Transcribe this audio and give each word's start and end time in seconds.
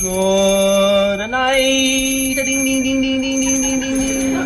Good 0.00 1.30
night. 1.30 2.34
Ding 2.34 2.64
ding 2.64 2.64
ding 2.64 2.82
ding 2.82 3.20
ding 3.20 3.20
ding 3.20 3.60
ding 3.60 3.80
ding 3.80 3.98
ding. 3.98 4.36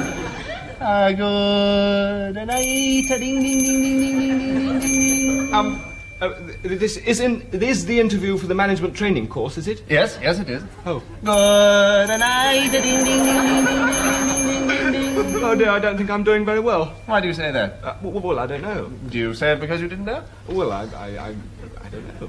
Ah, 0.81 1.13
good 1.13 2.35
night. 2.45 3.07
Ding 3.07 3.41
ding 3.41 3.43
ding 3.43 3.63
ding 3.63 3.81
ding 3.83 4.01
ding 4.01 4.39
ding 4.39 4.81
ding 4.81 4.81
ding. 4.81 5.55
Um, 5.55 5.81
uh, 6.21 6.33
this 6.65 6.97
is 6.97 7.21
in 7.21 7.47
this 7.53 7.79
is 7.79 7.87
the 7.87 8.01
interview 8.01 8.37
for 8.37 8.49
the 8.49 8.55
management 8.55 8.97
training 8.97 9.29
course, 9.29 9.57
is 9.57 9.69
it? 9.69 9.85
Yes, 9.89 10.19
yes, 10.21 10.41
it 10.41 10.49
is. 10.51 10.65
Oh. 10.87 11.01
Good 11.23 12.19
night. 12.19 12.73
Ding 12.73 12.83
ding 12.83 13.05
ding 13.05 13.25
ding 13.25 13.47
ding 13.47 13.65
ding 13.65 14.67
ding 14.67 14.93
ding 14.93 15.15
ding. 15.15 15.45
Oh 15.45 15.55
dear, 15.55 15.71
I 15.71 15.79
don't 15.79 15.97
think 15.97 16.11
I'm 16.11 16.25
doing 16.25 16.45
very 16.45 16.59
well. 16.59 16.87
Why 17.07 17.21
do 17.21 17.29
you 17.29 17.35
say 17.35 17.53
that? 17.53 17.79
Uh, 17.85 17.95
well, 18.03 18.21
well, 18.21 18.39
I 18.41 18.47
don't 18.49 18.63
know. 18.63 18.91
Do 19.09 19.19
you 19.19 19.35
say 19.35 19.53
it 19.53 19.61
because 19.61 19.81
you 19.81 19.87
didn't 19.87 20.07
know? 20.07 20.25
Well, 20.49 20.73
I, 20.73 20.83
I, 20.97 21.07
I, 21.29 21.35
I 21.85 21.89
don't 21.91 22.21
know. 22.21 22.29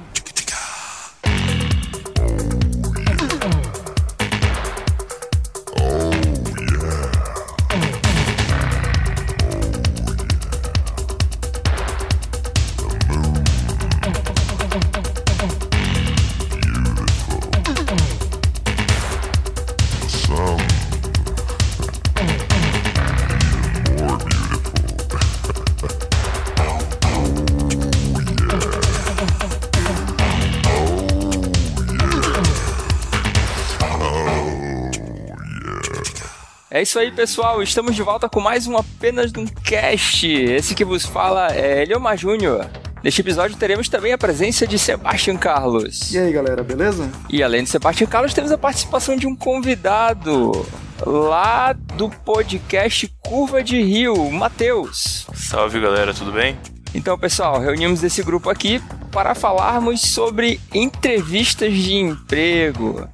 É 36.81 36.83
isso 36.83 36.97
aí, 36.97 37.11
pessoal. 37.11 37.61
Estamos 37.61 37.95
de 37.95 38.01
volta 38.01 38.27
com 38.27 38.39
mais 38.39 38.65
um 38.65 38.75
apenas 38.75 39.31
um 39.37 39.45
cast. 39.45 40.27
Esse 40.27 40.73
que 40.73 40.83
vos 40.83 41.05
fala 41.05 41.53
é 41.53 41.83
Eliomar 41.83 42.17
Júnior. 42.17 42.65
Neste 43.03 43.21
episódio 43.21 43.55
teremos 43.55 43.87
também 43.87 44.13
a 44.13 44.17
presença 44.17 44.65
de 44.65 44.79
Sebastian 44.79 45.37
Carlos. 45.37 46.11
E 46.11 46.17
aí, 46.17 46.33
galera, 46.33 46.63
beleza? 46.63 47.07
E 47.29 47.43
além 47.43 47.63
de 47.63 47.69
Sebastian 47.69 48.07
Carlos, 48.07 48.33
temos 48.33 48.51
a 48.51 48.57
participação 48.57 49.15
de 49.15 49.27
um 49.27 49.35
convidado 49.35 50.65
lá 51.05 51.73
do 51.73 52.09
podcast 52.09 53.07
Curva 53.19 53.63
de 53.63 53.79
Rio, 53.79 54.31
Matheus. 54.31 55.27
Salve 55.35 55.79
galera, 55.79 56.15
tudo 56.15 56.31
bem? 56.31 56.57
Então, 56.95 57.15
pessoal, 57.15 57.59
reunimos 57.59 58.03
esse 58.03 58.23
grupo 58.23 58.49
aqui 58.49 58.81
para 59.11 59.35
falarmos 59.35 60.01
sobre 60.01 60.59
entrevistas 60.73 61.75
de 61.75 61.93
emprego 61.97 63.07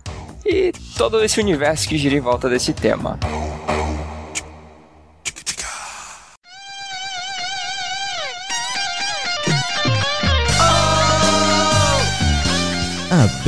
e 0.45 0.71
todo 0.95 1.21
esse 1.21 1.38
universo 1.41 1.89
que 1.89 1.97
gira 1.97 2.15
em 2.15 2.21
volta 2.21 2.49
desse 2.49 2.71
tema. 2.71 3.19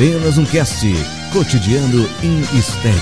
Apenas 0.00 0.38
um 0.38 0.46
cast 0.46 0.86
cotidiano 1.30 2.08
em 2.22 2.40
estéreo. 2.58 2.96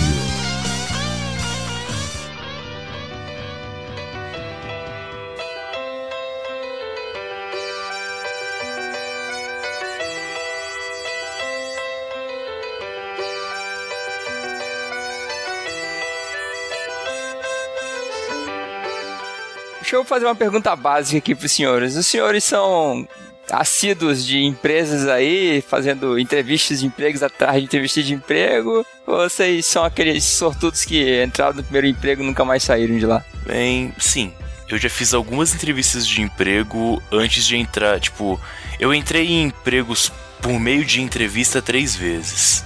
Deixa 19.76 19.94
eu 19.94 20.04
fazer 20.04 20.24
uma 20.24 20.34
pergunta 20.34 20.74
básica 20.74 21.18
aqui 21.18 21.36
para 21.36 21.46
os 21.46 21.52
senhores. 21.52 21.94
Os 21.94 22.08
senhores 22.08 22.42
são 22.42 23.06
assíduos 23.50 24.24
de 24.24 24.44
empresas 24.44 25.08
aí, 25.08 25.62
fazendo 25.66 26.18
entrevistas 26.18 26.80
de 26.80 26.86
empregos 26.86 27.22
atrás 27.22 27.56
de 27.56 27.64
entrevistas 27.64 28.06
de 28.06 28.14
emprego? 28.14 28.84
Ou 29.06 29.16
vocês 29.16 29.64
são 29.66 29.84
aqueles 29.84 30.24
sortudos 30.24 30.84
que 30.84 31.22
entraram 31.22 31.54
no 31.54 31.62
primeiro 31.62 31.86
emprego 31.86 32.22
e 32.22 32.26
nunca 32.26 32.44
mais 32.44 32.62
saíram 32.62 32.96
de 32.98 33.06
lá? 33.06 33.24
Bem, 33.46 33.92
sim. 33.98 34.32
Eu 34.68 34.76
já 34.76 34.90
fiz 34.90 35.14
algumas 35.14 35.54
entrevistas 35.54 36.06
de 36.06 36.20
emprego 36.20 37.02
antes 37.10 37.46
de 37.46 37.56
entrar. 37.56 37.98
Tipo, 37.98 38.38
eu 38.78 38.92
entrei 38.92 39.26
em 39.26 39.44
empregos 39.44 40.12
por 40.42 40.60
meio 40.60 40.84
de 40.84 41.00
entrevista 41.00 41.62
três 41.62 41.96
vezes. 41.96 42.64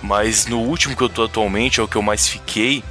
Mas 0.00 0.46
no 0.46 0.60
último 0.60 0.96
que 0.96 1.02
eu 1.02 1.08
tô 1.08 1.24
atualmente, 1.24 1.80
é 1.80 1.82
o 1.82 1.88
que 1.88 1.96
eu 1.96 2.02
mais 2.02 2.26
fiquei. 2.26 2.82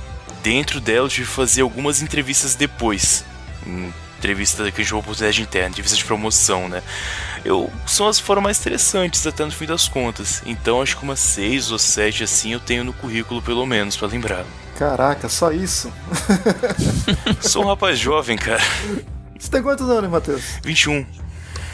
Dentro 0.44 0.80
dela, 0.80 1.06
eu 1.06 1.10
tive 1.10 1.28
que 1.28 1.34
fazer 1.34 1.62
algumas 1.62 2.02
entrevistas 2.02 2.54
depois. 2.54 3.24
Entrevista 4.24 4.64
que 4.64 4.70
a 4.70 4.70
gente 4.78 4.86
chama 4.86 5.02
oportunidade 5.02 5.42
interna, 5.42 5.68
entrevista 5.68 5.98
de 5.98 6.06
promoção, 6.06 6.70
né? 6.70 6.82
Eu, 7.44 7.70
são 7.86 8.08
as 8.08 8.20
foram 8.20 8.42
mais 8.42 8.58
interessantes 8.58 9.28
até 9.28 9.44
no 9.44 9.52
fim 9.52 9.66
das 9.66 9.90
contas. 9.90 10.42
Então 10.46 10.82
acho 10.82 10.98
que 10.98 11.04
umas 11.04 11.20
seis 11.20 11.74
ou 11.74 11.78
sete 11.78 12.24
assim 12.24 12.54
eu 12.54 12.60
tenho 12.62 12.86
no 12.86 12.94
currículo 12.94 13.42
pelo 13.42 13.66
menos 13.66 13.98
para 13.98 14.08
lembrar. 14.08 14.46
Caraca, 14.78 15.28
só 15.28 15.52
isso? 15.52 15.92
Sou 17.42 17.66
um 17.66 17.68
rapaz 17.68 18.00
jovem, 18.00 18.38
cara. 18.38 18.64
Você 19.38 19.52
tem 19.52 19.62
quantos 19.62 19.90
anos, 19.90 20.10
Matheus? 20.10 20.42
21. 20.64 21.06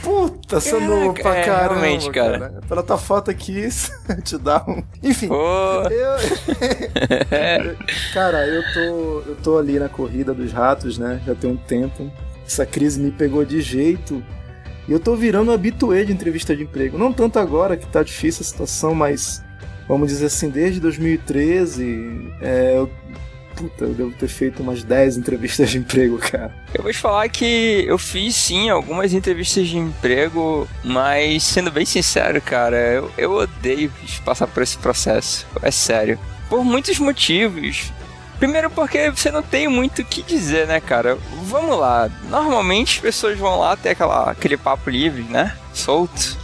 Puta, 0.01 0.59
você 0.59 0.75
é 0.75 0.79
novo 0.79 1.13
pra 1.13 1.35
é, 1.35 1.43
caramba, 1.43 1.81
realmente, 1.81 2.09
cara. 2.09 2.39
cara. 2.39 2.61
Pela 2.67 2.81
tua 2.81 2.97
foto 2.97 3.29
aqui, 3.29 3.59
isso 3.59 3.91
te 4.25 4.39
dá 4.39 4.63
um... 4.67 4.81
Enfim, 5.03 5.27
Pô. 5.27 5.83
eu... 5.83 6.15
cara, 8.11 8.47
eu 8.47 8.63
tô, 8.73 9.29
eu 9.29 9.37
tô 9.43 9.57
ali 9.59 9.77
na 9.77 9.87
corrida 9.87 10.33
dos 10.33 10.51
ratos, 10.51 10.97
né? 10.97 11.21
Já 11.27 11.35
tem 11.35 11.51
um 11.51 11.57
tempo. 11.57 12.11
Essa 12.49 12.65
crise 12.65 12.99
me 12.99 13.11
pegou 13.11 13.45
de 13.45 13.61
jeito. 13.61 14.23
E 14.87 14.91
eu 14.91 14.99
tô 14.99 15.15
virando 15.15 15.51
habituê 15.51 16.03
de 16.03 16.11
entrevista 16.11 16.55
de 16.55 16.63
emprego. 16.63 16.97
Não 16.97 17.13
tanto 17.13 17.37
agora 17.37 17.77
que 17.77 17.85
tá 17.85 18.01
difícil 18.01 18.41
a 18.41 18.43
situação, 18.43 18.95
mas 18.95 19.43
vamos 19.87 20.09
dizer 20.09 20.25
assim, 20.25 20.49
desde 20.49 20.79
2013, 20.79 22.33
é, 22.41 22.73
eu, 22.75 22.89
puta, 23.55 23.85
eu 23.85 23.93
devo 23.93 24.11
ter 24.13 24.27
feito 24.27 24.63
umas 24.63 24.81
10 24.81 25.17
entrevistas 25.17 25.69
de 25.69 25.77
emprego, 25.77 26.17
cara. 26.17 26.51
Eu 26.73 26.81
vou 26.81 26.91
te 26.91 26.97
falar 26.97 27.29
que 27.29 27.85
eu 27.87 27.99
fiz 27.99 28.35
sim 28.35 28.67
algumas 28.71 29.13
entrevistas 29.13 29.67
de 29.67 29.77
emprego, 29.77 30.67
mas 30.83 31.43
sendo 31.43 31.69
bem 31.69 31.85
sincero, 31.85 32.41
cara, 32.41 32.77
eu, 32.77 33.11
eu 33.15 33.31
odeio 33.33 33.91
passar 34.25 34.47
por 34.47 34.63
esse 34.63 34.75
processo. 34.79 35.45
É 35.61 35.69
sério. 35.69 36.17
Por 36.49 36.65
muitos 36.65 36.97
motivos. 36.97 37.93
Primeiro 38.39 38.69
porque 38.69 39.11
você 39.11 39.29
não 39.29 39.43
tem 39.43 39.67
muito 39.67 40.01
o 40.01 40.05
que 40.05 40.23
dizer, 40.23 40.65
né, 40.65 40.79
cara? 40.79 41.17
Vamos 41.43 41.77
lá. 41.77 42.09
Normalmente 42.29 42.95
as 42.95 43.01
pessoas 43.01 43.37
vão 43.37 43.59
lá 43.59 43.75
ter 43.75 43.89
aquela, 43.89 44.31
aquele 44.31 44.55
papo 44.55 44.89
livre, 44.89 45.23
né? 45.23 45.55
Solto. 45.73 46.37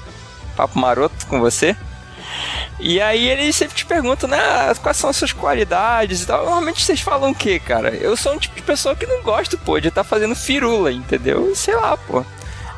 Papo 0.58 0.78
maroto 0.78 1.26
com 1.28 1.40
você. 1.40 1.76
E 2.80 3.00
aí 3.00 3.30
eles 3.30 3.56
sempre 3.56 3.76
te 3.76 3.86
perguntam, 3.86 4.28
né, 4.28 4.38
quais 4.82 4.98
são 4.98 5.10
as 5.10 5.16
suas 5.16 5.32
qualidades 5.32 6.22
e 6.22 6.28
tal. 6.28 6.44
Normalmente 6.44 6.84
vocês 6.84 7.00
falam 7.00 7.32
o 7.32 7.36
quê, 7.36 7.60
cara? 7.60 7.90
Eu 7.90 8.18
sou 8.18 8.34
um 8.34 8.38
tipo 8.38 8.56
de 8.56 8.62
pessoa 8.62 8.96
que 8.96 9.08
não 9.08 9.24
gosto, 9.24 9.58
pô, 9.58 9.80
de 9.80 9.88
estar 9.88 10.04
tá 10.04 10.10
fazendo 10.10 10.36
firula, 10.36 10.92
entendeu? 10.92 11.56
Sei 11.56 11.76
lá, 11.76 11.96
pô. 11.96 12.26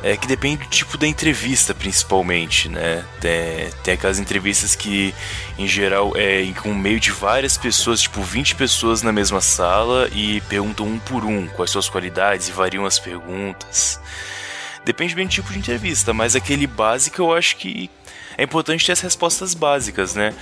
É 0.04 0.16
que 0.16 0.28
depende 0.28 0.64
do 0.64 0.70
tipo 0.70 0.96
da 0.98 1.08
entrevista, 1.08 1.74
principalmente, 1.74 2.70
né? 2.70 3.04
Tem, 3.20 3.70
tem 3.84 3.94
aquelas 3.96 4.20
entrevistas 4.20 4.76
que, 4.76 5.14
em 5.58 5.68
geral, 5.68 6.14
é 6.16 6.46
com 6.62 6.74
meio 6.74 7.00
de 7.00 7.12
várias 7.12 7.58
pessoas, 7.58 8.02
tipo 8.02 8.22
20 8.22 8.56
pessoas 8.56 9.02
na 9.02 9.12
mesma 9.12 9.42
sala 9.42 10.08
e 10.14 10.40
perguntam 10.42 10.86
um 10.86 11.00
por 11.00 11.26
um 11.26 11.48
quais 11.48 11.72
são 11.72 11.80
as 11.80 11.90
qualidades 11.90 12.48
e 12.48 12.52
variam 12.52 12.86
as 12.86 13.00
perguntas. 13.00 14.00
Depende 14.86 15.16
bem 15.16 15.28
do 15.28 15.32
tipo 15.32 15.52
de 15.52 15.60
entrevista, 15.60 16.14
mas 16.14 16.36
aquele 16.36 16.68
básico 16.68 17.22
eu 17.22 17.34
acho 17.34 17.58
que 17.58 17.90
é 18.38 18.44
importante 18.44 18.86
ter 18.86 18.92
as 18.92 19.02
respostas 19.02 19.54
básicas, 19.54 20.14
né? 20.14 20.34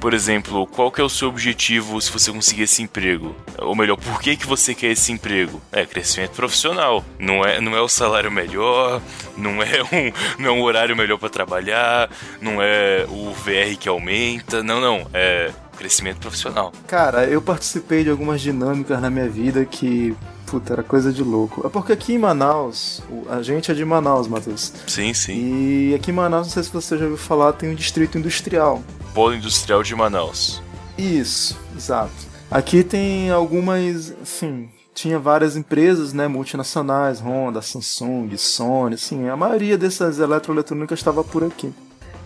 Por 0.00 0.12
exemplo, 0.12 0.66
qual 0.66 0.90
que 0.90 1.00
é 1.00 1.04
o 1.04 1.08
seu 1.08 1.28
objetivo 1.28 2.00
se 2.00 2.10
você 2.10 2.32
conseguir 2.32 2.64
esse 2.64 2.82
emprego? 2.82 3.34
Ou 3.58 3.76
melhor, 3.76 3.96
por 3.96 4.20
que, 4.20 4.36
que 4.36 4.46
você 4.46 4.74
quer 4.74 4.88
esse 4.88 5.12
emprego? 5.12 5.62
É 5.70 5.86
crescimento 5.86 6.32
profissional. 6.32 7.04
Não 7.18 7.44
é, 7.44 7.60
não 7.60 7.76
é 7.76 7.80
o 7.80 7.88
salário 7.88 8.30
melhor, 8.30 9.00
não 9.36 9.62
é 9.62 9.82
um, 9.92 10.42
não 10.42 10.50
é 10.50 10.52
um 10.52 10.62
horário 10.62 10.96
melhor 10.96 11.18
para 11.18 11.28
trabalhar, 11.28 12.10
não 12.40 12.60
é 12.60 13.06
o 13.08 13.32
VR 13.32 13.78
que 13.78 13.88
aumenta. 13.88 14.62
Não, 14.62 14.80
não. 14.80 15.06
É 15.14 15.52
crescimento 15.76 16.18
profissional. 16.18 16.72
Cara, 16.86 17.26
eu 17.26 17.42
participei 17.42 18.04
de 18.04 18.10
algumas 18.10 18.40
dinâmicas 18.40 19.00
na 19.00 19.10
minha 19.10 19.28
vida 19.28 19.64
que 19.64 20.16
Puta, 20.54 20.72
era 20.72 20.84
coisa 20.84 21.12
de 21.12 21.20
louco. 21.20 21.66
É 21.66 21.68
porque 21.68 21.92
aqui 21.92 22.12
em 22.14 22.18
Manaus, 22.18 23.02
a 23.28 23.42
gente 23.42 23.72
é 23.72 23.74
de 23.74 23.84
Manaus, 23.84 24.28
Matheus. 24.28 24.72
Sim, 24.86 25.12
sim. 25.12 25.32
E 25.32 25.94
aqui 25.96 26.12
em 26.12 26.14
Manaus, 26.14 26.46
não 26.46 26.52
sei 26.52 26.62
se 26.62 26.70
você 26.70 26.96
já 26.96 27.02
ouviu 27.02 27.18
falar, 27.18 27.54
tem 27.54 27.70
um 27.70 27.74
distrito 27.74 28.16
industrial. 28.16 28.80
Polo 29.12 29.34
Industrial 29.34 29.82
de 29.82 29.96
Manaus. 29.96 30.62
Isso, 30.96 31.58
exato. 31.76 32.12
Aqui 32.48 32.84
tem 32.84 33.32
algumas, 33.32 34.14
assim, 34.22 34.68
tinha 34.94 35.18
várias 35.18 35.56
empresas, 35.56 36.12
né, 36.12 36.28
multinacionais, 36.28 37.20
Honda, 37.20 37.60
Samsung, 37.60 38.30
Sony, 38.36 38.94
assim, 38.94 39.28
a 39.28 39.36
maioria 39.36 39.76
dessas 39.76 40.20
eletroeletrônicas 40.20 41.00
estava 41.00 41.24
por 41.24 41.42
aqui. 41.42 41.72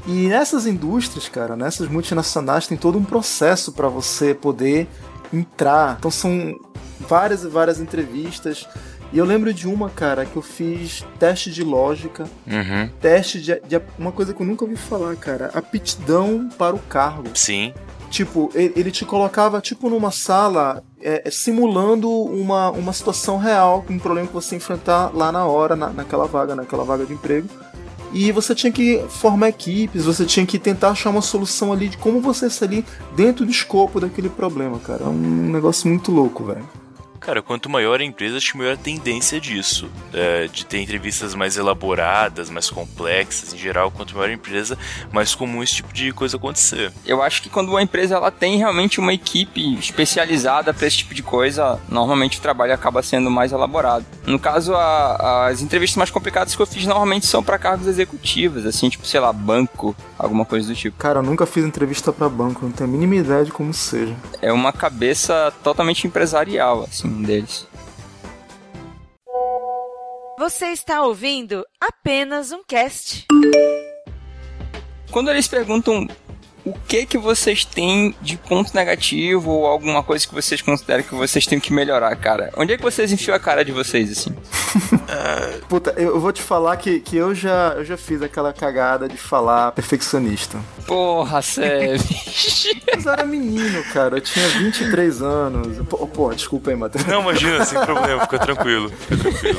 E 0.07 0.29
nessas 0.29 0.67
indústrias, 0.67 1.31
cara, 1.31 1.57
nessas 1.57 1.89
multinacionais 1.89 2.67
tem 2.67 2.77
todo 2.77 2.99
um 2.99 3.05
processo 3.05 3.73
para 3.73 3.89
você 3.89 4.35
poder 4.35 4.87
entrar. 5.33 5.97
Então 5.99 6.11
são 6.11 6.55
várias 7.09 7.43
e 7.45 7.49
várias 7.49 7.81
entrevistas. 7.81 8.67
E 9.13 9.17
eu 9.19 9.25
lembro 9.25 9.55
de 9.55 9.67
uma, 9.67 9.89
cara, 9.89 10.27
que 10.27 10.37
eu 10.37 10.43
fiz 10.43 11.03
teste 11.19 11.51
de 11.51 11.65
lógica, 11.65 12.25
Uhum. 12.47 12.91
teste 13.01 13.41
de, 13.41 13.59
de 13.67 13.81
uma 13.99 14.13
coisa 14.13 14.35
que 14.35 14.43
eu 14.43 14.47
nunca 14.47 14.65
ouvi 14.65 14.77
falar, 14.77 15.17
cara, 15.17 15.51
aptidão 15.55 16.49
para 16.59 16.77
o 16.77 16.79
cargo. 16.79 17.31
Sim. 17.35 17.73
Tipo, 18.11 18.51
ele, 18.55 18.73
ele 18.77 18.91
te 18.91 19.05
colocava 19.05 19.61
tipo 19.61 19.89
numa 19.91 20.11
sala 20.11 20.83
é, 21.01 21.23
é, 21.27 21.31
simulando 21.31 22.11
uma, 22.11 22.71
uma 22.71 22.93
situação 22.93 23.39
real, 23.39 23.85
um 23.89 23.99
problema 23.99 24.27
que 24.27 24.33
você 24.35 24.57
enfrentar 24.57 25.11
lá 25.15 25.31
na 25.33 25.45
hora, 25.47 25.75
na, 25.77 25.89
naquela 25.91 26.27
vaga, 26.27 26.55
naquela 26.55 26.85
vaga 26.85 27.05
de 27.07 27.13
emprego. 27.15 27.49
E 28.13 28.33
você 28.33 28.55
tinha 28.55 28.73
que 28.73 29.05
formar 29.11 29.49
equipes, 29.51 30.05
você 30.07 30.25
tinha 30.25 30.47
que 30.47 30.59
tentar 30.59 30.91
achar 30.91 31.11
uma 31.11 31.21
solução 31.21 31.71
ali 31.73 31.89
de 31.89 31.99
como 31.99 32.21
você 32.21 32.49
sair 32.49 32.83
dentro 33.15 33.45
do 33.45 33.51
escopo 33.51 34.01
daquele 34.01 34.31
problema, 34.31 34.79
cara. 34.79 35.05
É 35.05 35.09
um 35.09 35.51
negócio 35.51 35.87
muito 35.89 36.11
louco, 36.11 36.45
velho. 36.45 36.67
Cara, 37.21 37.43
quanto 37.43 37.69
maior 37.69 38.01
a 38.01 38.05
empresa, 38.05 38.39
acho 38.39 38.53
que 38.53 38.59
maior 38.59 38.75
a 38.75 38.77
tendência 38.77 39.41
disso. 39.41 39.91
é, 40.15 40.49
de 40.49 40.65
ter 40.65 40.81
entrevistas 40.81 41.35
mais 41.35 41.57
elaboradas, 41.57 42.49
mais 42.49 42.71
complexas. 42.71 43.53
Em 43.53 43.59
geral, 43.59 43.91
quanto 43.91 44.15
maior 44.15 44.31
a 44.31 44.33
empresa, 44.33 44.79
mais 45.13 45.35
comum 45.35 45.63
esse 45.63 45.75
tipo 45.77 45.93
de 45.93 46.13
coisa 46.13 46.37
acontecer. 46.37 46.91
Eu 47.05 47.23
acho 47.23 47.43
que 47.43 47.49
quando 47.51 47.69
uma 47.69 47.83
empresa 47.83 48.15
ela 48.17 48.31
tem 48.31 48.57
realmente 48.57 48.99
uma 48.99 49.13
equipe 49.13 49.75
especializada 49.79 50.73
para 50.73 50.87
esse 50.87 50.99
tipo 50.99 51.15
de 51.15 51.23
coisa, 51.23 51.79
normalmente 51.89 52.39
o 52.39 52.41
trabalho 52.41 52.73
acaba 52.73 53.03
sendo 53.03 53.31
mais 53.31 53.53
elaborado. 53.53 54.05
No 54.27 54.39
caso, 54.39 54.75
a- 54.75 55.47
as 55.49 55.61
entrevistas 55.61 55.97
mais 55.97 56.11
complicadas 56.11 56.55
que 56.57 56.63
eu 56.63 56.67
fiz 56.67 56.87
normalmente 56.87 57.27
são 57.27 57.43
para 57.43 57.59
cargos 57.59 57.87
executivos, 57.87 58.65
assim, 58.65 58.89
tipo, 58.89 59.07
sei 59.07 59.21
lá, 59.21 59.33
banco, 59.33 59.95
alguma 60.19 60.45
coisa 60.45 60.69
do 60.69 60.75
tipo. 60.75 60.97
Cara, 60.97 61.19
eu 61.19 61.23
nunca 61.23 61.45
fiz 61.47 61.65
entrevista 61.65 62.13
pra 62.13 62.29
banco, 62.29 62.65
não 62.65 62.73
tenho 62.73 62.89
a 62.89 62.93
mínima 62.93 63.17
ideia 63.17 63.45
de 63.45 63.51
como 63.53 63.75
seja. 63.75 64.15
É 64.41 64.53
uma 64.53 64.73
cabeça 64.73 65.53
totalmente 65.63 66.07
empresarial, 66.07 66.85
assim, 66.85 67.08
deles. 67.09 67.67
Você 70.39 70.67
está 70.67 71.03
ouvindo 71.03 71.65
apenas 71.81 72.53
um 72.53 72.63
cast. 72.63 73.27
Quando 75.11 75.31
eles 75.31 75.49
perguntam 75.49 76.07
o 76.65 76.73
que 76.87 77.07
que 77.07 77.19
vocês 77.19 77.65
têm 77.65 78.15
de 78.21 78.37
ponto 78.37 78.75
negativo 78.75 79.51
ou 79.51 79.67
alguma 79.67 80.03
coisa 80.03 80.27
que 80.27 80.35
vocês 80.35 80.61
consideram 80.63 81.03
que 81.03 81.15
vocês 81.15 81.47
têm 81.47 81.59
que 81.59 81.73
melhorar, 81.73 82.15
cara, 82.17 82.53
onde 82.57 82.73
é 82.73 82.77
que 82.77 82.83
vocês 82.83 83.11
enfiam 83.11 83.35
a 83.35 83.41
cara 83.41 83.65
de 83.65 83.73
vocês, 83.73 84.11
assim? 84.13 84.35
Puta, 85.69 85.95
eu, 85.97 86.19
vou 86.21 86.33
te 86.33 86.43
falar 86.43 86.77
que, 86.77 87.01
que 87.01 87.17
eu, 87.17 87.35
já, 87.35 87.75
eu 87.77 87.85
já 87.85 87.97
fiz 87.97 88.23
aquela 88.23 88.53
cagada 88.53 89.09
de 89.09 89.17
falar 89.17 89.73
perfeccionista. 89.73 90.59
Porra, 90.87 91.43
sério. 91.43 92.01
Mas 92.95 93.07
eu 93.07 93.13
era 93.13 93.25
menino, 93.25 93.83
cara. 93.93 94.17
Eu 94.17 94.21
tinha 94.21 94.47
23 94.49 95.23
anos. 95.23 95.87
Pô, 95.89 96.07
pô 96.07 96.31
desculpa 96.33 96.71
aí, 96.71 96.77
Matheus. 96.77 97.05
Não, 97.07 97.23
imagina, 97.23 97.65
sem 97.65 97.81
problema, 97.81 98.23
fica 98.23 98.39
tranquilo. 98.39 98.93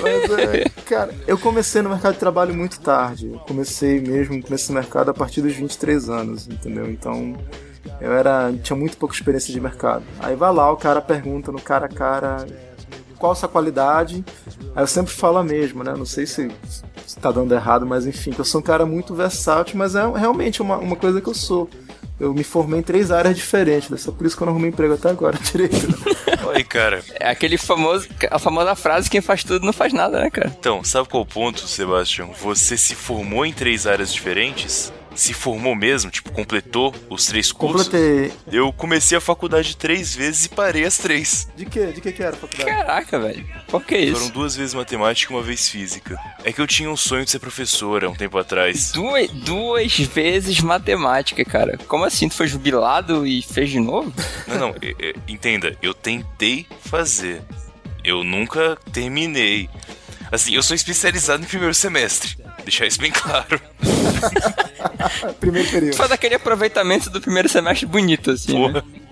Mas, 0.02 0.40
é, 0.40 0.70
cara, 0.86 1.14
eu 1.28 1.38
comecei 1.38 1.82
no 1.82 1.90
mercado 1.90 2.14
de 2.14 2.20
trabalho 2.20 2.54
muito 2.54 2.80
tarde. 2.80 3.30
Eu 3.32 3.40
comecei 3.40 4.00
mesmo, 4.00 4.42
comecei 4.42 4.74
no 4.74 4.82
mercado 4.82 5.12
a 5.12 5.14
partir 5.14 5.42
dos 5.42 5.56
23 5.56 6.10
anos, 6.10 6.48
entendeu? 6.48 6.90
Então, 6.90 7.38
eu 8.02 8.14
era 8.14 8.52
tinha 8.64 8.78
muito 8.78 8.98
pouca 8.98 9.16
experiência 9.16 9.54
de 9.54 9.60
mercado. 9.60 10.04
Aí 10.20 10.36
vai 10.36 10.54
lá, 10.54 10.72
o 10.72 10.78
cara 10.78 11.02
pergunta 11.02 11.52
no 11.52 11.62
cara 11.62 11.86
a 11.86 11.90
cara 11.90 12.46
qual 13.20 13.34
a 13.34 13.36
sua 13.36 13.50
qualidade. 13.50 14.24
Aí 14.76 14.82
eu 14.82 14.88
sempre 14.88 15.14
falo 15.14 15.38
a 15.38 15.44
mesma, 15.44 15.84
né? 15.84 15.94
Não 15.96 16.06
sei 16.06 16.26
se, 16.26 16.50
se 17.06 17.18
tá 17.20 17.32
dando 17.32 17.54
errado, 17.54 17.86
mas 17.86 18.08
enfim, 18.08 18.32
que 18.32 18.40
eu 18.40 18.46
sou 18.46 18.62
um 18.62 18.64
cara 18.64 18.86
muito 18.86 19.14
versátil, 19.14 19.78
mas 19.78 19.94
é 19.94 20.02
realmente 20.18 20.62
uma, 20.62 20.78
uma 20.78 20.96
coisa 20.96 21.22
que 21.22 21.28
eu 21.28 21.36
sou. 21.36 21.70
Eu 22.20 22.34
me 22.34 22.44
formei 22.44 22.80
em 22.80 22.84
três 22.84 23.12
áreas 23.12 23.38
diferentes, 23.38 23.90
né? 23.90 23.96
só 23.98 24.12
por 24.12 24.28
isso 24.28 24.36
que 24.36 24.44
eu 24.44 24.46
não 24.46 24.54
arrumei 24.54 24.72
emprego 24.72 24.94
até 24.94 25.10
agora 25.10 25.38
direito. 25.52 25.88
Né? 25.88 25.96
Aí, 26.54 26.64
cara. 26.64 27.02
É 27.18 27.30
aquele 27.30 27.58
famoso, 27.58 28.10
a 28.30 28.38
famosa 28.38 28.76
frase, 28.76 29.10
quem 29.10 29.22
faz 29.22 29.44
tudo 29.44 29.66
não 29.66 29.72
faz 29.72 29.94
nada, 29.94 30.20
né, 30.20 30.30
cara? 30.30 30.54
Então, 30.60 30.84
sabe 30.84 31.08
qual 31.08 31.24
o 31.24 31.26
ponto, 31.26 31.66
Sebastião? 31.68 32.32
Você 32.42 32.76
se 32.76 32.94
formou 32.94 33.46
em 33.46 33.54
três 33.54 33.88
áreas 33.88 34.14
diferentes? 34.14 34.92
Se 35.20 35.34
formou 35.34 35.76
mesmo? 35.76 36.10
Tipo, 36.10 36.32
completou 36.32 36.96
os 37.10 37.26
três 37.26 37.52
cursos? 37.52 37.88
Completei. 37.90 38.32
Eu 38.52 38.72
comecei 38.72 39.18
a 39.18 39.22
faculdade 39.22 39.76
três 39.76 40.16
vezes 40.16 40.46
e 40.46 40.50
parei 40.50 40.86
as 40.86 40.98
três. 40.98 41.50
De 41.58 41.66
quê? 41.66 41.88
De 41.88 42.00
que 42.00 42.12
que 42.14 42.24
era 42.24 42.36
a 42.36 42.40
faculdade? 42.40 42.70
Caraca, 42.70 43.20
velho. 43.20 43.46
Por 43.68 43.84
que 43.84 44.08
Foram 44.12 44.24
isso? 44.24 44.32
duas 44.32 44.56
vezes 44.56 44.74
matemática 44.74 45.34
e 45.34 45.36
uma 45.36 45.44
vez 45.44 45.68
física. 45.68 46.18
É 46.46 46.54
que 46.54 46.62
eu 46.62 46.66
tinha 46.66 46.90
um 46.90 46.96
sonho 46.96 47.26
de 47.26 47.32
ser 47.32 47.40
professora 47.40 48.08
há 48.08 48.10
um 48.10 48.16
tempo 48.16 48.38
atrás. 48.38 48.92
Duas, 48.94 49.30
duas 49.30 49.98
vezes 50.00 50.62
matemática, 50.62 51.44
cara. 51.44 51.78
Como 51.88 52.06
assim? 52.06 52.30
Tu 52.30 52.36
foi 52.36 52.48
jubilado 52.48 53.28
e 53.28 53.42
fez 53.42 53.70
de 53.70 53.80
novo? 53.82 54.14
Não, 54.48 54.58
não, 54.58 54.70
é- 54.82 54.96
é- 55.10 55.14
entenda, 55.28 55.76
eu 55.82 55.94
tentei 55.94 56.66
fazer. 56.86 57.42
Eu 58.06 58.24
nunca 58.24 58.78
terminei. 58.94 59.70
Assim, 60.32 60.54
eu 60.54 60.64
sou 60.64 60.76
especializado 60.76 61.44
em 61.44 61.48
primeiro 61.48 61.74
semestre. 61.74 62.38
Deixar 62.64 62.86
isso 62.86 63.00
bem 63.00 63.12
claro. 63.12 63.60
Primeiro 65.40 65.70
período. 65.70 65.92
Tu 65.94 65.98
faz 65.98 66.12
aquele 66.12 66.36
aproveitamento 66.36 67.10
do 67.10 67.22
primeiro 67.22 67.50
semestre 67.50 67.86
bonito, 67.86 68.32
assim, 68.32 68.54
né? 68.54 68.74
Porra. 68.74 69.10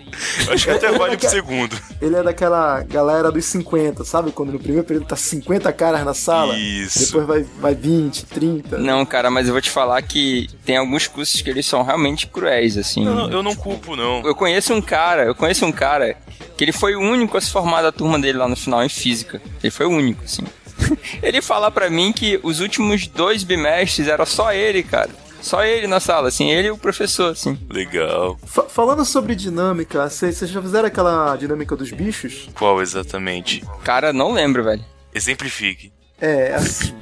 Acho 0.51 0.65
que 0.65 0.71
até 0.71 0.91
vale 0.91 1.17
pro 1.17 1.29
segundo. 1.29 1.77
Ele 2.01 2.15
é 2.15 2.23
daquela 2.23 2.81
galera 2.83 3.31
dos 3.31 3.45
50, 3.45 4.03
sabe? 4.03 4.31
Quando 4.31 4.53
no 4.53 4.59
primeiro 4.59 4.85
período 4.85 5.07
tá 5.07 5.15
50 5.15 5.71
caras 5.73 6.03
na 6.03 6.13
sala. 6.13 6.57
Isso. 6.57 7.07
Depois 7.07 7.27
vai, 7.27 7.45
vai 7.59 7.75
20, 7.75 8.25
30. 8.25 8.77
Não, 8.77 9.05
cara, 9.05 9.29
mas 9.29 9.47
eu 9.47 9.53
vou 9.53 9.61
te 9.61 9.69
falar 9.69 10.01
que 10.01 10.47
tem 10.65 10.77
alguns 10.77 11.07
cursos 11.07 11.41
que 11.41 11.49
eles 11.49 11.65
são 11.65 11.83
realmente 11.83 12.27
cruéis, 12.27 12.77
assim. 12.77 13.03
Não, 13.03 13.29
eu 13.29 13.43
não 13.43 13.55
culpo, 13.55 13.95
não. 13.95 14.21
Eu 14.25 14.33
conheço 14.35 14.73
um 14.73 14.81
cara, 14.81 15.25
eu 15.25 15.35
conheço 15.35 15.65
um 15.65 15.71
cara 15.71 16.15
que 16.55 16.63
ele 16.63 16.71
foi 16.71 16.95
o 16.95 17.01
único 17.01 17.37
a 17.37 17.41
se 17.41 17.51
formar 17.51 17.81
da 17.81 17.91
turma 17.91 18.17
dele 18.17 18.37
lá 18.37 18.47
no 18.47 18.55
final 18.55 18.83
em 18.83 18.89
física. 18.89 19.41
Ele 19.61 19.71
foi 19.71 19.85
o 19.85 19.89
único, 19.89 20.23
assim. 20.23 20.43
ele 21.21 21.41
fala 21.41 21.69
pra 21.71 21.89
mim 21.89 22.11
que 22.11 22.39
os 22.43 22.59
últimos 22.59 23.07
dois 23.07 23.43
bimestres 23.43 24.07
era 24.07 24.25
só 24.25 24.53
ele, 24.53 24.83
cara. 24.83 25.09
Só 25.41 25.63
ele 25.63 25.85
na 25.87 25.99
sala, 25.99 26.29
assim, 26.29 26.49
ele 26.51 26.67
e 26.67 26.71
o 26.71 26.77
professor, 26.77 27.31
assim. 27.31 27.57
Legal. 27.69 28.37
Fa- 28.45 28.63
falando 28.63 29.05
sobre 29.05 29.35
dinâmica, 29.35 30.09
vocês 30.09 30.39
já 30.39 30.61
fizeram 30.61 30.87
aquela 30.87 31.35
dinâmica 31.37 31.75
dos 31.75 31.91
bichos? 31.91 32.49
Qual 32.55 32.81
exatamente? 32.81 33.63
Cara, 33.83 34.11
não 34.11 34.31
lembro, 34.33 34.63
velho. 34.63 34.83
Exemplifique. 35.13 35.91
É, 36.19 36.55
assim. 36.55 36.95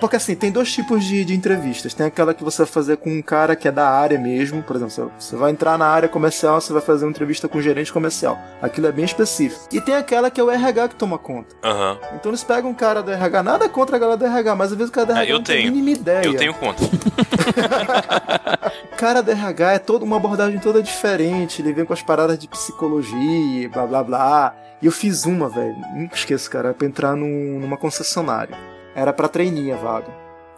porque 0.00 0.16
assim, 0.16 0.34
tem 0.34 0.50
dois 0.50 0.72
tipos 0.72 1.04
de, 1.04 1.24
de 1.24 1.34
entrevistas. 1.34 1.94
Tem 1.94 2.06
aquela 2.06 2.34
que 2.34 2.42
você 2.42 2.58
vai 2.58 2.66
fazer 2.66 2.96
com 2.96 3.10
um 3.10 3.22
cara 3.22 3.54
que 3.54 3.68
é 3.68 3.70
da 3.70 3.88
área 3.88 4.18
mesmo. 4.18 4.62
Por 4.62 4.74
exemplo, 4.76 4.92
você- 4.92 5.08
você 5.18 5.36
vai 5.36 5.50
entrar 5.52 5.78
na 5.78 5.86
área 5.86 6.08
comercial, 6.08 6.60
você 6.60 6.72
vai 6.72 6.82
fazer 6.82 7.04
uma 7.04 7.10
entrevista 7.10 7.46
com 7.48 7.58
o 7.58 7.62
gerente 7.62 7.92
comercial. 7.92 8.38
Aquilo 8.60 8.86
é 8.88 8.92
bem 8.92 9.04
específico. 9.04 9.68
E 9.72 9.80
tem 9.80 9.94
aquela 9.94 10.30
que 10.30 10.40
é 10.40 10.44
o 10.44 10.50
RH 10.50 10.88
que 10.88 10.94
toma 10.96 11.16
conta. 11.18 11.54
Aham. 11.62 11.98
Então 12.16 12.30
eles 12.30 12.42
pegam 12.42 12.70
um 12.70 12.74
cara 12.74 13.02
do 13.02 13.10
RH, 13.12 13.42
nada 13.42 13.68
contra 13.68 13.96
a 13.96 13.98
galera 13.98 14.16
do 14.18 14.24
RH, 14.26 14.56
mas 14.56 14.72
às 14.72 14.78
vezes 14.78 14.90
o 14.90 14.92
cara 14.92 15.06
do 15.06 15.12
RH 15.12 15.22
Ah, 15.22 15.30
eu 15.30 15.36
não 15.36 15.44
tem 15.44 15.58
a 15.58 15.60
tenho. 15.60 15.72
mínima 15.72 15.90
ideia. 15.96 16.24
Eu 16.26 16.36
tenho 16.36 16.54
conta. 16.54 16.82
Cara 18.98 19.22
do 19.22 19.30
RH 19.30 19.72
é 19.74 19.78
toda 19.78 20.04
uma 20.04 20.16
abordagem 20.16 20.58
toda 20.58 20.82
diferente. 20.82 21.62
Ele 21.62 21.72
vem 21.72 21.84
com 21.84 21.92
as 21.92 22.02
paradas 22.02 22.36
de 22.38 22.48
psicologia, 22.48 23.68
blá 23.68 23.86
blá 23.86 24.02
blá. 24.02 24.56
E 24.82 24.86
eu 24.86 24.92
fiz 24.92 25.24
uma, 25.24 25.48
velho. 25.48 25.76
Nunca 25.94 26.16
esqueço, 26.16 26.50
cara. 26.50 26.74
Pra 26.74 26.86
entrar 26.86 27.14
num- 27.14 27.60
numa 27.60 27.76
concessionária. 27.76 28.56
Era 28.96 29.12
pra 29.12 29.28
treininha 29.28 29.76
a 29.76 29.78
vaga. 29.78 30.08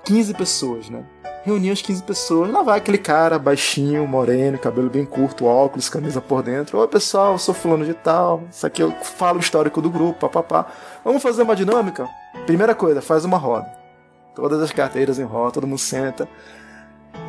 15 0.05 0.33
pessoas, 0.33 0.89
né? 0.89 1.05
Reuni 1.45 1.71
as 1.71 1.83
15 1.83 2.03
pessoas. 2.03 2.51
Lá 2.51 2.63
vai 2.63 2.79
aquele 2.79 2.97
cara 2.99 3.39
baixinho, 3.39 4.07
moreno, 4.07 4.59
cabelo 4.59 4.89
bem 4.89 5.05
curto, 5.05 5.45
óculos, 5.45 5.91
camisa 5.91 6.21
por 6.21 6.43
dentro. 6.43 6.79
Oi, 6.79 6.89
pessoal, 6.89 7.39
sou 7.39 7.55
fulano 7.55 7.85
de 7.85 7.93
tal. 7.95 8.43
Isso 8.51 8.67
aqui 8.67 8.83
eu 8.83 8.91
falo 9.03 9.37
o 9.39 9.41
histórico 9.41 9.83
do 9.83 9.91
grupo, 9.91 10.19
papapá. 10.21 10.67
Vamos 11.05 11.23
fazer 11.23 11.43
uma 11.43 11.55
dinâmica? 11.57 12.09
Primeira 12.47 12.75
coisa, 12.75 13.03
faz 13.03 13.25
uma 13.25 13.37
roda. 13.37 13.71
Todas 14.35 14.63
as 14.63 14.73
carteiras 14.73 15.19
em 15.19 15.25
roda, 15.25 15.53
todo 15.53 15.67
mundo 15.67 15.79
senta. 15.79 16.27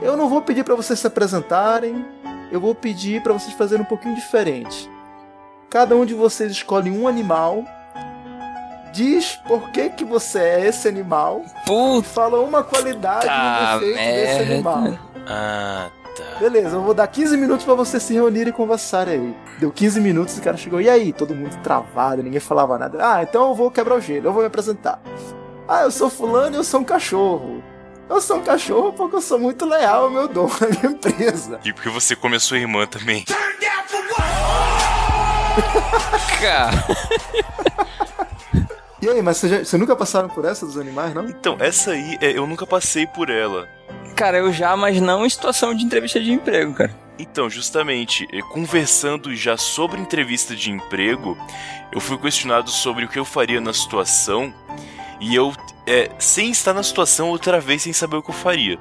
Eu 0.01 0.17
não 0.17 0.27
vou 0.27 0.41
pedir 0.41 0.63
para 0.63 0.73
vocês 0.73 0.97
se 0.99 1.05
apresentarem, 1.05 2.03
eu 2.51 2.59
vou 2.59 2.73
pedir 2.73 3.21
para 3.21 3.33
vocês 3.33 3.53
fazerem 3.53 3.83
um 3.83 3.87
pouquinho 3.87 4.15
diferente. 4.15 4.89
Cada 5.69 5.95
um 5.95 6.05
de 6.05 6.15
vocês 6.15 6.51
escolhe 6.51 6.89
um 6.89 7.07
animal, 7.07 7.63
diz 8.91 9.35
por 9.47 9.69
que 9.69 9.89
que 9.89 10.03
você 10.03 10.39
é 10.39 10.67
esse 10.67 10.87
animal, 10.87 11.43
Puta 11.67 12.07
fala 12.09 12.41
uma 12.41 12.63
qualidade 12.63 13.27
e 13.27 13.29
um 13.29 13.79
defeito 13.79 14.15
desse 14.15 14.51
animal. 14.51 14.83
Ah, 15.27 15.89
tá. 16.17 16.39
Beleza, 16.39 16.75
eu 16.75 16.81
vou 16.81 16.95
dar 16.95 17.05
15 17.05 17.37
minutos 17.37 17.63
para 17.63 17.75
vocês 17.75 18.01
se 18.01 18.13
reunirem 18.15 18.49
e 18.49 18.51
conversarem 18.51 19.13
aí. 19.13 19.37
Deu 19.59 19.71
15 19.71 20.01
minutos 20.01 20.35
e 20.35 20.39
o 20.39 20.43
cara 20.43 20.57
chegou, 20.57 20.81
e 20.81 20.89
aí? 20.89 21.13
Todo 21.13 21.35
mundo 21.35 21.55
travado, 21.61 22.23
ninguém 22.23 22.39
falava 22.39 22.75
nada. 22.79 22.97
Ah, 22.99 23.21
então 23.21 23.49
eu 23.49 23.55
vou 23.55 23.69
quebrar 23.69 23.95
o 23.95 24.01
gelo, 24.01 24.27
eu 24.27 24.33
vou 24.33 24.41
me 24.41 24.47
apresentar. 24.47 24.99
Ah, 25.67 25.83
eu 25.83 25.91
sou 25.91 26.09
fulano 26.09 26.55
e 26.55 26.57
eu 26.57 26.63
sou 26.63 26.79
um 26.79 26.83
cachorro. 26.83 27.63
Eu 28.11 28.19
sou 28.19 28.37
um 28.37 28.43
cachorro 28.43 28.91
porque 28.91 29.15
eu 29.15 29.21
sou 29.21 29.39
muito 29.39 29.65
leal 29.65 30.03
ao 30.03 30.09
meu 30.09 30.27
dono, 30.27 30.51
à 30.61 30.67
minha 30.67 30.93
empresa. 30.93 31.61
E 31.63 31.71
porque 31.71 31.87
você 31.87 32.13
come 32.13 32.35
a 32.35 32.39
sua 32.41 32.57
irmã 32.57 32.85
também. 32.85 33.23
Cara, 36.41 36.85
E 39.01 39.09
aí, 39.09 39.21
mas 39.21 39.37
você, 39.37 39.47
já, 39.47 39.63
você 39.63 39.77
nunca 39.77 39.95
passaram 39.95 40.27
por 40.27 40.43
essa 40.43 40.65
dos 40.65 40.77
animais, 40.77 41.13
não? 41.13 41.25
Então, 41.25 41.55
essa 41.59 41.91
aí, 41.91 42.17
é, 42.19 42.37
eu 42.37 42.45
nunca 42.45 42.67
passei 42.67 43.07
por 43.07 43.29
ela. 43.29 43.67
Cara, 44.15 44.37
eu 44.39 44.51
já, 44.51 44.75
mas 44.75 44.99
não 44.99 45.25
em 45.25 45.29
situação 45.29 45.73
de 45.73 45.85
entrevista 45.85 46.19
de 46.19 46.33
emprego, 46.33 46.73
cara. 46.73 46.93
Então, 47.17 47.49
justamente, 47.49 48.27
eh, 48.31 48.41
conversando 48.51 49.33
já 49.35 49.55
sobre 49.55 50.01
entrevista 50.01 50.55
de 50.55 50.69
emprego, 50.69 51.37
eu 51.93 52.01
fui 52.01 52.17
questionado 52.17 52.69
sobre 52.69 53.05
o 53.05 53.07
que 53.07 53.17
eu 53.17 53.25
faria 53.25 53.61
na 53.61 53.73
situação 53.73 54.53
e 55.19 55.35
eu, 55.35 55.53
é, 55.85 56.11
sem 56.19 56.51
estar 56.51 56.73
na 56.73 56.83
situação, 56.83 57.29
outra 57.29 57.59
vez 57.59 57.81
sem 57.81 57.93
saber 57.93 58.17
o 58.17 58.23
que 58.23 58.29
eu 58.29 58.35
faria. 58.35 58.79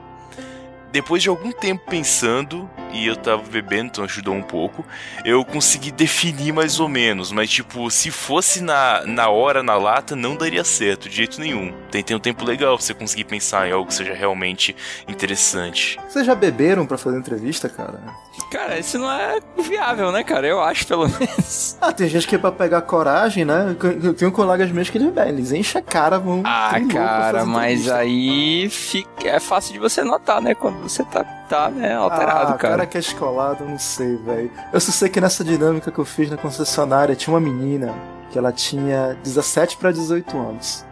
Depois 0.92 1.22
de 1.22 1.28
algum 1.28 1.52
tempo 1.52 1.84
pensando, 1.88 2.68
e 2.92 3.06
eu 3.06 3.14
tava 3.14 3.42
bebendo, 3.42 3.86
então 3.86 4.04
ajudou 4.04 4.34
um 4.34 4.42
pouco, 4.42 4.84
eu 5.24 5.44
consegui 5.44 5.92
definir 5.92 6.52
mais 6.52 6.80
ou 6.80 6.88
menos, 6.88 7.30
mas 7.30 7.48
tipo, 7.48 7.88
se 7.92 8.10
fosse 8.10 8.60
na, 8.60 9.04
na 9.06 9.28
hora, 9.28 9.62
na 9.62 9.76
lata, 9.76 10.16
não 10.16 10.34
daria 10.34 10.64
certo, 10.64 11.08
de 11.08 11.14
jeito 11.14 11.40
nenhum. 11.40 11.72
Tem, 11.92 12.02
tem 12.02 12.16
um 12.16 12.20
tempo 12.20 12.44
legal 12.44 12.76
pra 12.76 12.84
você 12.84 12.92
conseguir 12.92 13.24
pensar 13.24 13.68
em 13.68 13.72
algo 13.72 13.86
que 13.86 13.94
seja 13.94 14.14
realmente 14.14 14.74
interessante. 15.06 15.96
Vocês 16.08 16.26
já 16.26 16.34
beberam 16.34 16.84
pra 16.84 16.98
fazer 16.98 17.18
entrevista, 17.18 17.68
cara? 17.68 18.02
Cara, 18.50 18.78
isso 18.80 18.98
não 18.98 19.08
é 19.10 19.38
viável, 19.56 20.10
né, 20.10 20.24
cara? 20.24 20.44
Eu 20.46 20.60
acho, 20.60 20.84
pelo 20.86 21.06
menos. 21.08 21.76
Ah, 21.80 21.92
tem 21.92 22.08
gente 22.08 22.26
que 22.26 22.34
é 22.34 22.38
pra 22.38 22.50
pegar 22.50 22.82
coragem, 22.82 23.44
né? 23.44 23.76
Eu 24.02 24.12
tenho 24.12 24.32
colegas 24.32 24.70
meus 24.72 24.90
que 24.90 24.98
eles 24.98 25.12
eles 25.28 25.52
enchem 25.52 25.80
a 25.80 25.84
cara, 25.84 26.18
vão. 26.18 26.42
Ah, 26.44 26.72
cara, 26.92 27.44
mas 27.44 27.82
entrevista. 27.82 27.96
aí 27.96 28.68
fica, 28.68 29.28
é 29.28 29.38
fácil 29.38 29.72
de 29.72 29.78
você 29.78 30.02
notar, 30.02 30.42
né? 30.42 30.54
Quando 30.54 30.80
você 30.82 31.04
tá, 31.04 31.22
tá 31.48 31.70
né, 31.70 31.94
alterado, 31.94 32.54
ah, 32.54 32.56
cara. 32.56 32.56
cara 32.56 32.86
que 32.86 32.96
é 32.96 33.00
escolado, 33.00 33.62
eu 33.62 33.68
não 33.70 33.78
sei, 33.78 34.16
velho. 34.16 34.50
Eu 34.72 34.80
só 34.80 34.90
sei 34.90 35.08
que 35.08 35.20
nessa 35.20 35.44
dinâmica 35.44 35.92
que 35.92 35.98
eu 35.98 36.04
fiz 36.04 36.28
na 36.28 36.36
concessionária 36.36 37.14
tinha 37.14 37.32
uma 37.32 37.40
menina 37.40 37.94
que 38.32 38.38
ela 38.38 38.50
tinha 38.50 39.16
17 39.22 39.76
pra 39.76 39.92
18 39.92 40.36
anos. 40.36 40.84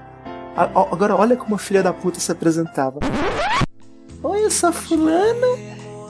Agora 0.57 1.15
olha 1.17 1.37
como 1.37 1.55
a 1.55 1.59
filha 1.59 1.83
da 1.83 1.93
puta 1.93 2.19
se 2.21 2.31
apresentava. 2.31 2.99
Oi, 4.23 4.45
eu 4.45 4.51
sou 4.51 4.73
fulana, 4.73 5.47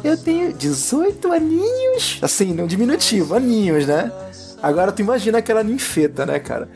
eu 0.04 0.16
tenho 0.16 0.52
18 0.52 1.32
aninhos. 1.32 2.18
Assim, 2.22 2.52
no 2.52 2.66
diminutivo, 2.66 3.34
aninhos, 3.34 3.86
né? 3.86 4.12
Agora 4.62 4.92
tu 4.92 5.00
imagina 5.00 5.38
aquela 5.38 5.62
ninfeta, 5.62 6.26
né, 6.26 6.38
cara? 6.38 6.68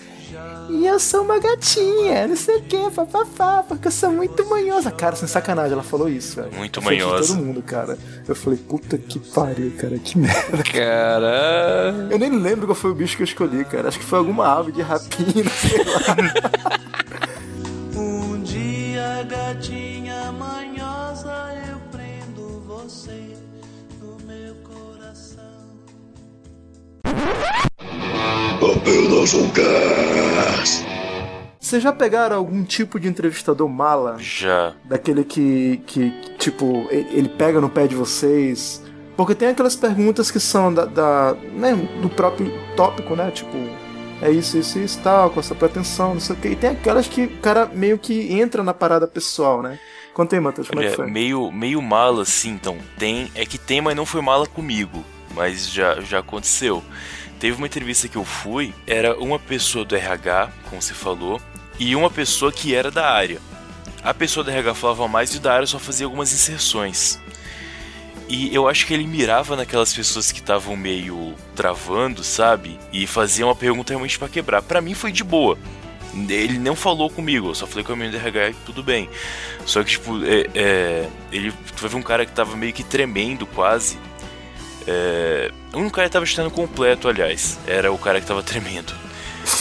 E 0.71 0.87
eu 0.87 0.99
sou 0.99 1.23
uma 1.23 1.39
gatinha, 1.39 2.27
não 2.27 2.37
sei 2.37 2.57
o 2.57 2.63
que, 2.63 2.91
papapá, 2.91 3.65
porque 3.67 3.89
eu 3.89 3.93
sou 3.93 4.11
muito 4.11 4.49
manhosa. 4.49 4.91
Cara, 4.91 5.17
sem 5.17 5.29
sacanagem, 5.29 5.73
ela 5.73 5.83
falou 5.83 6.09
isso, 6.09 6.37
velho. 6.37 6.53
Muito 6.55 6.81
de 6.81 6.87
manhosa. 6.87 7.35
todo 7.35 7.45
mundo, 7.45 7.63
cara. 7.63 7.99
Eu 8.27 8.35
falei, 8.35 8.59
puta 8.59 8.97
que 8.97 9.19
pariu, 9.19 9.73
cara, 9.77 9.99
que 9.99 10.17
merda. 10.17 10.63
Cara. 10.63 12.09
Eu 12.11 12.19
nem 12.19 12.31
lembro 12.31 12.67
qual 12.67 12.77
foi 12.77 12.91
o 12.91 12.95
bicho 12.95 13.17
que 13.17 13.23
eu 13.23 13.27
escolhi, 13.27 13.65
cara. 13.65 13.89
Acho 13.89 13.99
que 13.99 14.05
foi 14.05 14.19
alguma 14.19 14.47
ave 14.47 14.73
de 14.73 14.81
rapina, 14.81 15.51
sei 15.51 15.85
lá. 15.85 16.83
Um 17.95 18.43
dia, 18.43 19.27
gatinha 19.29 19.92
Gás. 29.23 30.85
Vocês 31.61 31.81
já 31.81 31.93
pegaram 31.93 32.37
algum 32.37 32.65
tipo 32.65 32.99
de 32.99 33.07
entrevistador 33.07 33.69
mala? 33.69 34.17
Já. 34.19 34.75
Daquele 34.85 35.23
que, 35.23 35.81
que 35.87 36.11
tipo, 36.39 36.89
ele 36.91 37.29
pega 37.29 37.61
no 37.61 37.71
pé 37.71 37.87
de 37.87 37.95
vocês? 37.95 38.83
Porque 39.17 39.33
tem 39.37 39.49
aquelas 39.49 39.77
perguntas 39.77 40.29
que 40.29 40.41
são 40.41 40.75
da, 40.75 40.87
da 40.87 41.37
né, 41.53 41.73
do 42.03 42.09
próprio 42.09 42.53
tópico, 42.75 43.15
né? 43.15 43.31
Tipo, 43.31 43.57
é 44.21 44.29
isso, 44.29 44.59
isso, 44.59 44.81
isso, 44.81 44.99
tal, 45.05 45.31
com 45.31 45.39
essa 45.39 45.55
pretensão, 45.55 46.15
não 46.15 46.21
sei 46.21 46.35
o 46.35 46.39
quê. 46.41 46.49
E 46.49 46.57
tem 46.57 46.71
aquelas 46.71 47.07
que 47.07 47.27
o 47.27 47.39
cara 47.39 47.67
meio 47.67 47.99
que 47.99 48.33
entra 48.33 48.65
na 48.65 48.75
parada 48.75 49.07
pessoal, 49.07 49.63
né? 49.63 49.79
Conta 50.13 50.35
aí, 50.35 50.41
Matheus, 50.41 50.69
como 50.69 50.81
é 50.81 50.87
que 50.87 50.89
Olha, 50.89 50.97
foi? 50.97 51.07
meio, 51.09 51.53
meio 51.53 51.81
mala, 51.81 52.23
assim, 52.23 52.51
então. 52.51 52.77
Tem. 52.99 53.31
É 53.37 53.47
que 53.47 53.57
tem, 53.57 53.81
mas 53.81 53.95
não 53.95 54.05
foi 54.05 54.21
mala 54.21 54.49
comigo. 54.49 55.05
Mas 55.33 55.71
já, 55.71 56.01
já 56.01 56.19
aconteceu. 56.19 56.83
Teve 57.43 57.57
uma 57.57 57.67
entrevista 57.67 58.07
que 58.07 58.15
eu 58.15 58.25
fui, 58.25 58.73
era 58.87 59.19
uma 59.19 59.37
pessoa 59.37 59.85
do 59.85 59.97
RH, 59.97 60.53
como 60.71 60.81
você 60.81 60.95
falou, 60.95 61.43
e 61.77 61.97
uma 61.97 62.09
pessoa 62.09 62.53
que 62.53 62.73
era 62.73 62.89
da 62.89 63.11
área. 63.11 63.41
A 64.01 64.15
pessoa 64.15 64.45
do 64.45 64.51
RH 64.53 64.75
falava 64.77 65.09
mais 65.09 65.35
e 65.35 65.41
da 65.41 65.53
área 65.53 65.67
só 65.67 65.81
fazia 65.81 66.07
algumas 66.07 66.33
inserções. 66.33 67.19
E 68.29 68.55
eu 68.55 68.69
acho 68.69 68.87
que 68.87 68.95
ele 68.95 69.09
mirava 69.09 69.57
naquelas 69.57 69.93
pessoas 69.93 70.31
que 70.31 70.39
estavam 70.39 70.77
meio 70.77 71.35
travando, 71.57 72.23
sabe? 72.23 72.79
E 72.93 73.09
fazia 73.09 73.45
uma 73.45 73.57
pergunta 73.57 73.93
realmente 73.93 74.21
pra 74.21 74.29
quebrar. 74.29 74.63
Pra 74.63 74.81
mim 74.81 74.95
foi 74.95 75.11
de 75.11 75.25
boa. 75.25 75.59
Ele 76.29 76.61
não 76.61 76.77
falou 76.77 77.11
comigo, 77.11 77.49
eu 77.49 77.55
só 77.57 77.67
falei 77.67 77.83
com 77.83 77.93
a 77.93 77.97
minha 77.97 78.11
do 78.13 78.19
RH 78.19 78.51
e 78.51 78.55
tudo 78.65 78.85
bem. 78.85 79.11
Só 79.67 79.83
que, 79.83 79.91
tipo, 79.91 80.25
é, 80.25 80.47
é, 80.55 81.09
ele. 81.33 81.53
Ver 81.77 81.97
um 81.97 82.03
cara 82.03 82.25
que 82.25 82.31
tava 82.31 82.55
meio 82.55 82.73
que 82.73 82.85
tremendo 82.85 83.47
quase. 83.47 83.99
É, 84.87 85.51
um 85.75 85.89
cara 85.89 86.09
que 86.09 86.13
tava 86.13 86.25
estando 86.25 86.51
completo, 86.51 87.09
aliás. 87.09 87.59
Era 87.67 87.93
o 87.93 87.99
cara 87.99 88.21
que 88.21 88.27
tava 88.27 88.43
tremendo. 88.43 88.93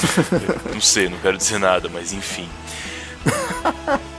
não 0.71 0.81
sei, 0.81 1.09
não 1.09 1.17
quero 1.17 1.37
dizer 1.37 1.59
nada, 1.59 1.89
mas 1.89 2.13
enfim. 2.13 2.47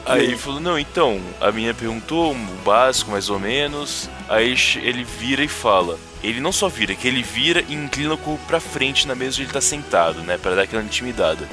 Aí 0.04 0.24
ele 0.24 0.36
falou, 0.36 0.60
não, 0.60 0.78
então, 0.78 1.20
a 1.40 1.50
menina 1.50 1.74
perguntou 1.74 2.32
o 2.32 2.36
básico, 2.64 3.10
mais 3.10 3.30
ou 3.30 3.38
menos. 3.38 4.08
Aí 4.28 4.54
ele 4.82 5.04
vira 5.04 5.42
e 5.42 5.48
fala. 5.48 5.98
Ele 6.22 6.40
não 6.40 6.52
só 6.52 6.68
vira, 6.68 6.94
que 6.94 7.08
ele 7.08 7.22
vira 7.22 7.64
e 7.68 7.74
inclina 7.74 8.14
o 8.14 8.18
corpo 8.18 8.44
pra 8.46 8.60
frente 8.60 9.08
na 9.08 9.14
mesa 9.14 9.36
onde 9.36 9.42
ele 9.42 9.52
tá 9.52 9.60
sentado, 9.60 10.20
né? 10.20 10.38
Pra 10.38 10.54
dar 10.54 10.62
aquela 10.62 10.82
intimidada. 10.82 11.48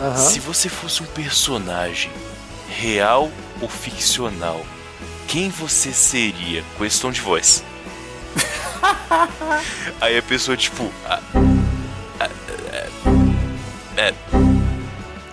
Aham. 0.00 0.16
Se 0.16 0.40
você 0.40 0.68
fosse 0.68 1.02
um 1.02 1.06
personagem, 1.06 2.10
real 2.68 3.30
ou 3.60 3.68
ficcional, 3.68 4.64
quem 5.28 5.50
você 5.50 5.92
seria? 5.92 6.64
Questão 6.78 7.12
de 7.12 7.20
voz. 7.20 7.62
Aí 10.00 10.16
a 10.18 10.22
pessoa, 10.22 10.56
tipo. 10.56 10.90
ah, 11.06 11.20
ah, 12.20 12.28
é, 12.72 12.88
é, 13.96 14.14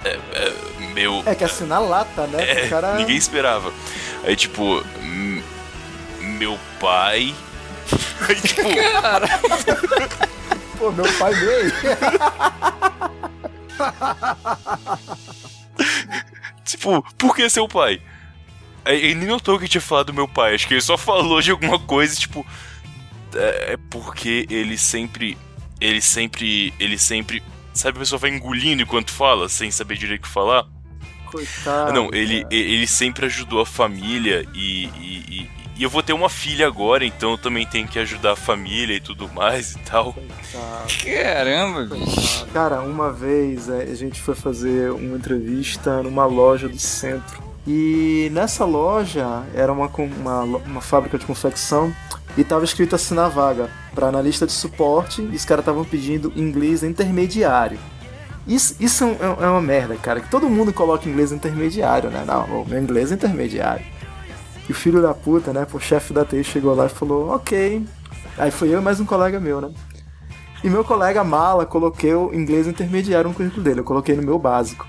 é, 0.04 0.20
é, 0.34 0.54
meu. 0.94 1.24
É 1.25 1.36
que 1.36 1.44
assim, 1.44 1.66
na 1.66 1.80
lata, 1.80 2.27
né? 2.27 2.44
É, 2.44 2.68
cara... 2.68 2.96
ninguém 2.96 3.16
esperava. 3.18 3.72
Aí, 4.24 4.36
tipo, 4.36 4.84
"M- 5.01 5.44
meu 6.20 6.58
pai. 6.80 7.34
Aí, 8.27 8.36
tipo, 8.42 8.62
Pô, 10.77 10.92
meu 10.92 11.06
pai 11.13 11.34
veio. 11.34 11.72
tipo, 16.63 17.04
por 17.18 17.36
que 17.36 17.50
seu 17.50 17.68
pai? 17.68 18.01
Aí 18.86 18.98
ele 18.98 19.16
nem 19.16 19.27
notou 19.27 19.60
que 19.60 19.68
tinha 19.68 19.82
falado 19.82 20.08
do 20.08 20.13
meu 20.13 20.27
pai, 20.27 20.56
acho 20.56 20.68
que 20.68 20.74
ele 20.74 20.82
só 20.82 20.98
falou 20.98 21.42
de 21.42 21.51
alguma 21.51 21.80
coisa, 21.80 22.16
tipo. 22.16 22.46
É 23.38 23.74
é 23.74 23.77
porque 23.89 24.46
ele 24.50 24.77
sempre. 24.77 25.38
Ele 25.79 26.01
sempre. 26.01 26.74
Ele 26.79 26.98
sempre. 26.98 27.44
Sabe, 27.74 27.98
a 27.98 28.00
pessoa 28.00 28.17
vai 28.17 28.32
engolindo 28.32 28.82
enquanto 28.82 29.12
fala, 29.12 29.48
sem 29.48 29.70
saber 29.70 29.98
direito 29.98 30.22
o 30.22 30.24
que 30.24 30.34
falar? 30.34 30.65
Coitado. 31.27 31.91
Ah, 31.91 31.94
não, 31.94 32.10
ele, 32.13 32.41
cara. 32.41 32.56
ele 32.56 32.88
sempre 32.88 33.25
ajudou 33.27 33.62
a 33.62 33.65
família 33.65 34.48
e, 34.56 34.86
e, 34.86 35.25
e- 35.29 35.58
e 35.77 35.84
eu 35.84 35.89
vou 35.91 36.01
ter 36.01 36.13
uma 36.13 36.27
filha 36.29 36.65
agora, 36.65 37.06
então 37.06 37.32
eu 37.34 37.38
também 37.38 37.63
tenho 37.67 37.88
que 37.88 38.00
ajudar 38.00 38.32
a 38.32 38.36
família 38.36 38.96
e 38.96 39.00
tudo 39.00 39.27
mais 39.32 39.74
e 39.75 39.79
tal. 39.79 40.12
Coitado. 40.13 40.88
Caramba, 41.06 41.86
bicho. 41.96 42.48
Cara, 42.48 42.82
uma 42.82 43.12
vez 43.13 43.70
é, 43.70 43.84
a 43.84 43.94
gente 43.94 44.20
foi 44.20 44.34
fazer 44.34 44.89
uma 44.91 45.15
entrevista 45.17 46.01
numa 46.01 46.25
loja 46.25 46.67
do 46.67 46.79
centro. 46.79 47.44
E 47.69 48.29
nessa 48.31 48.63
loja 48.63 49.43
era 49.53 49.74
uma, 49.74 49.88
uma, 49.88 50.41
uma 50.43 50.81
fábrica 50.81 51.17
de 51.17 51.25
confecção 51.25 51.93
e 52.38 52.43
tava 52.43 52.63
escrito 52.63 52.95
assim 52.95 53.13
na 53.13 53.27
vaga, 53.27 53.69
para 53.93 54.07
analista 54.07 54.45
de 54.45 54.53
suporte, 54.53 55.21
e 55.21 55.36
os 55.36 55.43
caras 55.43 55.63
estavam 55.63 55.83
pedindo 55.83 56.31
inglês 56.33 56.81
intermediário. 56.81 57.77
Isso, 58.47 58.75
isso 58.79 59.03
é, 59.03 59.07
um- 59.07 59.43
é 59.43 59.50
uma 59.50 59.62
merda, 59.62 59.97
cara, 59.97 60.21
que 60.21 60.29
todo 60.29 60.47
mundo 60.47 60.71
coloca 60.71 61.09
inglês 61.09 61.33
intermediário, 61.33 62.09
né? 62.09 62.24
Não, 62.25 62.63
meu 62.65 62.79
inglês 62.81 63.12
é 63.12 63.15
intermediário. 63.15 63.83
E 64.69 64.71
o 64.71 64.75
filho 64.75 65.01
da 65.01 65.13
puta, 65.13 65.51
né, 65.51 65.67
o 65.74 65.79
chefe 65.79 66.13
da 66.13 66.24
TI 66.24 66.43
chegou 66.43 66.74
lá 66.74 66.86
e 66.86 66.89
falou, 66.89 67.29
ok. 67.36 67.86
Aí 68.38 68.51
foi 68.51 68.69
eu 68.69 68.79
e 68.79 68.83
mais 68.83 69.00
um 69.01 69.05
colega 69.05 69.39
meu, 69.41 69.59
né? 69.59 69.71
E 70.63 70.69
meu 70.69 70.86
colega 70.86 71.24
mala, 71.24 71.65
coloquei 71.65 72.13
o 72.13 72.33
inglês 72.33 72.65
intermediário 72.67 73.29
no 73.29 73.36
currículo 73.36 73.63
dele, 73.63 73.81
eu 73.81 73.83
coloquei 73.83 74.15
no 74.15 74.24
meu 74.24 74.39
básico. 74.39 74.88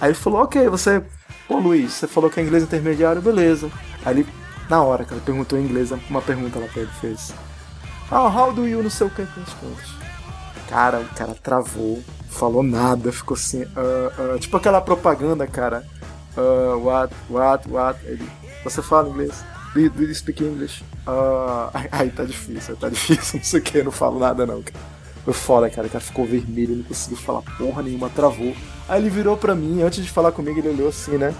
Aí 0.00 0.08
ele 0.10 0.14
falou, 0.18 0.42
ok, 0.42 0.68
você. 0.68 1.02
Pô, 1.48 1.58
Luiz, 1.58 1.92
você 1.92 2.06
falou 2.06 2.30
que 2.30 2.40
é 2.40 2.42
inglês 2.42 2.62
intermediário, 2.62 3.20
beleza. 3.20 3.70
Aí 4.04 4.20
ele, 4.20 4.26
na 4.68 4.82
hora, 4.82 5.04
cara, 5.04 5.20
perguntou 5.20 5.58
em 5.58 5.64
inglês 5.64 5.90
uma 6.08 6.22
pergunta 6.22 6.58
lá 6.58 6.66
pra 6.66 6.82
ele 6.82 6.90
fez. 7.00 7.32
Ah, 8.10 8.28
how 8.28 8.52
do 8.52 8.66
you 8.66 8.82
não 8.82 8.90
sei 8.90 9.06
o 9.06 9.10
que. 9.10 9.26
Cara, 10.68 11.00
o 11.00 11.08
cara 11.14 11.34
travou, 11.34 12.02
falou 12.30 12.62
nada, 12.62 13.12
ficou 13.12 13.34
assim, 13.34 13.64
ah, 13.76 14.34
ah, 14.34 14.38
tipo 14.38 14.56
aquela 14.56 14.80
propaganda, 14.80 15.46
cara. 15.46 15.84
Ah, 16.36 16.76
what, 16.76 17.14
what, 17.28 17.68
what? 17.68 17.98
Ele, 18.04 18.28
você 18.64 18.82
fala 18.82 19.08
inglês? 19.08 19.44
Do, 19.74 19.90
do 19.90 20.02
you 20.02 20.14
speak 20.14 20.42
English? 20.44 20.84
Ah, 21.06 21.70
aí 21.90 22.10
tá 22.10 22.24
difícil, 22.24 22.76
tá 22.76 22.88
difícil, 22.88 23.38
não 23.38 23.44
sei 23.44 23.60
o 23.60 23.62
que, 23.62 23.78
eu 23.78 23.84
não 23.84 23.92
falo 23.92 24.18
nada 24.18 24.46
não, 24.46 24.62
cara. 24.62 24.78
Foi 25.24 25.32
foda, 25.32 25.70
cara. 25.70 25.86
O 25.86 25.90
cara 25.90 26.02
ficou 26.02 26.24
vermelho, 26.24 26.76
não 26.76 26.84
conseguiu 26.84 27.16
falar 27.16 27.42
porra 27.58 27.82
nenhuma, 27.82 28.08
travou. 28.08 28.54
Aí 28.88 29.00
ele 29.00 29.10
virou 29.10 29.36
pra 29.36 29.54
mim, 29.54 29.82
antes 29.82 30.04
de 30.04 30.10
falar 30.10 30.32
comigo, 30.32 30.58
ele 30.58 30.70
olhou 30.70 30.88
assim, 30.88 31.16
né? 31.16 31.34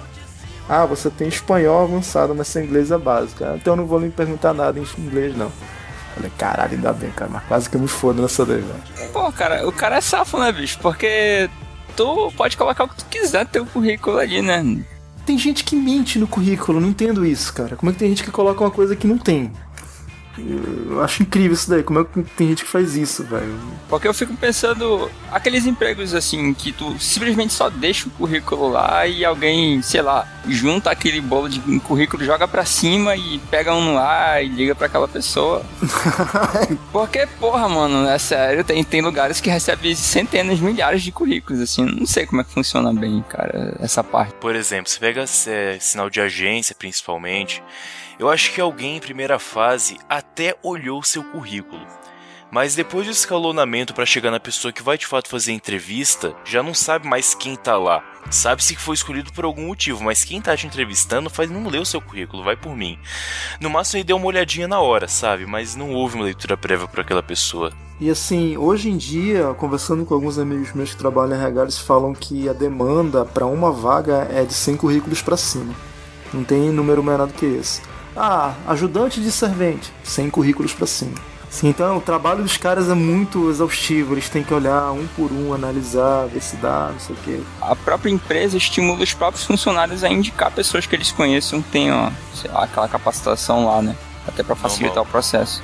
Ah, 0.68 0.86
você 0.86 1.10
tem 1.10 1.26
espanhol 1.28 1.82
avançado, 1.84 2.34
mas 2.34 2.46
seu 2.48 2.62
inglês 2.64 2.90
é 2.90 2.98
básico. 2.98 3.44
Ah, 3.44 3.54
Então 3.56 3.72
eu 3.72 3.76
não 3.76 3.86
vou 3.86 3.98
lhe 3.98 4.10
perguntar 4.10 4.54
nada 4.54 4.78
em 4.78 4.86
inglês, 4.98 5.36
não. 5.36 5.50
Falei, 6.14 6.30
caralho, 6.38 6.74
ainda 6.74 6.92
bem, 6.92 7.10
cara, 7.10 7.30
mas 7.32 7.42
quase 7.44 7.70
que 7.70 7.76
eu 7.76 7.80
me 7.80 7.88
foda 7.88 8.22
nessa 8.22 8.44
daí, 8.44 8.60
velho. 8.60 9.10
Pô, 9.12 9.32
cara, 9.32 9.66
o 9.66 9.72
cara 9.72 9.96
é 9.96 10.00
safo, 10.00 10.38
né, 10.38 10.52
bicho? 10.52 10.78
Porque 10.80 11.48
tu 11.96 12.32
pode 12.36 12.56
colocar 12.56 12.84
o 12.84 12.88
que 12.88 12.96
tu 12.96 13.06
quiser 13.06 13.44
no 13.44 13.50
teu 13.50 13.66
currículo 13.66 14.18
ali, 14.18 14.40
né? 14.42 14.62
Tem 15.26 15.38
gente 15.38 15.64
que 15.64 15.74
mente 15.74 16.18
no 16.18 16.26
currículo, 16.26 16.80
não 16.80 16.88
entendo 16.88 17.24
isso, 17.24 17.52
cara. 17.52 17.76
Como 17.76 17.90
é 17.90 17.92
que 17.92 17.98
tem 17.98 18.08
gente 18.10 18.24
que 18.24 18.30
coloca 18.30 18.62
uma 18.62 18.70
coisa 18.70 18.94
que 18.94 19.06
não 19.06 19.16
tem? 19.18 19.50
Eu 20.38 21.02
acho 21.02 21.22
incrível 21.22 21.52
isso 21.52 21.68
daí. 21.68 21.82
Como 21.82 22.00
é 22.00 22.04
que 22.04 22.22
tem 22.22 22.48
gente 22.48 22.64
que 22.64 22.70
faz 22.70 22.96
isso, 22.96 23.22
velho? 23.24 23.54
Porque 23.88 24.08
eu 24.08 24.14
fico 24.14 24.34
pensando, 24.36 25.10
aqueles 25.30 25.66
empregos 25.66 26.14
assim, 26.14 26.54
que 26.54 26.72
tu 26.72 26.98
simplesmente 26.98 27.52
só 27.52 27.68
deixa 27.68 28.08
o 28.08 28.10
currículo 28.10 28.68
lá 28.68 29.06
e 29.06 29.24
alguém, 29.24 29.82
sei 29.82 30.00
lá, 30.00 30.26
junta 30.48 30.90
aquele 30.90 31.20
bolo 31.20 31.48
de 31.48 31.60
currículo, 31.80 32.24
joga 32.24 32.48
pra 32.48 32.64
cima 32.64 33.14
e 33.14 33.38
pega 33.50 33.74
um 33.74 33.84
no 33.84 33.98
ar 33.98 34.42
e 34.42 34.48
liga 34.48 34.74
pra 34.74 34.86
aquela 34.86 35.06
pessoa. 35.06 35.64
Porque, 36.90 37.26
porra, 37.38 37.68
mano, 37.68 38.08
é 38.08 38.18
sério, 38.18 38.64
tem, 38.64 38.82
tem 38.82 39.02
lugares 39.02 39.40
que 39.40 39.50
recebem 39.50 39.94
centenas, 39.94 40.60
milhares 40.60 41.02
de 41.02 41.12
currículos, 41.12 41.60
assim, 41.60 41.84
não 41.84 42.06
sei 42.06 42.26
como 42.26 42.40
é 42.40 42.44
que 42.44 42.50
funciona 42.50 42.92
bem, 42.92 43.22
cara, 43.28 43.76
essa 43.80 44.02
parte. 44.02 44.34
Por 44.34 44.56
exemplo, 44.56 44.90
você 44.90 44.98
pega 44.98 45.24
é, 45.46 45.78
sinal 45.78 46.08
de 46.08 46.20
agência, 46.20 46.74
principalmente. 46.74 47.62
Eu 48.22 48.30
acho 48.30 48.52
que 48.52 48.60
alguém 48.60 48.98
em 48.98 49.00
primeira 49.00 49.36
fase 49.36 49.98
até 50.08 50.56
olhou 50.62 51.02
seu 51.02 51.24
currículo. 51.24 51.84
Mas 52.52 52.72
depois 52.72 53.04
do 53.04 53.10
escalonamento 53.10 53.92
para 53.92 54.06
chegar 54.06 54.30
na 54.30 54.38
pessoa 54.38 54.70
que 54.70 54.80
vai 54.80 54.96
de 54.96 55.08
fato 55.08 55.28
fazer 55.28 55.50
a 55.50 55.54
entrevista, 55.56 56.32
já 56.44 56.62
não 56.62 56.72
sabe 56.72 57.08
mais 57.08 57.34
quem 57.34 57.56
tá 57.56 57.76
lá. 57.76 58.00
Sabe-se 58.30 58.76
que 58.76 58.80
foi 58.80 58.94
escolhido 58.94 59.32
por 59.32 59.44
algum 59.44 59.66
motivo, 59.66 60.04
mas 60.04 60.22
quem 60.22 60.40
tá 60.40 60.56
te 60.56 60.68
entrevistando 60.68 61.28
faz 61.28 61.50
não 61.50 61.66
leu 61.66 61.84
seu 61.84 62.00
currículo, 62.00 62.44
vai 62.44 62.54
por 62.54 62.76
mim. 62.76 62.96
No 63.60 63.68
máximo 63.68 63.98
ele 63.98 64.04
deu 64.04 64.16
uma 64.16 64.26
olhadinha 64.26 64.68
na 64.68 64.78
hora, 64.78 65.08
sabe? 65.08 65.44
Mas 65.44 65.74
não 65.74 65.90
houve 65.90 66.14
uma 66.14 66.26
leitura 66.26 66.56
prévia 66.56 66.86
para 66.86 67.02
aquela 67.02 67.24
pessoa. 67.24 67.72
E 67.98 68.08
assim, 68.08 68.56
hoje 68.56 68.88
em 68.88 68.96
dia, 68.96 69.52
conversando 69.54 70.04
com 70.04 70.14
alguns 70.14 70.38
amigos 70.38 70.72
meus 70.74 70.92
que 70.92 70.96
trabalham 70.96 71.36
em 71.36 71.40
RH, 71.40 71.62
eles 71.62 71.78
falam 71.78 72.14
que 72.14 72.48
a 72.48 72.52
demanda 72.52 73.24
para 73.24 73.46
uma 73.46 73.72
vaga 73.72 74.28
é 74.30 74.44
de 74.44 74.54
100 74.54 74.76
currículos 74.76 75.20
para 75.20 75.36
cima. 75.36 75.74
Não 76.32 76.44
tem 76.44 76.70
número 76.70 77.02
menor 77.02 77.26
do 77.26 77.32
que 77.32 77.46
esse. 77.46 77.90
Ah, 78.16 78.54
ajudante 78.68 79.20
de 79.20 79.30
servente, 79.32 79.92
100 80.04 80.30
currículos 80.30 80.72
para 80.72 80.86
cima. 80.86 81.14
Sim, 81.52 81.68
então 81.68 81.98
o 81.98 82.00
trabalho 82.00 82.42
dos 82.42 82.56
caras 82.56 82.88
é 82.88 82.94
muito 82.94 83.50
exaustivo, 83.50 84.14
eles 84.14 84.26
têm 84.30 84.42
que 84.42 84.54
olhar 84.54 84.90
um 84.92 85.06
por 85.08 85.30
um, 85.30 85.52
analisar, 85.52 86.26
ver 86.26 86.40
se 86.40 86.56
dá, 86.56 86.88
não 86.90 86.98
sei 86.98 87.14
o 87.14 87.18
quê. 87.22 87.40
A 87.60 87.76
própria 87.76 88.10
empresa 88.10 88.56
estimula 88.56 89.02
os 89.02 89.12
próprios 89.12 89.44
funcionários 89.44 90.02
a 90.02 90.08
indicar 90.08 90.50
pessoas 90.50 90.86
que 90.86 90.96
eles 90.96 91.12
conheçam 91.12 91.60
que 91.60 91.68
tenham, 91.68 92.10
sei 92.34 92.50
lá, 92.50 92.64
aquela 92.64 92.88
capacitação 92.88 93.66
lá, 93.66 93.82
né? 93.82 93.94
Até 94.26 94.42
para 94.42 94.56
facilitar 94.56 94.96
Normal. 94.96 95.04
o 95.04 95.12
processo. 95.12 95.62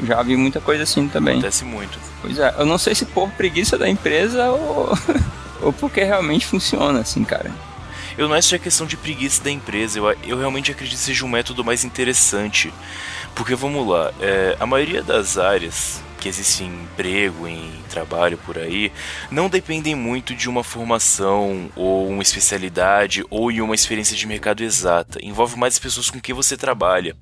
Eu 0.00 0.06
já 0.06 0.20
vi 0.22 0.36
muita 0.36 0.60
coisa 0.60 0.82
assim 0.82 1.06
também. 1.06 1.34
Acontece 1.34 1.64
muito. 1.64 2.00
Pois 2.20 2.36
é, 2.40 2.56
eu 2.58 2.66
não 2.66 2.76
sei 2.76 2.92
se 2.92 3.04
por 3.04 3.30
preguiça 3.30 3.78
da 3.78 3.88
empresa 3.88 4.50
ou, 4.50 4.98
ou 5.62 5.72
porque 5.72 6.02
realmente 6.02 6.46
funciona, 6.46 6.98
assim, 6.98 7.22
cara. 7.22 7.52
Eu 8.16 8.28
não 8.28 8.34
acho 8.34 8.50
que 8.50 8.54
é 8.54 8.58
questão 8.58 8.86
de 8.86 8.96
preguiça 8.96 9.42
da 9.42 9.50
empresa, 9.50 9.98
eu, 9.98 10.10
eu 10.24 10.38
realmente 10.38 10.70
acredito 10.70 10.98
que 10.98 11.04
seja 11.04 11.24
um 11.24 11.28
método 11.28 11.64
mais 11.64 11.84
interessante. 11.84 12.72
Porque 13.34 13.54
vamos 13.54 13.86
lá, 13.86 14.12
é, 14.20 14.56
a 14.60 14.66
maioria 14.66 15.02
das 15.02 15.38
áreas 15.38 16.02
que 16.22 16.28
existem 16.28 16.68
em 16.68 16.82
emprego, 16.84 17.48
em 17.48 17.72
trabalho 17.90 18.38
por 18.38 18.56
aí, 18.56 18.92
não 19.28 19.48
dependem 19.48 19.96
muito 19.96 20.36
de 20.36 20.48
uma 20.48 20.62
formação 20.62 21.68
ou 21.74 22.08
uma 22.08 22.22
especialidade 22.22 23.24
ou 23.28 23.50
em 23.50 23.60
uma 23.60 23.74
experiência 23.74 24.16
de 24.16 24.24
mercado 24.24 24.62
exata. 24.62 25.18
Envolve 25.20 25.58
mais 25.58 25.74
as 25.74 25.80
pessoas 25.80 26.08
com 26.08 26.20
quem 26.20 26.32
você 26.32 26.56
trabalha. 26.56 27.16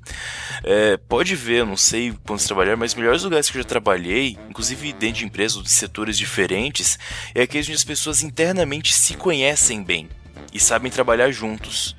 É, 0.63 0.99
pode 0.99 1.35
ver, 1.35 1.65
não 1.65 1.79
sei 1.79 2.13
quando 2.27 2.45
trabalhar, 2.45 2.77
mas 2.77 2.91
os 2.93 2.99
melhores 2.99 3.23
lugares 3.23 3.49
que 3.49 3.57
eu 3.57 3.63
já 3.63 3.69
trabalhei, 3.69 4.37
inclusive 4.51 4.93
dentro 4.93 5.21
de 5.21 5.25
empresas 5.25 5.57
ou 5.57 5.63
de 5.63 5.71
setores 5.71 6.19
diferentes, 6.19 6.99
é 7.35 7.43
aqueles 7.43 7.69
onde 7.69 7.77
as 7.77 7.85
pessoas 7.85 8.23
internamente 8.23 8.93
se 8.93 9.15
conhecem 9.15 9.83
bem 9.83 10.11
e 10.53 10.61
sabem 10.61 10.91
trabalhar 10.91 11.31
juntos. 11.31 11.97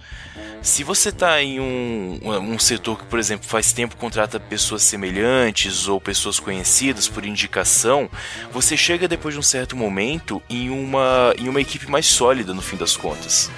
Se 0.61 0.83
você 0.83 1.09
está 1.09 1.41
em 1.41 1.59
um, 1.59 2.19
um 2.23 2.59
setor 2.59 2.99
que, 2.99 3.05
por 3.05 3.17
exemplo, 3.17 3.47
faz 3.47 3.73
tempo 3.73 3.95
contrata 3.95 4.39
pessoas 4.39 4.83
semelhantes 4.83 5.87
ou 5.87 5.99
pessoas 5.99 6.39
conhecidas 6.39 7.07
por 7.07 7.25
indicação, 7.25 8.07
você 8.51 8.77
chega 8.77 9.07
depois 9.07 9.33
de 9.33 9.39
um 9.39 9.43
certo 9.43 9.75
momento 9.75 10.41
em 10.47 10.69
uma, 10.69 11.33
em 11.37 11.49
uma 11.49 11.59
equipe 11.59 11.89
mais 11.89 12.05
sólida 12.05 12.53
no 12.53 12.61
fim 12.61 12.77
das 12.77 12.95
contas. 12.95 13.49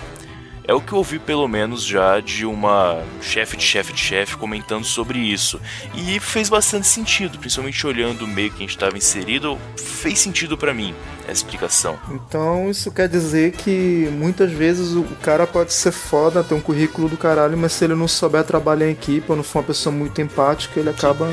É 0.66 0.74
o 0.74 0.80
que 0.80 0.94
eu 0.94 0.98
ouvi 0.98 1.20
pelo 1.20 1.48
menos 1.48 1.84
já 1.84 2.20
de 2.20 2.46
uma 2.46 3.04
chefe 3.22 3.58
de 3.58 3.64
chefe 3.64 3.92
de 3.92 4.00
chefe 4.00 4.38
comentando 4.38 4.86
sobre 4.86 5.20
isso. 5.20 5.60
E 5.94 6.20
fez 6.20 6.50
bastante 6.50 6.88
sentido, 6.88 7.38
principalmente 7.38 7.86
olhando 7.86 8.24
o 8.24 8.28
meio 8.28 8.50
que 8.50 8.58
a 8.58 8.60
gente 8.60 8.70
estava 8.70 8.98
inserido, 8.98 9.58
fez 9.78 10.20
sentido 10.20 10.58
para 10.58 10.74
mim 10.74 10.96
essa 11.24 11.32
explicação. 11.32 11.98
Então 12.10 12.70
isso 12.70 12.92
quer 12.92 13.08
dizer 13.08 13.54
que 13.54 14.10
muitas 14.12 14.52
vezes 14.52 14.94
o 14.94 15.04
cara 15.22 15.48
pode 15.48 15.74
ser 15.74 15.92
foda, 15.92 16.44
ter 16.44 16.54
um 16.54 16.62
currículo 16.62 17.10
do 17.10 17.18
caralho, 17.18 17.58
mas 17.58 17.74
se 17.74 17.86
ele 17.86 17.96
não 17.96 18.08
souber 18.08 18.44
trabalhar 18.44 18.88
em 18.88 18.92
equipe 18.92 19.26
ou 19.30 19.36
não 19.36 19.44
for 19.44 19.60
uma 19.60 19.66
pessoa 19.66 19.94
muito 19.94 20.22
empática, 20.22 20.80
ele 20.80 20.90
acaba. 20.90 21.30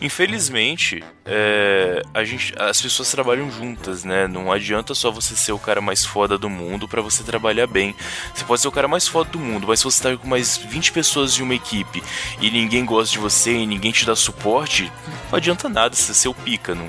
Infelizmente, 0.00 1.02
é, 1.26 2.02
a 2.12 2.24
gente, 2.24 2.54
as 2.58 2.80
pessoas 2.80 3.10
trabalham 3.10 3.50
juntas, 3.50 4.04
né? 4.04 4.26
Não 4.26 4.52
adianta 4.52 4.94
só 4.94 5.10
você 5.10 5.34
ser 5.34 5.52
o 5.52 5.58
cara 5.58 5.80
mais 5.80 6.04
foda 6.04 6.36
do 6.36 6.50
mundo 6.50 6.88
para 6.88 7.00
você 7.00 7.22
trabalhar 7.22 7.66
bem. 7.66 7.94
Você 8.34 8.44
pode 8.44 8.60
ser 8.60 8.68
o 8.68 8.72
cara 8.74 8.88
mais 8.88 9.06
foda 9.06 9.30
do 9.30 9.38
mundo, 9.38 9.66
mas 9.68 9.80
se 9.80 9.84
você 9.84 10.02
tá 10.02 10.16
com 10.16 10.28
mais 10.28 10.56
20 10.56 10.92
pessoas 10.92 11.38
em 11.38 11.42
uma 11.42 11.54
equipe 11.54 12.02
e 12.40 12.50
ninguém 12.50 12.84
gosta 12.84 13.12
de 13.12 13.18
você 13.18 13.52
e 13.52 13.66
ninguém 13.66 13.92
te 13.92 14.04
dá 14.04 14.16
suporte, 14.16 14.92
não 15.30 15.36
adianta 15.36 15.68
nada 15.68 15.94
você 15.94 16.12
ser 16.12 16.28
o 16.28 16.34
pica, 16.34 16.74
não 16.74 16.88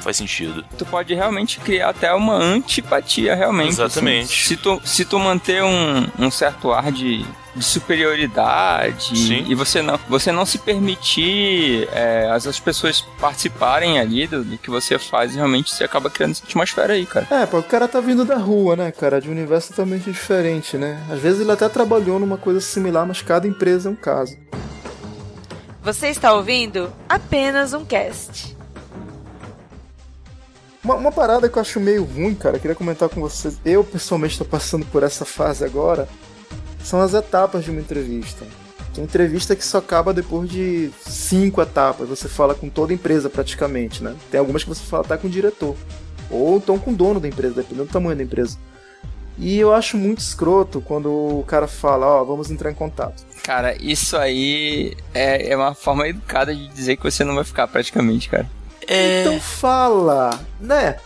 faz 0.00 0.16
sentido. 0.16 0.64
Tu 0.76 0.86
pode 0.86 1.14
realmente 1.14 1.58
criar 1.60 1.90
até 1.90 2.12
uma 2.12 2.34
antipatia, 2.34 3.34
realmente. 3.34 3.70
Exatamente. 3.70 4.24
assim. 4.24 4.48
se, 4.48 4.56
tu, 4.56 4.80
se 4.84 5.04
tu 5.04 5.18
manter 5.18 5.62
um, 5.62 6.06
um 6.18 6.30
certo 6.30 6.72
ar 6.72 6.90
de, 6.90 7.24
de 7.54 7.64
superioridade 7.64 9.16
Sim. 9.16 9.44
e 9.48 9.54
você 9.54 9.82
não, 9.82 9.98
você 10.08 10.32
não 10.32 10.46
se 10.46 10.58
permitir 10.58 11.88
é, 11.92 12.30
as, 12.30 12.46
as 12.46 12.60
pessoas 12.60 13.00
participarem 13.20 13.98
ali 13.98 14.26
do, 14.26 14.44
do 14.44 14.58
que 14.58 14.70
você 14.70 14.98
faz, 14.98 15.34
realmente 15.34 15.70
você 15.70 15.84
acaba 15.84 16.10
criando 16.10 16.32
essa 16.32 16.44
atmosfera 16.44 16.94
aí, 16.94 17.06
cara. 17.06 17.26
É, 17.30 17.46
pô, 17.46 17.58
o 17.58 17.62
cara 17.62 17.88
tá 17.88 18.00
vindo 18.00 18.24
da 18.24 18.36
rua, 18.36 18.76
né, 18.76 18.92
cara? 18.92 19.20
De 19.20 19.28
um 19.28 19.32
universo 19.32 19.70
totalmente 19.70 20.10
diferente, 20.10 20.76
né? 20.76 21.02
Às 21.10 21.20
vezes 21.20 21.40
ele 21.40 21.52
até 21.52 21.68
trabalhou 21.68 22.18
numa 22.18 22.36
coisa 22.36 22.60
similar, 22.60 23.06
mas 23.06 23.22
cada 23.22 23.46
empresa 23.46 23.88
é 23.88 23.92
um 23.92 23.96
caso. 23.96 24.36
Você 25.82 26.08
está 26.08 26.34
ouvindo 26.34 26.92
apenas 27.08 27.72
um 27.72 27.84
cast. 27.84 28.54
Uma, 30.82 30.94
uma 30.94 31.12
parada 31.12 31.48
que 31.48 31.56
eu 31.56 31.62
acho 31.62 31.78
meio 31.78 32.04
ruim, 32.04 32.34
cara, 32.34 32.58
queria 32.58 32.74
comentar 32.74 33.08
com 33.08 33.20
vocês. 33.20 33.58
Eu, 33.64 33.84
pessoalmente, 33.84 34.38
tô 34.38 34.44
passando 34.44 34.86
por 34.86 35.02
essa 35.02 35.24
fase 35.24 35.64
agora. 35.64 36.08
São 36.82 37.00
as 37.00 37.12
etapas 37.12 37.64
de 37.64 37.70
uma 37.70 37.80
entrevista. 37.80 38.46
Tem 38.94 39.04
entrevista 39.04 39.54
que 39.54 39.64
só 39.64 39.78
acaba 39.78 40.12
depois 40.12 40.48
de 40.48 40.90
cinco 41.00 41.60
etapas. 41.60 42.08
Você 42.08 42.28
fala 42.28 42.54
com 42.54 42.68
toda 42.68 42.92
a 42.92 42.94
empresa, 42.94 43.28
praticamente, 43.28 44.02
né? 44.02 44.16
Tem 44.30 44.40
algumas 44.40 44.64
que 44.64 44.70
você 44.70 44.82
fala 44.82 45.04
até 45.04 45.16
com 45.16 45.28
o 45.28 45.30
diretor. 45.30 45.76
Ou 46.30 46.56
então 46.56 46.78
com 46.78 46.92
o 46.92 46.96
dono 46.96 47.20
da 47.20 47.28
empresa, 47.28 47.56
dependendo 47.56 47.86
do 47.86 47.92
tamanho 47.92 48.16
da 48.16 48.22
empresa. 48.22 48.56
E 49.38 49.58
eu 49.58 49.72
acho 49.72 49.96
muito 49.96 50.18
escroto 50.18 50.80
quando 50.80 51.10
o 51.10 51.44
cara 51.46 51.66
fala, 51.66 52.06
ó, 52.06 52.24
vamos 52.24 52.50
entrar 52.50 52.70
em 52.70 52.74
contato. 52.74 53.24
Cara, 53.42 53.74
isso 53.80 54.16
aí 54.16 54.96
é, 55.14 55.52
é 55.52 55.56
uma 55.56 55.74
forma 55.74 56.08
educada 56.08 56.54
de 56.54 56.68
dizer 56.68 56.96
que 56.96 57.04
você 57.04 57.24
não 57.24 57.34
vai 57.34 57.44
ficar 57.44 57.66
praticamente, 57.68 58.28
cara. 58.28 58.48
Então 58.92 59.40
fala, 59.40 60.30
né? 60.60 60.96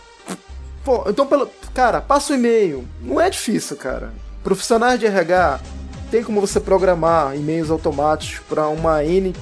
Pô, 0.83 1.03
então 1.07 1.27
pelo. 1.27 1.49
Cara, 1.73 2.01
passa 2.01 2.33
o 2.33 2.35
e-mail. 2.35 2.87
Não 3.01 3.21
é 3.21 3.29
difícil, 3.29 3.75
cara. 3.75 4.11
Profissionais 4.43 4.99
de 4.99 5.05
RH 5.05 5.59
tem 6.09 6.23
como 6.23 6.41
você 6.41 6.59
programar 6.59 7.35
e-mails 7.35 7.69
automáticos 7.69 8.39
para 8.47 8.67
uma 8.69 9.03
N 9.03 9.35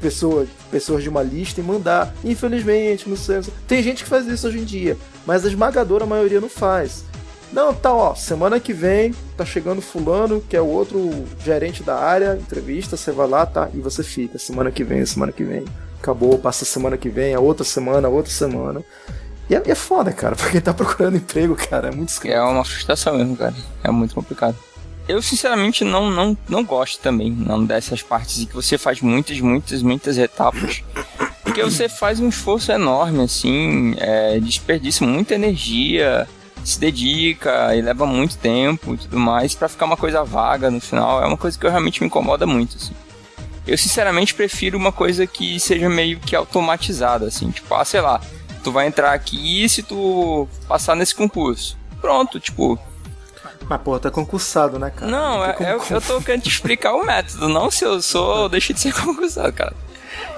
pessoa, 0.00 0.46
pessoas 0.70 1.02
de 1.02 1.08
uma 1.08 1.22
lista 1.22 1.60
e 1.60 1.64
mandar. 1.64 2.14
Infelizmente, 2.24 3.08
não 3.08 3.16
sei. 3.16 3.40
Tem 3.66 3.82
gente 3.82 4.04
que 4.04 4.08
faz 4.10 4.26
isso 4.26 4.46
hoje 4.46 4.60
em 4.60 4.64
dia, 4.64 4.96
mas 5.26 5.44
a 5.44 5.48
esmagadora 5.48 6.06
maioria 6.06 6.40
não 6.40 6.48
faz. 6.48 7.04
Não, 7.52 7.72
tá, 7.72 7.92
ó, 7.94 8.14
semana 8.14 8.60
que 8.60 8.74
vem 8.74 9.14
tá 9.36 9.44
chegando 9.44 9.80
fulano, 9.80 10.40
que 10.40 10.56
é 10.56 10.60
o 10.60 10.66
outro 10.66 11.10
gerente 11.42 11.82
da 11.82 11.96
área, 11.96 12.38
entrevista, 12.40 12.96
você 12.96 13.10
vai 13.10 13.26
lá, 13.26 13.46
tá, 13.46 13.70
e 13.72 13.80
você 13.80 14.02
fica, 14.02 14.38
semana 14.38 14.70
que 14.70 14.84
vem, 14.84 15.04
semana 15.06 15.32
que 15.32 15.42
vem. 15.42 15.64
Acabou, 16.00 16.38
passa 16.38 16.64
a 16.64 16.66
semana 16.66 16.96
que 16.96 17.08
vem, 17.08 17.34
a 17.34 17.40
outra 17.40 17.64
semana, 17.64 18.08
a 18.08 18.10
outra 18.10 18.32
semana. 18.32 18.82
E 19.50 19.54
é, 19.54 19.62
é 19.64 19.74
foda, 19.74 20.12
cara, 20.12 20.34
pra 20.36 20.50
quem 20.50 20.60
tá 20.60 20.72
procurando 20.74 21.16
emprego, 21.16 21.56
cara, 21.56 21.88
é 21.88 21.90
muito. 21.90 22.12
É 22.24 22.40
uma 22.42 22.64
frustração 22.64 23.16
mesmo, 23.16 23.36
cara. 23.36 23.54
É 23.82 23.90
muito 23.90 24.14
complicado. 24.14 24.56
Eu, 25.08 25.22
sinceramente, 25.22 25.84
não, 25.84 26.10
não, 26.10 26.36
não 26.46 26.62
gosto 26.62 27.00
também 27.00 27.30
não 27.30 27.64
dessas 27.64 28.02
partes 28.02 28.40
em 28.40 28.44
que 28.44 28.54
você 28.54 28.76
faz 28.76 29.00
muitas, 29.00 29.40
muitas, 29.40 29.82
muitas 29.82 30.18
etapas. 30.18 30.84
Porque 31.42 31.62
você 31.62 31.88
faz 31.88 32.20
um 32.20 32.28
esforço 32.28 32.70
enorme, 32.70 33.22
assim, 33.22 33.94
é, 33.96 34.38
desperdiça 34.38 35.06
muita 35.06 35.34
energia, 35.34 36.28
se 36.62 36.78
dedica 36.78 37.74
e 37.74 37.80
leva 37.80 38.04
muito 38.04 38.36
tempo 38.36 38.94
e 38.94 38.98
tudo 38.98 39.18
mais 39.18 39.54
pra 39.54 39.66
ficar 39.66 39.86
uma 39.86 39.96
coisa 39.96 40.22
vaga 40.22 40.70
no 40.70 40.78
final. 40.78 41.22
É 41.22 41.26
uma 41.26 41.38
coisa 41.38 41.58
que 41.58 41.64
eu 41.64 41.70
realmente 41.70 42.02
me 42.02 42.06
incomoda 42.06 42.46
muito, 42.46 42.76
assim. 42.76 42.92
Eu 43.68 43.76
sinceramente 43.78 44.34
prefiro 44.34 44.76
uma 44.78 44.90
coisa 44.90 45.26
que 45.26 45.60
seja 45.60 45.88
meio 45.88 46.18
que 46.18 46.34
automatizada, 46.34 47.26
assim, 47.26 47.50
tipo, 47.50 47.74
ah, 47.74 47.84
sei 47.84 48.00
lá, 48.00 48.20
tu 48.64 48.72
vai 48.72 48.86
entrar 48.86 49.12
aqui 49.12 49.68
se 49.68 49.82
tu 49.82 50.48
passar 50.66 50.96
nesse 50.96 51.14
concurso. 51.14 51.76
Pronto, 52.00 52.40
tipo, 52.40 52.78
Mas, 53.68 53.80
pô, 53.82 53.98
tá 53.98 54.10
concursado, 54.10 54.78
né, 54.78 54.90
cara? 54.90 55.10
não, 55.10 55.44
é, 55.44 55.50
é- 55.60 55.78
eu 55.90 56.00
tô 56.00 56.20
querendo 56.20 56.42
te 56.42 56.48
explicar 56.48 56.94
o 56.94 57.04
método, 57.04 57.48
não 57.48 57.70
se 57.70 57.84
eu 57.84 58.00
sou 58.00 58.24
ou 58.44 58.48
deixei 58.48 58.74
de 58.74 58.80
ser 58.80 58.94
concursado, 58.94 59.52
cara. 59.52 59.74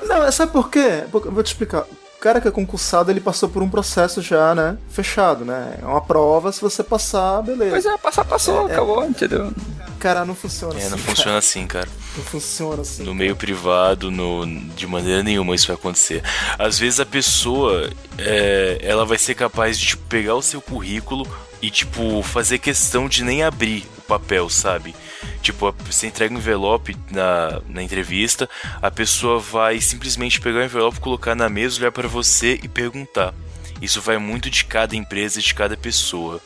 Não, 0.02 0.24
é- 0.24 0.30
sabe 0.32 0.52
por 0.52 0.68
quê? 0.68 1.04
Vou 1.10 1.42
te 1.42 1.46
explicar. 1.48 1.82
O 1.82 2.20
cara 2.20 2.38
que 2.40 2.48
é 2.48 2.50
concursado, 2.50 3.10
ele 3.10 3.20
passou 3.20 3.48
por 3.48 3.62
um 3.62 3.68
processo 3.70 4.20
já, 4.20 4.54
né? 4.54 4.76
Fechado, 4.90 5.42
né? 5.44 5.78
É 5.80 5.86
uma 5.86 6.02
prova, 6.02 6.52
se 6.52 6.60
você 6.60 6.82
passar, 6.82 7.40
beleza. 7.42 7.70
Pois 7.70 7.86
é, 7.86 7.96
passar, 7.96 8.24
passou, 8.26 8.68
É, 8.68 8.70
é. 8.70 8.74
acabou, 8.74 9.04
entendeu? 9.06 9.50
Cara, 9.98 10.24
não 10.26 10.34
funciona 10.34 10.74
É, 10.74 10.78
assim. 10.78 10.90
não 10.90 10.98
cara. 10.98 11.08
funciona 11.10 11.38
assim, 11.38 11.66
cara. 11.66 11.88
Não 12.16 12.24
funciona 12.24 12.82
assim. 12.82 13.02
No 13.04 13.14
meio 13.14 13.36
privado, 13.36 14.10
no, 14.10 14.46
de 14.74 14.86
maneira 14.86 15.22
nenhuma 15.22 15.54
isso 15.54 15.68
vai 15.68 15.76
acontecer. 15.76 16.22
Às 16.58 16.78
vezes 16.78 16.98
a 16.98 17.06
pessoa, 17.06 17.90
é, 18.18 18.78
ela 18.82 19.04
vai 19.04 19.16
ser 19.16 19.34
capaz 19.34 19.78
de 19.78 19.86
tipo, 19.88 20.02
pegar 20.08 20.34
o 20.34 20.42
seu 20.42 20.60
currículo 20.60 21.26
e, 21.62 21.70
tipo, 21.70 22.22
fazer 22.22 22.58
questão 22.58 23.08
de 23.08 23.22
nem 23.22 23.42
abrir 23.42 23.84
o 23.98 24.02
papel, 24.02 24.48
sabe? 24.48 24.94
Tipo, 25.42 25.74
você 25.86 26.08
entrega 26.08 26.34
um 26.34 26.38
envelope 26.38 26.96
na, 27.10 27.60
na 27.68 27.82
entrevista, 27.82 28.48
a 28.82 28.90
pessoa 28.90 29.38
vai 29.38 29.80
simplesmente 29.80 30.40
pegar 30.40 30.60
o 30.60 30.64
envelope, 30.64 31.00
colocar 31.00 31.34
na 31.34 31.48
mesa, 31.48 31.78
olhar 31.78 31.92
para 31.92 32.08
você 32.08 32.58
e 32.62 32.68
perguntar. 32.68 33.34
Isso 33.80 34.00
vai 34.00 34.18
muito 34.18 34.50
de 34.50 34.64
cada 34.64 34.96
empresa, 34.96 35.40
de 35.40 35.54
cada 35.54 35.76
pessoa. 35.76 36.40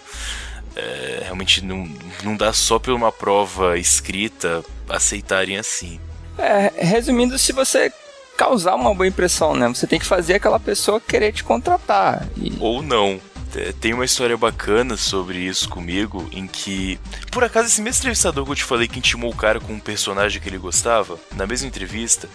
É, 0.76 1.20
realmente 1.22 1.64
não, 1.64 1.88
não 2.22 2.36
dá 2.36 2.52
só 2.52 2.78
por 2.78 2.92
uma 2.92 3.10
prova 3.12 3.78
escrita 3.78 4.64
aceitarem 4.88 5.56
assim. 5.56 6.00
É, 6.38 6.72
resumindo, 6.78 7.38
se 7.38 7.52
você 7.52 7.92
causar 8.36 8.74
uma 8.74 8.92
boa 8.94 9.06
impressão, 9.06 9.54
né? 9.54 9.68
Você 9.68 9.86
tem 9.86 9.98
que 9.98 10.06
fazer 10.06 10.34
aquela 10.34 10.58
pessoa 10.58 11.00
querer 11.00 11.32
te 11.32 11.44
contratar. 11.44 12.26
E- 12.36 12.52
Ou 12.60 12.82
não. 12.82 13.20
É, 13.56 13.72
Tem 13.72 13.94
uma 13.94 14.04
história 14.04 14.36
bacana 14.36 14.96
sobre 14.96 15.38
isso 15.38 15.68
comigo, 15.68 16.28
em 16.32 16.44
que, 16.48 16.98
por 17.30 17.44
acaso, 17.44 17.68
esse 17.68 17.80
mesmo 17.80 18.00
entrevistador 18.00 18.44
que 18.44 18.50
eu 18.50 18.56
te 18.56 18.64
falei 18.64 18.88
que 18.88 18.98
intimou 18.98 19.30
o 19.30 19.36
cara 19.36 19.60
com 19.60 19.72
um 19.74 19.78
personagem 19.78 20.42
que 20.42 20.48
ele 20.48 20.58
gostava, 20.58 21.16
na 21.36 21.46
mesma 21.46 21.68
entrevista, 21.68 22.28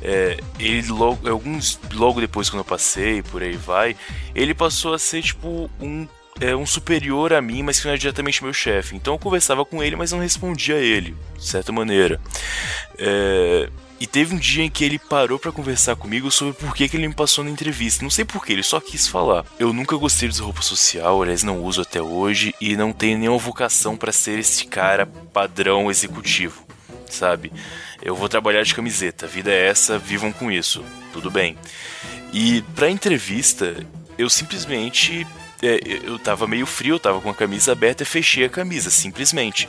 é, 0.00 0.38
ele 0.58 0.88
logo, 0.88 1.28
alguns, 1.28 1.78
logo 1.92 2.18
depois 2.18 2.48
quando 2.48 2.60
eu 2.60 2.64
passei, 2.64 3.22
por 3.22 3.42
aí 3.42 3.56
vai, 3.56 3.94
ele 4.34 4.54
passou 4.54 4.94
a 4.94 4.98
ser 4.98 5.20
tipo 5.22 5.70
um, 5.78 6.08
é, 6.40 6.54
um 6.54 6.66
superior 6.66 7.32
a 7.32 7.40
mim, 7.40 7.62
mas 7.62 7.80
que 7.80 7.86
não 7.86 7.94
é 7.94 7.96
diretamente 7.96 8.42
meu 8.42 8.52
chefe. 8.52 8.96
Então 8.96 9.14
eu 9.14 9.18
conversava 9.18 9.64
com 9.64 9.82
ele, 9.82 9.96
mas 9.96 10.12
não 10.12 10.20
respondia 10.20 10.76
a 10.76 10.80
ele, 10.80 11.14
de 11.36 11.46
certa 11.46 11.72
maneira. 11.72 12.20
É, 12.98 13.68
e 14.00 14.06
teve 14.06 14.34
um 14.34 14.38
dia 14.38 14.64
em 14.64 14.70
que 14.70 14.84
ele 14.84 14.98
parou 14.98 15.38
pra 15.38 15.52
conversar 15.52 15.96
comigo 15.96 16.30
sobre 16.30 16.52
por 16.54 16.74
que, 16.74 16.88
que 16.88 16.96
ele 16.96 17.08
me 17.08 17.14
passou 17.14 17.44
na 17.44 17.50
entrevista. 17.50 18.02
Não 18.02 18.10
sei 18.10 18.24
porquê, 18.24 18.52
ele 18.52 18.62
só 18.62 18.80
quis 18.80 19.06
falar. 19.06 19.44
Eu 19.58 19.72
nunca 19.72 19.96
gostei 19.96 20.28
de 20.28 20.40
roupa 20.40 20.62
social, 20.62 21.22
aliás, 21.22 21.42
não 21.42 21.62
uso 21.62 21.80
até 21.80 22.02
hoje, 22.02 22.54
e 22.60 22.76
não 22.76 22.92
tenho 22.92 23.18
nenhuma 23.18 23.38
vocação 23.38 23.96
pra 23.96 24.12
ser 24.12 24.38
esse 24.40 24.66
cara 24.66 25.06
padrão 25.06 25.90
executivo, 25.90 26.66
sabe? 27.08 27.52
Eu 28.02 28.14
vou 28.14 28.28
trabalhar 28.28 28.62
de 28.64 28.74
camiseta, 28.74 29.26
a 29.26 29.28
vida 29.28 29.50
é 29.50 29.68
essa, 29.68 29.98
vivam 29.98 30.32
com 30.32 30.50
isso, 30.50 30.84
tudo 31.12 31.30
bem. 31.30 31.56
E 32.32 32.62
pra 32.74 32.90
entrevista, 32.90 33.76
eu 34.18 34.28
simplesmente. 34.28 35.26
É, 35.66 35.80
eu 36.04 36.18
tava 36.18 36.46
meio 36.46 36.66
frio, 36.66 36.96
eu 36.96 37.00
tava 37.00 37.20
com 37.20 37.30
a 37.30 37.34
camisa 37.34 37.72
aberta 37.72 38.02
e 38.02 38.06
fechei 38.06 38.44
a 38.44 38.48
camisa, 38.48 38.90
simplesmente. 38.90 39.68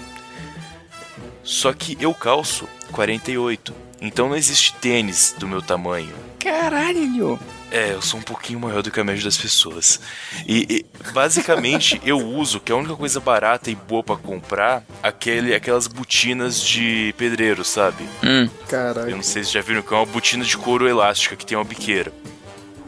Só 1.44 1.72
que 1.74 1.98
eu 2.00 2.14
calço 2.14 2.68
48. 2.92 3.74
Então 4.02 4.30
não 4.30 4.36
existe 4.36 4.74
tênis 4.76 5.36
do 5.38 5.48
meu 5.48 5.62
tamanho. 5.62 6.14
Caralho! 6.40 7.40
É, 7.72 7.94
eu 7.94 8.02
sou 8.02 8.20
um 8.20 8.24
pouquinho 8.24 8.60
maior 8.60 8.82
do 8.82 8.92
que 8.92 9.00
a 9.00 9.04
média 9.04 9.24
das 9.24 9.38
pessoas. 9.38 10.00
E, 10.48 10.66
e, 10.70 11.12
basicamente 11.12 12.00
eu 12.06 12.20
uso, 12.20 12.60
que 12.60 12.72
é 12.72 12.76
a 12.76 12.78
única 12.78 12.96
coisa 12.96 13.20
barata 13.20 13.72
e 13.72 13.76
boa 13.76 14.04
pra 14.04 14.16
comprar, 14.16 14.84
aquele, 15.02 15.56
aquelas 15.56 15.88
botinas 15.88 16.62
de 16.62 17.14
pedreiro, 17.18 17.64
sabe? 17.66 18.08
Hum. 18.24 18.48
Caralho. 18.68 19.10
Eu 19.10 19.16
não 19.16 19.24
sei 19.24 19.44
se 19.44 19.52
já 19.52 19.62
viram 19.62 19.82
que 19.82 19.94
é 19.94 19.98
uma 19.98 20.06
botina 20.06 20.44
de 20.44 20.58
couro 20.58 20.88
elástica 20.88 21.36
que 21.36 21.46
tem 21.46 21.58
uma 21.58 21.64
biqueira. 21.64 22.14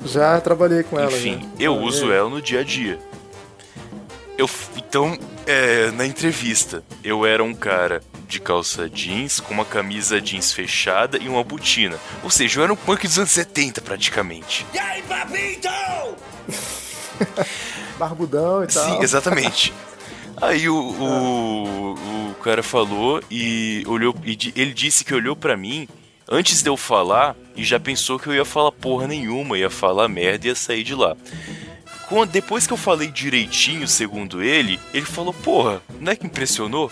Já 0.05 0.39
trabalhei 0.41 0.83
com 0.83 0.99
ela. 0.99 1.11
Enfim, 1.11 1.39
já. 1.57 1.65
eu 1.65 1.73
Ah, 1.73 1.77
uso 1.81 2.11
é. 2.11 2.17
ela 2.17 2.29
no 2.29 2.41
dia 2.41 2.61
a 2.61 2.63
dia. 2.63 2.99
Eu, 4.37 4.49
então, 4.75 5.17
é, 5.45 5.91
na 5.91 6.05
entrevista, 6.05 6.83
eu 7.03 7.25
era 7.25 7.43
um 7.43 7.53
cara 7.53 8.01
de 8.27 8.39
calça 8.39 8.89
jeans, 8.89 9.39
com 9.39 9.53
uma 9.53 9.65
camisa 9.65 10.21
jeans 10.21 10.53
fechada 10.53 11.17
e 11.17 11.27
uma 11.27 11.43
botina. 11.43 11.97
Ou 12.23 12.29
seja, 12.29 12.59
eu 12.59 12.63
era 12.63 12.73
um 12.73 12.75
punk 12.75 13.07
dos 13.07 13.17
anos 13.17 13.31
70 13.31 13.81
praticamente. 13.81 14.65
Barbudão 17.97 18.63
e 18.63 18.67
tal. 18.67 18.85
Sim, 18.85 19.01
exatamente. 19.03 19.73
Aí 20.39 20.69
o, 20.69 20.75
o, 20.75 21.93
o 22.31 22.35
cara 22.43 22.61
falou 22.61 23.21
e 23.31 23.83
olhou 23.87 24.15
e 24.23 24.37
ele 24.55 24.73
disse 24.73 25.03
que 25.03 25.13
olhou 25.13 25.35
pra 25.35 25.57
mim 25.57 25.87
antes 26.29 26.61
de 26.61 26.69
eu 26.69 26.77
falar 26.77 27.35
e 27.55 27.63
já 27.63 27.79
pensou 27.79 28.19
que 28.19 28.27
eu 28.27 28.35
ia 28.35 28.45
falar 28.45 28.71
porra 28.71 29.07
nenhuma, 29.07 29.57
ia 29.57 29.69
falar 29.69 30.07
merda 30.07 30.45
e 30.45 30.49
ia 30.49 30.55
sair 30.55 30.83
de 30.83 30.93
lá. 30.95 31.15
Quando, 32.09 32.31
depois 32.31 32.65
que 32.65 32.73
eu 32.73 32.77
falei 32.77 33.09
direitinho, 33.09 33.87
segundo 33.87 34.41
ele, 34.41 34.79
ele 34.93 35.05
falou: 35.05 35.33
Porra, 35.33 35.81
não 35.99 36.11
é 36.11 36.15
que 36.15 36.25
impressionou? 36.25 36.91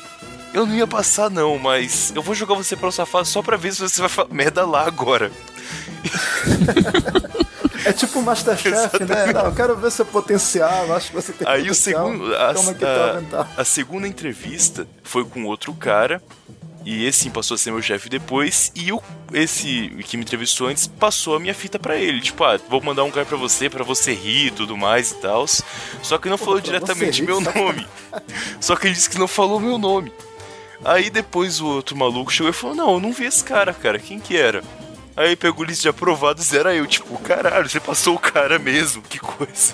Eu 0.54 0.66
não 0.66 0.76
ia 0.76 0.88
passar, 0.88 1.30
não, 1.30 1.58
mas 1.58 2.12
eu 2.16 2.22
vou 2.22 2.34
jogar 2.36 2.56
você 2.56 2.76
pra 2.78 2.90
safado 2.92 3.26
só 3.26 3.42
pra 3.42 3.58
ver 3.58 3.74
se 3.74 3.82
você 3.82 4.00
vai 4.02 4.10
falar 4.10 4.34
merda 4.34 4.66
lá 4.66 4.86
agora. 4.88 5.32
É 7.86 7.94
tipo 7.94 8.20
o 8.20 8.24
Masterchef, 8.24 9.04
né? 9.04 9.32
Não, 9.34 9.46
eu 9.46 9.54
quero 9.54 9.76
ver 9.78 9.92
seu 9.92 10.06
potencial, 10.06 10.94
acho 10.96 11.10
que 11.10 11.16
você 11.16 11.34
tem 11.34 11.48
Aí 11.48 11.62
o 11.62 11.68
potencial. 11.68 12.08
segundo, 12.08 12.36
a, 12.36 12.52
a- 13.42 13.48
a 13.58 13.66
segunda 13.66 14.08
entrevista 14.08 14.88
foi 15.04 15.24
com 15.26 15.44
outro 15.46 15.74
cara. 15.74 16.22
E 16.86 17.04
esse 17.04 17.22
sim 17.22 17.32
passou 17.32 17.56
a 17.56 17.58
ser 17.58 17.72
meu 17.72 17.82
chefe 17.82 18.08
depois. 18.08 18.72
E 18.76 18.92
o, 18.92 19.02
esse 19.34 19.90
que 20.06 20.16
me 20.16 20.24
entrevistou 20.24 20.68
antes 20.68 20.86
passou 20.86 21.36
a 21.36 21.40
minha 21.40 21.54
fita 21.54 21.80
pra 21.80 21.98
ele. 21.98 22.22
Tipo, 22.22 22.44
ah, 22.44 22.60
vou 22.70 22.80
mandar 22.80 23.04
um 23.04 23.10
cara 23.10 23.26
pra 23.26 23.36
você, 23.36 23.68
pra 23.68 23.84
você 23.84 24.14
rir 24.14 24.48
e 24.48 24.52
tudo 24.52 24.78
mais 24.78 25.12
e 25.12 25.16
tal. 25.16 25.48
Só 26.04 26.20
que 26.20 26.30
não 26.30 26.38
falou 26.38 26.62
pra 26.62 26.66
diretamente 26.66 27.24
meu 27.24 27.42
nome. 27.42 27.88
Só 28.62 28.76
que 28.76 28.86
ele 28.86 28.94
disse 28.94 29.10
que 29.10 29.18
não 29.18 29.28
falou 29.28 29.60
meu 29.60 29.80
nome. 29.80 30.14
Aí 30.84 31.10
depois 31.10 31.60
o 31.60 31.66
outro 31.66 31.98
maluco 31.98 32.32
chegou 32.32 32.52
e 32.52 32.54
falou: 32.54 32.76
Não, 32.76 32.94
eu 32.94 33.00
não 33.00 33.12
vi 33.12 33.26
esse 33.26 33.44
cara, 33.44 33.74
cara. 33.74 33.98
Quem 33.98 34.20
que 34.20 34.38
era? 34.38 34.64
Aí 35.18 35.36
pegou 35.36 35.64
o 35.64 35.68
lista 35.68 35.84
de 35.84 35.90
aprovados 35.90 36.52
e 36.52 36.58
era 36.58 36.76
eu. 36.76 36.86
Tipo, 36.86 37.18
caralho, 37.18 37.68
você 37.68 37.80
passou 37.80 38.14
o 38.14 38.20
cara 38.20 38.60
mesmo. 38.60 39.02
Que 39.02 39.18
coisa. 39.18 39.74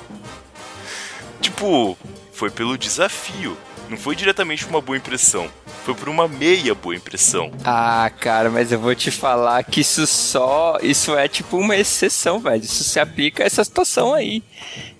Tipo, 1.41 1.97
foi 2.32 2.50
pelo 2.50 2.78
desafio. 2.78 3.58
Não 3.91 3.97
foi 3.97 4.15
diretamente 4.15 4.63
por 4.63 4.69
uma 4.71 4.82
boa 4.82 4.97
impressão. 4.97 5.49
Foi 5.84 5.93
por 5.93 6.08
uma 6.08 6.25
meia 6.25 6.73
boa 6.73 6.95
impressão. 6.95 7.51
Ah, 7.65 8.10
cara, 8.21 8.49
mas 8.49 8.71
eu 8.71 8.80
vou 8.80 8.95
te 8.95 9.12
falar 9.12 9.62
que 9.65 9.82
isso 9.82 10.08
só. 10.08 10.77
Isso 10.82 11.13
é 11.13 11.27
tipo 11.27 11.58
uma 11.58 11.75
exceção, 11.75 12.39
velho. 12.39 12.63
Isso 12.63 12.86
se 12.86 13.01
aplica 13.01 13.43
a 13.43 13.45
essa 13.45 13.62
situação 13.65 14.13
aí. 14.13 14.41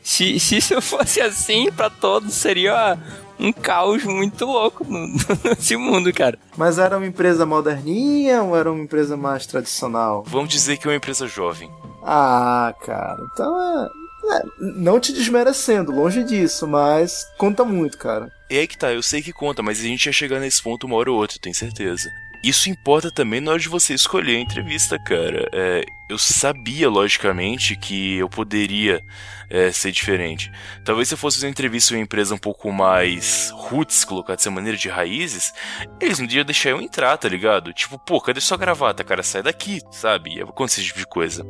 Se, 0.04 0.38
se 0.42 0.58
isso 0.58 0.80
fosse 0.84 1.22
assim 1.22 1.72
pra 1.72 1.90
todos, 1.90 2.34
seria 2.34 3.00
um 3.40 3.54
caos 3.54 4.04
muito 4.04 4.46
louco 4.46 4.84
no, 4.84 5.08
nesse 5.46 5.78
mundo, 5.78 6.12
cara. 6.12 6.38
Mas 6.58 6.78
era 6.78 6.98
uma 6.98 7.08
empresa 7.08 7.46
moderninha 7.46 8.44
ou 8.44 8.58
era 8.58 8.70
uma 8.70 8.84
empresa 8.84 9.16
mais 9.16 9.46
tradicional? 9.46 10.26
Vamos 10.28 10.50
dizer 10.50 10.76
que 10.76 10.86
é 10.86 10.92
uma 10.92 10.98
empresa 10.98 11.26
jovem. 11.28 11.72
Ah, 12.04 12.76
cara, 12.86 13.24
então 13.32 13.86
é. 13.86 14.01
É, 14.24 14.42
não 14.60 15.00
te 15.00 15.14
desmerecendo, 15.14 15.92
longe 15.92 16.24
disso, 16.24 16.68
mas 16.68 17.26
conta 17.38 17.64
muito, 17.66 17.98
cara. 17.98 18.32
É 18.50 18.68
que 18.68 18.78
tá, 18.78 18.94
eu 18.94 19.02
sei 19.02 19.22
que 19.22 19.34
conta, 19.34 19.64
mas 19.64 19.80
a 19.80 19.84
gente 19.84 20.06
ia 20.06 20.14
chegar 20.14 20.40
nesse 20.40 20.62
ponto 20.62 20.86
uma 20.86 20.96
hora 20.96 21.12
ou 21.12 21.18
outra, 21.18 21.38
tenho 21.42 21.56
certeza. 21.56 22.10
Isso 22.44 22.70
importa 22.70 23.12
também 23.12 23.40
na 23.40 23.52
hora 23.52 23.60
de 23.60 23.70
você 23.70 23.94
escolher 23.94 24.38
a 24.38 24.40
entrevista, 24.40 24.98
cara. 24.98 25.48
É, 25.54 25.84
eu 26.10 26.18
sabia, 26.18 26.90
logicamente, 26.90 27.76
que 27.76 28.18
eu 28.18 28.28
poderia 28.28 29.00
é, 29.48 29.72
ser 29.72 29.92
diferente. 29.92 30.52
Talvez 30.84 31.08
se 31.08 31.14
eu 31.14 31.20
fosse 31.20 31.38
fazer 31.38 31.46
uma 31.46 31.52
entrevista 31.52 31.94
em 31.94 31.98
uma 31.98 32.04
empresa 32.04 32.34
um 32.34 32.40
pouco 32.40 32.72
mais 32.72 33.52
roots, 33.54 34.04
colocar 34.04 34.36
dessa 34.36 34.50
maneira, 34.50 34.76
de 34.76 34.90
raízes, 34.90 35.54
eles 36.00 36.18
não 36.18 36.26
iam 36.28 36.44
deixar 36.44 36.72
eu 36.72 36.82
entrar, 36.82 37.16
tá 37.16 37.30
ligado? 37.30 37.72
Tipo, 37.74 38.00
pô, 38.00 38.20
cadê 38.20 38.42
sua 38.42 38.58
gravata, 38.58 39.04
cara? 39.04 39.22
Sai 39.22 39.44
daqui, 39.44 39.80
sabe? 39.92 40.38
Ia 40.38 40.44
acontecer 40.44 40.82
esse 40.82 40.88
tipo 40.88 41.00
de 41.00 41.08
coisa. 41.08 41.46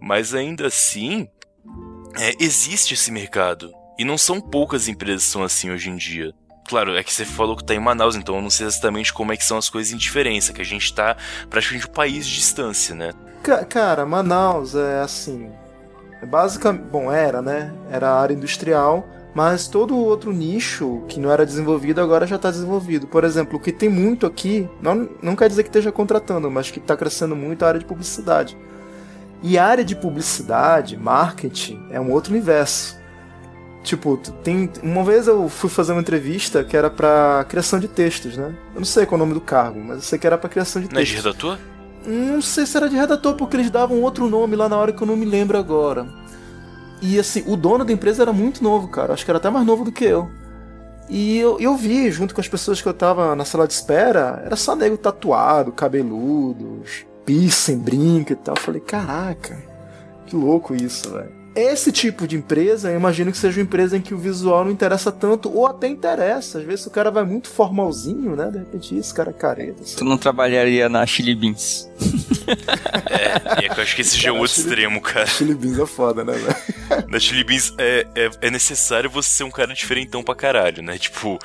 Mas 0.00 0.34
ainda 0.34 0.66
assim, 0.66 1.28
é, 2.18 2.34
existe 2.40 2.94
esse 2.94 3.10
mercado. 3.10 3.72
E 3.98 4.04
não 4.04 4.16
são 4.18 4.40
poucas 4.40 4.88
empresas 4.88 5.24
que 5.24 5.30
são 5.30 5.42
assim 5.42 5.70
hoje 5.70 5.90
em 5.90 5.96
dia. 5.96 6.32
Claro, 6.68 6.96
é 6.96 7.02
que 7.02 7.12
você 7.12 7.24
falou 7.24 7.56
que 7.56 7.64
tá 7.64 7.74
em 7.74 7.80
Manaus, 7.80 8.16
então 8.16 8.36
eu 8.36 8.42
não 8.42 8.48
sei 8.50 8.66
exatamente 8.66 9.12
como 9.12 9.32
é 9.32 9.36
que 9.36 9.44
são 9.44 9.58
as 9.58 9.68
coisas 9.68 9.92
em 9.92 9.96
diferença, 9.96 10.52
que 10.52 10.62
a 10.62 10.64
gente 10.64 10.94
tá 10.94 11.16
praticamente 11.50 11.88
um 11.88 11.92
país 11.92 12.26
de 12.26 12.34
distância, 12.36 12.94
né? 12.94 13.12
Ca- 13.42 13.64
cara, 13.64 14.06
Manaus 14.06 14.74
é 14.74 15.00
assim. 15.00 15.50
É 16.22 16.26
basicamente. 16.26 16.84
Bom, 16.84 17.10
era, 17.10 17.42
né? 17.42 17.72
Era 17.90 18.10
a 18.10 18.20
área 18.20 18.32
industrial, 18.34 19.06
mas 19.34 19.66
todo 19.66 19.96
outro 19.96 20.32
nicho 20.32 21.02
que 21.08 21.18
não 21.18 21.30
era 21.32 21.44
desenvolvido 21.44 22.00
agora 22.00 22.26
já 22.26 22.36
está 22.36 22.50
desenvolvido. 22.50 23.08
Por 23.08 23.24
exemplo, 23.24 23.58
o 23.58 23.60
que 23.60 23.72
tem 23.72 23.88
muito 23.88 24.24
aqui, 24.24 24.68
não, 24.80 25.08
não 25.20 25.34
quer 25.34 25.48
dizer 25.48 25.64
que 25.64 25.68
esteja 25.68 25.90
contratando, 25.90 26.50
mas 26.50 26.70
que 26.70 26.78
está 26.78 26.96
crescendo 26.96 27.34
muito 27.34 27.64
a 27.64 27.68
área 27.68 27.80
de 27.80 27.86
publicidade. 27.86 28.56
E 29.42 29.58
a 29.58 29.66
área 29.66 29.84
de 29.84 29.96
publicidade, 29.96 30.96
marketing, 30.96 31.86
é 31.90 32.00
um 32.00 32.12
outro 32.12 32.32
universo. 32.32 32.96
Tipo, 33.82 34.16
tem. 34.44 34.70
Uma 34.82 35.02
vez 35.02 35.26
eu 35.26 35.48
fui 35.48 35.68
fazer 35.68 35.90
uma 35.92 36.00
entrevista 36.00 36.62
que 36.62 36.76
era 36.76 36.88
pra 36.88 37.44
criação 37.48 37.80
de 37.80 37.88
textos, 37.88 38.36
né? 38.36 38.54
Eu 38.74 38.78
não 38.80 38.84
sei 38.84 39.04
qual 39.04 39.18
é 39.18 39.22
o 39.22 39.26
nome 39.26 39.34
do 39.34 39.40
cargo, 39.40 39.80
mas 39.80 39.96
eu 39.96 40.02
sei 40.02 40.18
que 40.18 40.26
era 40.26 40.38
pra 40.38 40.48
criação 40.48 40.80
de 40.80 40.88
Não 40.92 41.00
é 41.00 41.04
de 41.04 41.10
textos. 41.10 41.24
redator? 41.24 41.58
Não 42.06 42.40
sei 42.40 42.64
se 42.66 42.76
era 42.76 42.88
de 42.88 42.94
redator, 42.96 43.34
porque 43.34 43.56
eles 43.56 43.70
davam 43.70 44.00
outro 44.00 44.28
nome 44.28 44.54
lá 44.54 44.68
na 44.68 44.76
hora 44.76 44.92
que 44.92 45.02
eu 45.02 45.06
não 45.06 45.16
me 45.16 45.24
lembro 45.24 45.58
agora. 45.58 46.06
E 47.00 47.18
assim, 47.18 47.42
o 47.48 47.56
dono 47.56 47.84
da 47.84 47.92
empresa 47.92 48.22
era 48.22 48.32
muito 48.32 48.62
novo, 48.62 48.86
cara. 48.86 49.12
Acho 49.12 49.24
que 49.24 49.30
era 49.30 49.38
até 49.38 49.50
mais 49.50 49.66
novo 49.66 49.84
do 49.84 49.90
que 49.90 50.04
eu. 50.04 50.30
E 51.08 51.38
eu, 51.38 51.58
eu 51.58 51.76
vi, 51.76 52.10
junto 52.12 52.32
com 52.34 52.40
as 52.40 52.46
pessoas 52.46 52.80
que 52.80 52.88
eu 52.88 52.94
tava 52.94 53.34
na 53.34 53.44
sala 53.44 53.66
de 53.66 53.72
espera, 53.72 54.40
era 54.46 54.54
só 54.54 54.76
nego 54.76 54.96
tatuado, 54.96 55.72
cabeludo, 55.72 56.82
piercing, 57.24 57.78
brinco 57.78 58.32
e 58.32 58.36
tal. 58.36 58.54
Eu 58.56 58.60
falei, 58.60 58.80
caraca, 58.80 59.62
que 60.26 60.36
louco 60.36 60.74
isso, 60.74 61.10
velho. 61.10 61.42
Esse 61.54 61.92
tipo 61.92 62.26
de 62.26 62.36
empresa, 62.36 62.90
eu 62.90 62.96
imagino 62.96 63.30
que 63.30 63.36
seja 63.36 63.60
uma 63.60 63.64
empresa 63.64 63.98
em 63.98 64.00
que 64.00 64.14
o 64.14 64.18
visual 64.18 64.64
não 64.64 64.70
interessa 64.70 65.12
tanto, 65.12 65.54
ou 65.54 65.66
até 65.66 65.86
interessa. 65.86 66.58
Às 66.58 66.64
vezes 66.64 66.86
o 66.86 66.90
cara 66.90 67.10
vai 67.10 67.24
muito 67.24 67.48
formalzinho, 67.48 68.34
né? 68.34 68.50
De 68.50 68.58
repente, 68.58 68.96
esse 68.96 69.12
cara 69.12 69.28
é 69.28 69.34
careta. 69.34 69.82
Tu 69.96 70.02
não 70.02 70.16
trabalharia 70.16 70.88
na 70.88 71.04
Chili 71.04 71.34
Beans. 71.34 71.88
É, 73.08 73.62
e 73.62 73.66
é 73.66 73.68
que 73.68 73.78
eu 73.78 73.82
acho 73.82 73.94
que 73.94 74.00
esse 74.02 74.18
já 74.18 74.30
é 74.30 74.32
outro 74.32 74.58
extremo, 74.58 75.00
cara. 75.00 75.26
Chili 75.26 75.54
Beans 75.54 75.78
é 75.78 75.86
foda, 75.86 76.24
né, 76.24 76.32
velho? 76.32 76.56
Na 77.08 77.18
Chili 77.18 77.44
Beans 77.44 77.72
é, 77.78 78.06
é, 78.16 78.30
é 78.40 78.50
necessário 78.50 79.08
você 79.08 79.28
ser 79.28 79.44
um 79.44 79.50
cara 79.50 79.72
diferentão 79.72 80.24
pra 80.24 80.34
caralho, 80.34 80.82
né? 80.82 80.98
Tipo, 80.98 81.38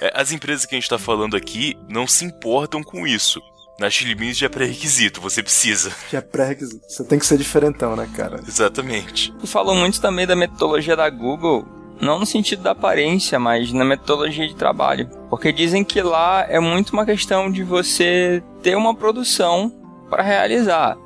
é, 0.00 0.10
as 0.14 0.32
empresas 0.32 0.64
que 0.64 0.74
a 0.74 0.78
gente 0.78 0.88
tá 0.88 0.98
falando 0.98 1.36
aqui 1.36 1.76
não 1.88 2.06
se 2.06 2.24
importam 2.24 2.82
com 2.82 3.06
isso. 3.06 3.42
Na 3.78 3.88
Chili 3.88 4.12
Beans 4.12 4.36
já 4.36 4.46
é 4.46 4.48
pré-requisito, 4.48 5.20
você 5.20 5.40
precisa. 5.40 5.92
Já 6.10 6.18
é 6.18 6.20
pré-requisito. 6.20 6.84
Você 6.88 7.04
tem 7.04 7.16
que 7.16 7.24
ser 7.24 7.38
diferentão, 7.38 7.94
né, 7.94 8.08
cara? 8.12 8.40
Exatamente. 8.46 9.32
Tu 9.38 9.46
falou 9.46 9.72
muito 9.76 10.00
também 10.00 10.26
da 10.26 10.34
metodologia 10.34 10.96
da 10.96 11.08
Google, 11.08 11.64
não 12.00 12.18
no 12.18 12.26
sentido 12.26 12.60
da 12.60 12.72
aparência, 12.72 13.38
mas 13.38 13.72
na 13.72 13.84
metodologia 13.84 14.48
de 14.48 14.56
trabalho. 14.56 15.08
Porque 15.30 15.52
dizem 15.52 15.84
que 15.84 16.02
lá 16.02 16.44
é 16.48 16.58
muito 16.58 16.90
uma 16.90 17.06
questão 17.06 17.48
de 17.48 17.62
você 17.62 18.42
ter 18.64 18.76
uma 18.76 18.96
produção 18.96 19.72
para 20.10 20.24
realizar. 20.24 20.96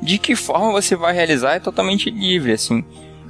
De 0.00 0.16
que 0.16 0.34
forma 0.34 0.72
você 0.72 0.96
vai 0.96 1.12
realizar 1.12 1.52
é 1.52 1.60
totalmente 1.60 2.10
livre, 2.10 2.52
assim. 2.52 2.82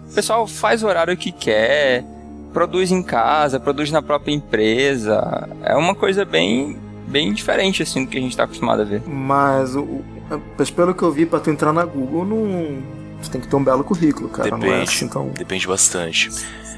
O 0.09 0.15
pessoal 0.15 0.47
faz 0.47 0.85
o 0.85 0.87
horário 0.87 1.17
que 1.17 1.33
quer, 1.33 2.05
produz 2.53 2.93
em 2.93 3.03
casa, 3.03 3.59
produz 3.59 3.91
na 3.91 4.01
própria 4.01 4.33
empresa. 4.33 5.49
É 5.65 5.75
uma 5.75 5.95
coisa 5.95 6.25
bem, 6.25 6.79
bem 7.13 7.33
diferente, 7.33 7.83
assim, 7.83 8.05
do 8.05 8.11
que 8.11 8.19
a 8.19 8.21
gente 8.21 8.37
tá 8.37 8.45
acostumado 8.45 8.83
a 8.83 8.85
ver. 8.85 9.03
Mas, 9.07 9.77
o, 9.77 10.03
mas 10.59 10.71
pelo 10.71 10.95
que 10.95 11.03
eu 11.03 11.13
vi, 11.13 11.27
pra 11.27 11.39
tu 11.39 11.51
entrar 11.51 11.73
na 11.73 11.85
Google, 11.85 12.25
não. 12.25 12.83
Tu 13.23 13.31
tem 13.31 13.41
que 13.41 13.47
ter 13.47 13.55
um 13.55 13.63
belo 13.63 13.85
currículo, 13.85 14.29
cara. 14.29 14.51
Não 14.51 14.57
é 14.57 14.61
Depende. 14.61 14.83
assim 14.83 15.07
tão. 15.09 15.29
Depende 15.29 15.67
bastante. 15.69 16.29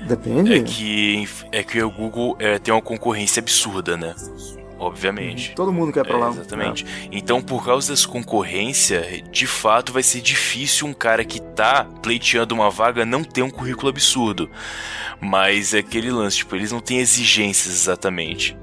Depende? 0.07 0.53
É 0.53 0.63
que, 0.63 1.29
é 1.51 1.63
que 1.63 1.83
o 1.83 1.91
Google 1.91 2.37
é, 2.39 2.59
tem 2.59 2.75
uma 2.75 2.83
concorrência 2.83 3.41
absurda, 3.41 3.97
né? 3.97 4.15
Obviamente. 4.79 5.55
Todo 5.55 5.73
mundo 5.73 5.91
quer 5.93 6.05
pra 6.05 6.17
É, 6.17 6.21
lá. 6.21 6.29
exatamente. 6.29 6.85
Então, 7.11 7.41
por 7.41 7.65
causa 7.65 7.93
dessa 7.93 8.07
concorrência, 8.07 9.23
de 9.31 9.47
fato 9.47 9.93
vai 9.93 10.03
ser 10.03 10.21
difícil 10.21 10.87
um 10.87 10.93
cara 10.93 11.25
que 11.25 11.41
tá 11.41 11.87
pleiteando 12.03 12.55
uma 12.55 12.69
vaga 12.69 13.07
não 13.07 13.25
ter 13.25 13.41
um 13.41 13.49
currículo 13.49 13.89
absurdo. 13.89 14.51
Mas 15.21 15.73
é 15.73 15.79
aquele 15.79 16.11
lance, 16.11 16.39
tipo, 16.39 16.55
eles 16.57 16.71
não 16.73 16.81
têm 16.81 16.99
exigências 16.99 17.73
exatamente. 17.73 18.55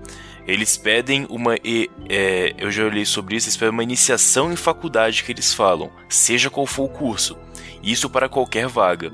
Eles 0.51 0.75
pedem 0.75 1.25
uma. 1.29 1.55
e- 1.63 1.89
é, 2.09 2.53
eu 2.57 2.69
já 2.69 2.83
olhei 2.83 3.05
sobre 3.05 3.37
isso, 3.37 3.47
eles 3.47 3.55
pedem 3.55 3.71
uma 3.71 3.83
iniciação 3.83 4.51
em 4.51 4.57
faculdade 4.57 5.23
que 5.23 5.31
eles 5.31 5.53
falam, 5.53 5.89
seja 6.09 6.49
qual 6.49 6.65
for 6.65 6.83
o 6.83 6.89
curso. 6.89 7.37
Isso 7.81 8.09
para 8.09 8.27
qualquer 8.27 8.67
vaga. 8.67 9.11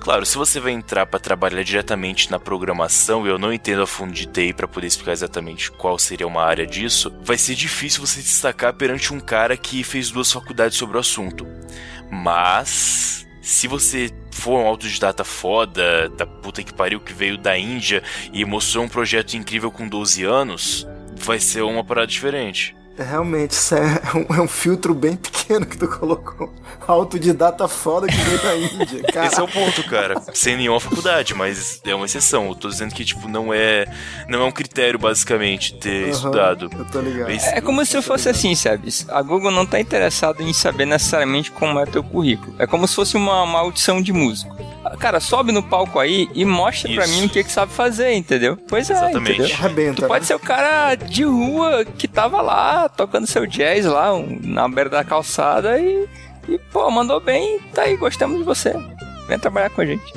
Claro, 0.00 0.26
se 0.26 0.36
você 0.36 0.58
vai 0.58 0.72
entrar 0.72 1.06
para 1.06 1.20
trabalhar 1.20 1.62
diretamente 1.62 2.30
na 2.30 2.38
programação, 2.38 3.26
eu 3.26 3.38
não 3.38 3.52
entendo 3.52 3.80
a 3.80 3.86
fundo 3.86 4.12
de 4.12 4.26
TI 4.26 4.52
para 4.52 4.66
poder 4.68 4.88
explicar 4.88 5.12
exatamente 5.12 5.70
qual 5.70 5.98
seria 5.98 6.26
uma 6.26 6.42
área 6.42 6.66
disso, 6.66 7.14
vai 7.22 7.38
ser 7.38 7.54
difícil 7.54 8.04
você 8.04 8.20
destacar 8.20 8.74
perante 8.74 9.14
um 9.14 9.20
cara 9.20 9.56
que 9.56 9.84
fez 9.84 10.10
duas 10.10 10.30
faculdades 10.30 10.76
sobre 10.76 10.96
o 10.96 11.00
assunto. 11.00 11.46
Mas 12.10 13.26
se 13.42 13.66
você 13.66 14.10
for 14.30 14.60
um 14.60 14.66
autodidata 14.66 15.24
foda, 15.24 16.08
da 16.10 16.24
puta 16.24 16.62
que 16.62 16.72
pariu 16.72 17.00
que 17.00 17.12
veio 17.12 17.36
da 17.36 17.58
Índia 17.58 18.02
e 18.32 18.44
mostrou 18.44 18.84
um 18.84 18.88
projeto 18.88 19.34
incrível 19.34 19.70
com 19.70 19.88
12 19.88 20.22
anos, 20.24 20.86
vai 21.16 21.40
ser 21.40 21.62
uma 21.62 21.84
parada 21.84 22.06
diferente. 22.06 22.74
É, 22.98 23.02
realmente, 23.02 23.52
isso 23.52 23.74
é 23.74 24.00
um, 24.14 24.34
é 24.34 24.40
um 24.40 24.48
filtro 24.48 24.94
bem 24.94 25.16
pequeno 25.16 25.64
que 25.66 25.76
tu 25.78 25.88
colocou. 25.88 26.52
Autodidata 26.86 27.66
foda 27.68 28.06
que 28.06 28.16
veio 28.16 28.42
da 28.42 28.56
Índia. 28.56 29.02
Cara. 29.12 29.26
Esse 29.26 29.40
é 29.40 29.42
o 29.42 29.48
ponto, 29.48 29.84
cara. 29.88 30.20
Sem 30.34 30.56
nenhuma 30.56 30.80
faculdade, 30.80 31.34
mas 31.34 31.80
é 31.84 31.94
uma 31.94 32.06
exceção. 32.06 32.48
Eu 32.48 32.54
tô 32.54 32.68
dizendo 32.68 32.92
que, 32.94 33.04
tipo, 33.04 33.28
não 33.28 33.52
é. 33.54 33.86
Não 34.28 34.42
é 34.42 34.44
um 34.44 34.50
critério, 34.50 34.98
basicamente, 34.98 35.74
ter 35.74 36.04
Aham, 36.04 36.10
estudado. 36.10 36.70
Eu 36.76 36.84
tô 36.86 37.00
ligado. 37.00 37.28
Mas- 37.28 37.46
É 37.46 37.60
como 37.60 37.84
se 37.84 38.00
fosse 38.02 38.28
assim, 38.28 38.54
sabe? 38.54 38.88
A 39.08 39.22
Google 39.22 39.50
não 39.50 39.64
tá 39.64 39.78
interessada 39.80 40.42
em 40.42 40.52
saber 40.52 40.86
necessariamente 40.86 41.50
como 41.50 41.78
é 41.78 41.86
teu 41.86 42.02
currículo. 42.02 42.54
É 42.58 42.66
como 42.66 42.86
se 42.88 42.94
fosse 42.94 43.16
uma, 43.16 43.42
uma 43.42 43.60
audição 43.60 44.02
de 44.02 44.12
músico. 44.12 44.56
Cara, 44.98 45.20
sobe 45.20 45.52
no 45.52 45.62
palco 45.62 45.98
aí 46.00 46.28
e 46.34 46.44
mostra 46.44 46.92
pra 46.92 47.04
Isso. 47.04 47.14
mim 47.20 47.26
o 47.26 47.28
que 47.28 47.44
que 47.44 47.52
sabe 47.52 47.72
fazer, 47.72 48.12
entendeu? 48.14 48.56
Pois 48.68 48.90
é, 48.90 48.94
Exatamente. 48.94 49.38
entendeu? 49.40 49.56
Arrebenta. 49.56 50.02
Tu 50.02 50.08
pode 50.08 50.20
né? 50.22 50.26
ser 50.26 50.34
o 50.34 50.40
cara 50.40 50.94
de 50.96 51.22
rua 51.24 51.84
que 51.84 52.08
tava 52.08 52.42
lá 52.42 52.88
tocando 52.96 53.26
seu 53.26 53.46
jazz 53.46 53.84
lá 53.86 54.14
um- 54.14 54.38
na 54.42 54.68
beira 54.68 54.90
da 54.90 55.04
calçada 55.04 55.78
e, 55.78 56.08
e 56.48 56.58
pô, 56.72 56.90
mandou 56.90 57.20
bem, 57.20 57.58
tá 57.74 57.82
aí, 57.82 57.96
gostamos 57.96 58.38
de 58.38 58.44
você. 58.44 58.72
Vem 59.28 59.38
trabalhar 59.38 59.70
com 59.70 59.80
a 59.80 59.86
gente. 59.86 60.12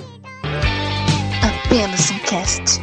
Apenas 1.65 2.11
um 2.11 2.19
cast. 2.19 2.81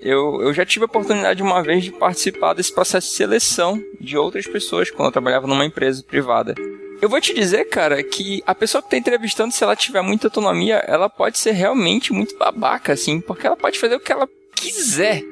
Eu, 0.00 0.40
eu 0.42 0.54
já 0.54 0.64
tive 0.64 0.84
a 0.84 0.86
oportunidade 0.86 1.42
uma 1.42 1.62
vez 1.62 1.84
de 1.84 1.90
participar 1.90 2.54
desse 2.54 2.72
processo 2.72 3.08
de 3.10 3.14
seleção 3.16 3.82
de 4.00 4.16
outras 4.16 4.46
pessoas 4.46 4.90
quando 4.90 5.06
eu 5.06 5.12
trabalhava 5.12 5.46
numa 5.46 5.64
empresa 5.64 6.02
privada. 6.02 6.54
Eu 7.02 7.08
vou 7.08 7.20
te 7.20 7.34
dizer, 7.34 7.64
cara, 7.68 8.02
que 8.02 8.42
a 8.46 8.54
pessoa 8.54 8.82
que 8.82 8.90
tá 8.90 8.96
entrevistando, 8.96 9.52
se 9.52 9.62
ela 9.62 9.76
tiver 9.76 10.00
muita 10.02 10.28
autonomia, 10.28 10.76
ela 10.86 11.08
pode 11.08 11.38
ser 11.38 11.52
realmente 11.52 12.12
muito 12.12 12.36
babaca, 12.38 12.92
assim, 12.92 13.20
porque 13.20 13.46
ela 13.46 13.56
pode 13.56 13.78
fazer 13.78 13.96
o 13.96 14.00
que 14.00 14.12
ela 14.12 14.28
quiser. 14.54 15.22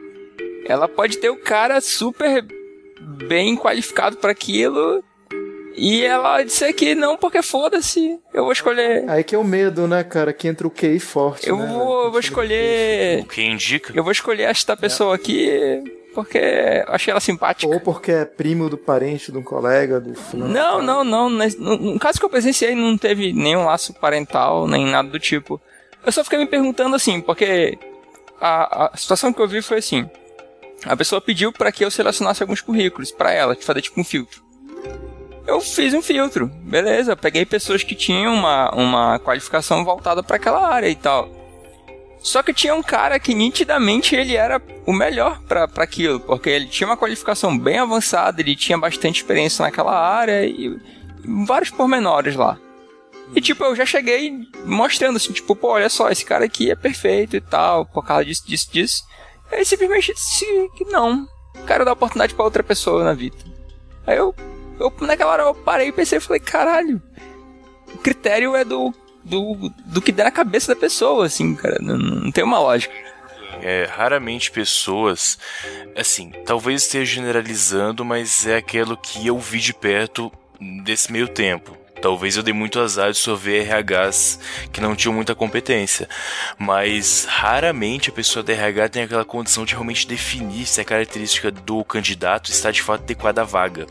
Ela 0.69 0.89
pode 0.89 1.19
ter 1.19 1.31
o 1.31 1.37
cara 1.37 1.81
super 1.81 2.45
bem 3.29 3.57
qualificado 3.57 4.17
para 4.17 4.33
aquilo 4.33 5.03
e 5.77 6.03
ela 6.03 6.43
disser 6.43 6.75
que 6.75 6.95
não, 6.95 7.17
porque 7.17 7.43
foda-se, 7.43 8.19
eu 8.33 8.45
vou 8.45 8.53
escolher. 8.53 9.09
Aí 9.09 9.23
que 9.23 9.35
é 9.35 9.39
o 9.39 9.45
medo, 9.45 9.87
né, 9.87 10.03
cara? 10.03 10.33
Que 10.33 10.49
entra 10.49 10.67
o 10.67 10.71
QI 10.71 10.99
forte. 10.99 11.49
Eu 11.49 11.57
né, 11.59 11.67
vou, 11.67 12.05
eu 12.05 12.11
vou 12.11 12.21
escolher. 12.21 13.21
O 13.21 13.27
que 13.27 13.43
indica. 13.43 13.93
Eu 13.95 14.03
vou 14.03 14.11
escolher 14.13 14.45
esta 14.45 14.77
pessoa 14.77 15.15
aqui 15.15 15.83
porque 16.15 16.39
eu 16.39 16.95
achei 16.95 17.11
ela 17.11 17.21
simpática. 17.21 17.71
Ou 17.71 17.79
porque 17.79 18.11
é 18.11 18.25
primo 18.25 18.71
do 18.71 18.79
parente, 18.79 19.31
de 19.31 19.37
um 19.37 19.43
colega, 19.43 20.01
do 20.01 20.15
fulano. 20.15 20.51
Não, 20.51 20.81
não, 20.81 21.05
não. 21.05 21.29
Nes- 21.29 21.59
No, 21.59 21.77
no 21.77 21.99
caso 21.99 22.19
que 22.19 22.25
eu 22.25 22.31
presenciei, 22.31 22.75
não 22.75 22.97
teve 22.97 23.35
nenhum 23.35 23.67
laço 23.67 23.93
parental, 23.93 24.67
nem 24.67 24.87
nada 24.87 25.11
do 25.11 25.21
tipo. 25.21 25.61
Eu 26.07 26.11
só 26.11 26.25
fiquei 26.25 26.39
me 26.39 26.47
perguntando 26.47 26.97
assim, 26.97 27.21
porque 27.21 27.79
a, 28.41 28.87
a 28.95 28.97
situação 28.97 29.31
que 29.31 29.43
eu 29.43 29.47
vi 29.47 29.61
foi 29.61 29.77
assim: 29.77 30.09
a 30.85 30.97
pessoa 30.97 31.21
pediu 31.21 31.53
para 31.53 31.73
que 31.73 31.85
eu 31.85 31.91
selecionasse 31.91 32.43
alguns 32.43 32.61
currículos 32.61 33.11
para 33.11 33.33
ela, 33.33 33.57
fazer 33.57 33.83
tipo 33.83 34.01
um 34.01 34.05
filtro. 34.05 34.45
Eu 35.47 35.61
fiz 35.61 35.95
um 35.95 36.03
filtro, 36.03 36.49
beleza. 36.49 37.17
Peguei 37.17 37.47
pessoas 37.47 37.85
que 37.85 37.95
tinham 37.95 38.35
uma, 38.35 38.71
uma 38.75 39.19
qualificação 39.21 39.85
voltada 39.85 40.23
para 40.23 40.37
aquela 40.37 40.67
área 40.67 40.89
e 40.89 40.97
tal. 40.97 41.31
Só 42.19 42.43
que 42.43 42.53
tinha 42.53 42.75
um 42.75 42.83
cara 42.83 43.21
que 43.21 43.33
nitidamente 43.33 44.17
ele 44.17 44.35
era 44.35 44.61
o 44.85 44.93
melhor 44.93 45.41
pra 45.43 45.69
aquilo, 45.77 46.19
porque 46.19 46.51
ele 46.51 46.67
tinha 46.67 46.89
uma 46.89 46.97
qualificação 46.97 47.57
bem 47.57 47.79
avançada, 47.79 48.41
ele 48.41 48.57
tinha 48.57 48.77
bastante 48.77 49.21
experiência 49.21 49.65
naquela 49.65 49.97
área 49.97 50.45
e 50.45 50.77
vários 51.47 51.71
pormenores 51.71 52.35
lá. 52.35 52.59
E 53.35 53.41
tipo, 53.41 53.63
eu 53.63 53.77
já 53.77 53.87
cheguei 53.87 54.33
mostrando 54.65 55.17
assim, 55.17 55.33
tipo, 55.33 55.55
pô, 55.55 55.69
olha 55.69 55.89
só, 55.89 56.11
esse 56.11 56.25
cara 56.25 56.45
aqui 56.45 56.71
é 56.71 56.75
perfeito 56.75 57.37
e 57.37 57.41
tal, 57.41 57.87
por 57.87 58.05
causa 58.05 58.25
disso, 58.25 58.47
disso, 58.47 58.73
disso. 58.73 59.05
Ele 59.51 59.65
simplesmente 59.65 60.15
disse 60.15 60.45
que 60.77 60.85
não. 60.85 61.29
Quero 61.67 61.85
dar 61.85 61.93
oportunidade 61.93 62.35
pra 62.35 62.45
outra 62.45 62.63
pessoa 62.63 63.05
na 63.05 63.15
vida. 63.15 63.37
Aí 64.07 64.17
eu, 64.17 64.35
eu 64.79 64.93
naquela 65.01 65.33
hora 65.33 65.43
eu 65.45 65.55
parei 65.55 65.89
e 65.89 65.93
pensei, 65.93 66.21
falei, 66.21 66.41
caralho, 66.41 67.03
o 67.95 67.99
critério 67.99 68.55
é 68.55 68.65
do, 68.65 68.93
do, 69.25 69.73
do 69.87 70.03
que 70.03 70.13
der 70.13 70.25
na 70.25 70.31
cabeça 70.31 70.75
da 70.75 70.81
pessoa, 70.81 71.27
assim, 71.27 71.55
cara. 71.55 71.79
Não, 71.81 71.97
não 71.97 72.33
tem 72.33 72.45
uma 72.45 72.59
lógica. 72.59 72.95
É, 73.63 73.89
raramente 73.91 74.51
pessoas, 74.51 75.39
assim, 75.97 76.31
talvez 76.45 76.83
esteja 76.83 77.15
generalizando, 77.15 78.05
mas 78.05 78.47
é 78.47 78.57
aquilo 78.57 78.97
que 78.97 79.27
eu 79.27 79.39
vi 79.39 79.61
de 79.61 79.73
perto 79.73 80.31
desse 80.85 81.11
meio 81.11 81.27
tempo. 81.27 81.77
Talvez 82.01 82.37
eu 82.37 82.43
dei 82.43 82.55
muito 82.55 82.79
azar 82.79 83.11
de 83.11 83.19
só 83.19 83.35
ver 83.35 83.63
RHs 83.63 84.39
que 84.73 84.81
não 84.81 84.95
tinham 84.95 85.15
muita 85.15 85.35
competência. 85.35 86.09
Mas 86.59 87.27
raramente 87.29 88.11
a 88.11 88.13
pessoa 88.13 88.43
da 88.43 88.53
RH 88.53 88.89
tem 88.91 89.03
aquela 89.03 89.25
condição 89.25 89.65
de 89.65 89.73
realmente 89.73 90.07
definir 90.07 90.67
se 90.67 90.81
a 90.81 90.85
característica 90.85 91.51
do 91.51 91.85
candidato 91.85 92.51
está 92.51 92.71
de 92.71 92.83
fato 92.83 93.03
adequada 93.03 93.43
à 93.43 93.45
vaga. 93.45 93.87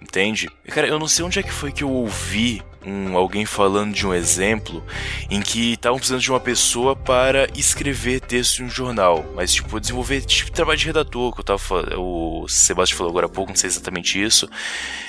Entende? 0.00 0.48
Cara, 0.68 0.86
eu 0.86 0.98
não 0.98 1.08
sei 1.08 1.24
onde 1.24 1.38
é 1.38 1.42
que 1.42 1.52
foi 1.52 1.72
que 1.72 1.82
eu 1.82 1.90
ouvi 1.90 2.62
um, 2.86 3.16
alguém 3.16 3.44
falando 3.44 3.92
de 3.92 4.06
um 4.06 4.14
exemplo 4.14 4.84
em 5.28 5.40
que 5.40 5.72
estavam 5.72 5.98
precisando 5.98 6.20
de 6.20 6.30
uma 6.30 6.38
pessoa 6.38 6.94
para 6.94 7.48
escrever 7.56 8.20
texto 8.20 8.60
em 8.60 8.66
um 8.66 8.70
jornal, 8.70 9.24
mas 9.34 9.52
tipo 9.52 9.80
desenvolver 9.80 10.20
tipo 10.24 10.52
trabalho 10.52 10.78
de 10.78 10.86
redator 10.86 11.34
que 11.34 11.40
eu 11.40 11.44
tava 11.44 11.60
o 11.98 12.46
Sebastião 12.48 12.98
falou 12.98 13.10
agora 13.10 13.26
há 13.26 13.28
pouco, 13.28 13.50
não 13.50 13.56
sei 13.56 13.68
exatamente 13.68 14.22
isso. 14.22 14.48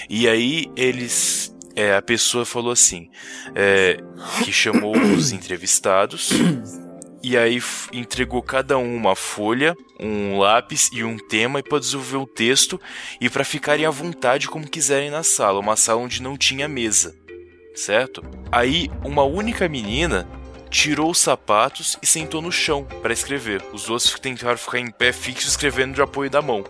E 0.10 0.28
aí 0.28 0.72
eles 0.76 1.56
é, 1.78 1.96
a 1.96 2.02
pessoa 2.02 2.44
falou 2.44 2.72
assim, 2.72 3.08
é, 3.54 3.98
que 4.44 4.52
chamou 4.52 4.98
os 4.98 5.32
entrevistados 5.32 6.32
e 7.22 7.38
aí 7.38 7.62
entregou 7.94 8.42
cada 8.42 8.80
um 8.80 8.96
uma 8.96 9.16
folha, 9.16 9.76
um 10.00 10.40
lápis 10.40 10.90
e 10.92 11.04
um 11.04 11.20
tema 11.20 11.60
e 11.60 11.64
para 11.64 11.78
desenvolver 11.78 12.18
o 12.18 12.26
texto 12.26 12.82
e 13.22 13.30
para 13.30 13.44
ficarem 13.44 13.86
à 13.86 13.92
vontade 13.92 14.48
como 14.48 14.68
quiserem 14.68 15.12
na 15.12 15.22
sala, 15.22 15.60
uma 15.60 15.76
sala 15.76 16.02
onde 16.02 16.20
não 16.20 16.36
tinha 16.36 16.68
mesa, 16.68 17.16
certo? 17.76 18.24
Aí 18.52 18.90
uma 19.06 19.24
única 19.24 19.70
menina 19.70 20.28
tirou 20.72 21.12
os 21.12 21.20
sapatos 21.20 21.96
e 22.02 22.08
sentou 22.08 22.42
no 22.42 22.52
chão 22.52 22.86
para 23.04 23.14
escrever. 23.14 23.64
Os 23.72 23.88
outros 23.88 24.20
tentaram 24.20 24.58
ficar 24.58 24.80
em 24.80 24.90
pé 24.90 25.14
fixo 25.14 25.48
escrevendo 25.48 25.94
de 25.94 26.02
apoio 26.02 26.30
da 26.30 26.42
mão. 26.42 26.64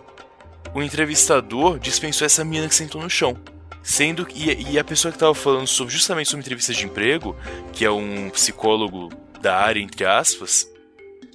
O 0.74 0.82
entrevistador 0.82 1.78
dispensou 1.78 2.26
essa 2.26 2.44
menina 2.44 2.68
que 2.68 2.74
sentou 2.74 3.00
no 3.00 3.08
chão. 3.08 3.38
Sendo 3.88 4.26
que. 4.26 4.52
E 4.70 4.78
a 4.78 4.84
pessoa 4.84 5.10
que 5.10 5.16
estava 5.16 5.34
falando 5.34 5.66
sobre, 5.66 5.94
justamente 5.94 6.28
sobre 6.28 6.42
entrevistas 6.42 6.76
de 6.76 6.84
emprego, 6.84 7.34
que 7.72 7.86
é 7.86 7.90
um 7.90 8.28
psicólogo 8.28 9.08
da 9.40 9.56
área, 9.56 9.80
entre 9.80 10.04
aspas, 10.04 10.70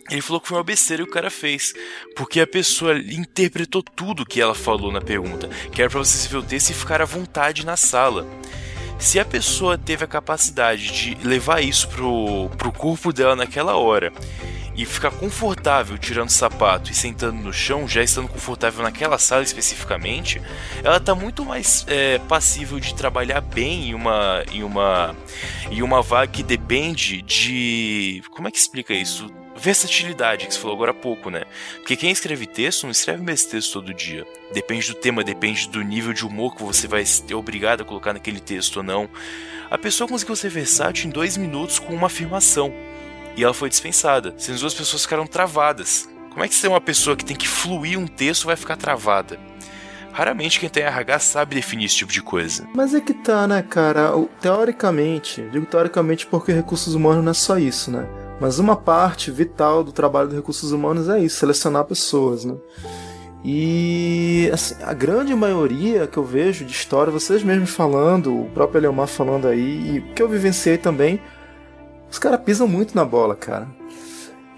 ele 0.07 0.21
falou 0.21 0.39
que 0.39 0.49
foi 0.49 0.57
uma 0.59 0.63
besteira 0.63 1.03
que 1.03 1.09
o 1.09 1.11
cara 1.11 1.31
fez. 1.31 1.73
Porque 2.15 2.39
a 2.39 2.45
pessoa 2.45 2.95
interpretou 2.95 3.81
tudo 3.81 4.23
que 4.23 4.39
ela 4.39 4.53
falou 4.53 4.91
na 4.91 5.01
pergunta. 5.01 5.49
Que 5.71 5.81
era 5.81 5.89
pra 5.89 5.97
você 5.97 6.29
ver 6.29 6.37
o 6.37 6.43
texto 6.43 6.69
e 6.69 6.75
ficar 6.75 7.01
à 7.01 7.05
vontade 7.05 7.65
na 7.65 7.75
sala. 7.75 8.27
Se 8.99 9.19
a 9.19 9.25
pessoa 9.25 9.75
teve 9.75 10.05
a 10.05 10.07
capacidade 10.07 10.91
de 10.91 11.27
levar 11.27 11.59
isso 11.59 11.89
pro, 11.89 12.51
pro 12.55 12.71
corpo 12.71 13.11
dela 13.11 13.35
naquela 13.35 13.77
hora 13.77 14.13
e 14.75 14.85
ficar 14.85 15.11
confortável 15.11 15.97
tirando 15.97 16.29
o 16.29 16.31
sapato 16.31 16.91
e 16.91 16.95
sentando 16.95 17.41
no 17.41 17.53
chão, 17.53 17.87
já 17.87 18.01
estando 18.01 18.27
confortável 18.27 18.83
naquela 18.83 19.17
sala 19.17 19.43
especificamente, 19.43 20.41
ela 20.83 20.97
está 20.97 21.13
muito 21.13 21.45
mais 21.45 21.85
é, 21.87 22.17
passível 22.19 22.79
de 22.79 22.95
trabalhar 22.95 23.41
bem 23.41 23.89
em 23.89 23.93
uma, 23.93 24.43
em 24.51 24.63
uma, 24.63 25.15
em 25.69 25.81
uma 25.81 26.01
vaga 26.01 26.31
que 26.31 26.43
depende 26.43 27.21
de. 27.21 28.23
Como 28.31 28.47
é 28.47 28.51
que 28.51 28.57
explica 28.57 28.93
isso? 28.93 29.31
versatilidade 29.55 30.47
que 30.47 30.53
você 30.53 30.59
falou 30.59 30.75
agora 30.75 30.91
há 30.91 30.95
pouco, 30.95 31.29
né? 31.29 31.43
Porque 31.75 31.95
quem 31.95 32.11
escreve 32.11 32.47
texto 32.47 32.83
não 32.83 32.91
escreve 32.91 33.21
o 33.21 33.23
mesmo 33.23 33.51
texto 33.51 33.73
todo 33.73 33.93
dia. 33.93 34.25
Depende 34.51 34.87
do 34.87 34.95
tema, 34.95 35.23
depende 35.23 35.69
do 35.69 35.81
nível 35.81 36.11
de 36.11 36.25
humor 36.25 36.55
que 36.55 36.63
você 36.63 36.87
vai 36.87 37.05
ser 37.05 37.35
obrigado 37.35 37.81
a 37.81 37.85
colocar 37.85 38.13
naquele 38.13 38.39
texto 38.39 38.77
ou 38.77 38.83
não. 38.83 39.07
A 39.69 39.77
pessoa 39.77 40.07
conseguiu 40.07 40.35
ser 40.35 40.49
versátil 40.49 41.07
em 41.07 41.11
dois 41.11 41.37
minutos 41.37 41.79
com 41.79 41.93
uma 41.93 42.07
afirmação 42.07 42.73
e 43.35 43.43
ela 43.43 43.53
foi 43.53 43.69
dispensada. 43.69 44.33
Sendo 44.37 44.55
as 44.55 44.61
duas 44.61 44.73
pessoas 44.73 45.03
ficaram 45.03 45.25
travadas. 45.25 46.09
Como 46.29 46.43
é 46.43 46.47
que 46.47 46.55
você 46.55 46.67
é 46.67 46.69
uma 46.69 46.81
pessoa 46.81 47.15
que 47.15 47.25
tem 47.25 47.35
que 47.35 47.47
fluir 47.47 47.99
um 47.99 48.07
texto 48.07 48.45
vai 48.45 48.55
ficar 48.55 48.75
travada? 48.75 49.39
Raramente 50.11 50.59
quem 50.59 50.69
tem 50.69 50.83
RH 50.83 51.19
sabe 51.19 51.55
definir 51.55 51.85
esse 51.85 51.95
tipo 51.95 52.11
de 52.11 52.21
coisa. 52.21 52.67
Mas 52.75 52.93
é 52.93 53.01
que 53.01 53.13
tá, 53.13 53.47
né, 53.47 53.63
cara? 53.63 54.11
Teoricamente, 54.39 55.41
digo 55.51 55.65
teoricamente 55.65 56.27
porque 56.27 56.51
recursos 56.51 56.93
humanos 56.93 57.23
não 57.23 57.31
é 57.31 57.33
só 57.33 57.57
isso, 57.57 57.89
né? 57.89 58.07
Mas 58.39 58.59
uma 58.59 58.75
parte 58.75 59.31
vital 59.31 59.83
do 59.83 59.91
trabalho 59.91 60.29
de 60.29 60.35
recursos 60.35 60.71
humanos 60.71 61.09
é 61.09 61.19
isso, 61.19 61.37
selecionar 61.37 61.85
pessoas, 61.85 62.45
né? 62.45 62.55
E 63.43 64.49
assim, 64.53 64.75
a 64.83 64.93
grande 64.93 65.35
maioria 65.35 66.07
que 66.07 66.17
eu 66.17 66.23
vejo 66.23 66.63
de 66.63 66.71
história, 66.71 67.11
vocês 67.11 67.43
mesmos 67.43 67.71
falando, 67.71 68.41
o 68.41 68.45
próprio 68.51 68.79
Eleomar 68.79 69.07
falando 69.07 69.47
aí, 69.47 69.97
e 69.97 70.01
que 70.13 70.21
eu 70.21 70.29
vivenciei 70.29 70.77
também, 70.77 71.19
os 72.13 72.19
caras 72.19 72.39
pisam 72.41 72.67
muito 72.67 72.95
na 72.95 73.03
bola, 73.03 73.35
cara. 73.35 73.67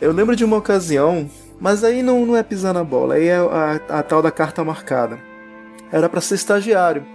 Eu 0.02 0.12
lembro 0.12 0.36
de 0.36 0.44
uma 0.44 0.58
ocasião, 0.58 1.32
mas 1.58 1.86
aí 1.86 2.04
não, 2.04 2.26
não 2.26 2.36
é 2.36 2.44
pisar 2.44 2.74
na 2.74 2.84
bola, 2.84 3.15
aí 3.15 3.30
é 3.30 3.38
a, 3.38 4.00
a 4.00 4.04
tal 4.04 4.22
da 4.22 4.30
carta 4.30 4.62
marcada. 4.62 5.18
Era 5.89 6.10
para 6.10 6.20
ser 6.20 6.36
estagiário. 6.36 7.06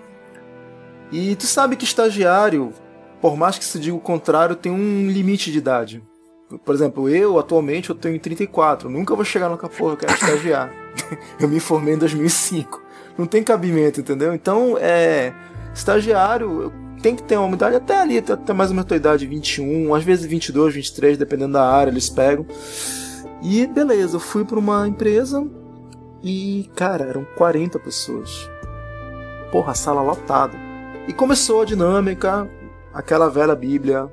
E 1.12 1.36
tu 1.36 1.44
sabe 1.46 1.76
que 1.76 1.84
estagiário, 1.84 2.72
por 3.20 3.36
mais 3.36 3.58
que 3.58 3.64
se 3.66 3.78
diga 3.78 3.94
o 3.94 4.00
contrário, 4.00 4.56
tem 4.56 4.72
um 4.72 5.10
limite 5.10 5.52
de 5.52 5.58
idade. 5.58 6.02
Por 6.64 6.74
exemplo, 6.74 7.06
eu 7.06 7.38
atualmente 7.38 7.90
eu 7.90 7.94
tenho 7.94 8.18
34, 8.18 8.88
nunca 8.88 9.14
vou 9.14 9.26
chegar 9.26 9.50
no 9.50 9.58
porra, 9.58 9.92
eu 9.92 9.96
quero 9.98 10.14
estagiar. 10.14 10.72
eu 11.38 11.48
me 11.48 11.60
formei 11.60 11.92
em 11.92 11.98
2005. 11.98 12.82
Não 13.18 13.26
tem 13.26 13.44
cabimento, 13.44 14.00
entendeu? 14.00 14.32
Então, 14.32 14.78
é 14.80 15.34
estagiário, 15.74 16.72
tem 17.02 17.16
que 17.16 17.22
ter 17.22 17.36
uma 17.36 17.54
idade 17.54 17.76
até 17.76 18.00
ali, 18.00 18.18
até 18.18 18.52
mais 18.52 18.70
ou 18.70 18.74
menos 18.74 18.86
a 18.86 18.88
tua 18.88 18.96
idade, 18.96 19.26
21, 19.26 19.94
às 19.94 20.04
vezes 20.04 20.26
22, 20.26 20.74
23, 20.74 21.18
dependendo 21.18 21.54
da 21.54 21.66
área, 21.66 21.90
eles 21.90 22.08
pegam. 22.08 22.46
E 23.42 23.66
beleza, 23.66 24.16
eu 24.16 24.20
fui 24.20 24.44
para 24.44 24.58
uma 24.58 24.86
empresa 24.86 25.46
e, 26.22 26.70
cara, 26.76 27.04
eram 27.04 27.26
40 27.36 27.78
pessoas. 27.78 28.48
Porra, 29.50 29.74
sala 29.74 30.02
lotada. 30.02 30.56
E 31.08 31.12
começou 31.12 31.62
a 31.62 31.64
dinâmica, 31.64 32.48
aquela 32.92 33.28
velha 33.28 33.54
bíblia, 33.54 34.08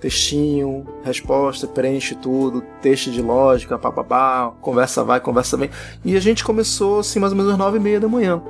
textinho, 0.00 0.86
resposta, 1.04 1.66
preenche 1.66 2.14
tudo, 2.14 2.62
texto 2.80 3.10
de 3.10 3.22
lógica, 3.22 3.78
papabá, 3.78 4.52
conversa 4.60 5.04
vai, 5.04 5.20
conversa 5.20 5.56
vem. 5.56 5.70
E 6.04 6.16
a 6.16 6.20
gente 6.20 6.42
começou 6.42 7.00
assim 7.00 7.20
mais 7.20 7.32
ou 7.32 7.36
menos 7.36 7.52
às 7.52 7.58
9 7.58 7.76
e 7.76 7.80
meia 7.80 8.00
da 8.00 8.08
manhã. 8.08 8.42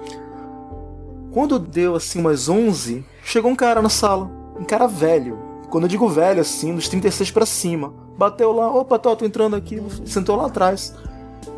Quando 1.32 1.58
deu 1.58 1.94
assim 1.94 2.20
umas 2.20 2.48
11, 2.48 3.04
chegou 3.22 3.50
um 3.50 3.56
cara 3.56 3.80
na 3.80 3.88
sala, 3.88 4.30
um 4.58 4.64
cara 4.64 4.86
velho. 4.86 5.38
Quando 5.70 5.84
eu 5.84 5.88
digo 5.88 6.08
velho 6.08 6.40
assim, 6.40 6.74
dos 6.74 6.88
36 6.88 7.30
para 7.30 7.46
cima. 7.46 7.94
Bateu 8.16 8.52
lá, 8.52 8.70
opa, 8.70 8.98
tô, 8.98 9.16
tô 9.16 9.24
entrando 9.24 9.56
aqui, 9.56 9.82
sentou 10.04 10.36
lá 10.36 10.46
atrás. 10.46 10.94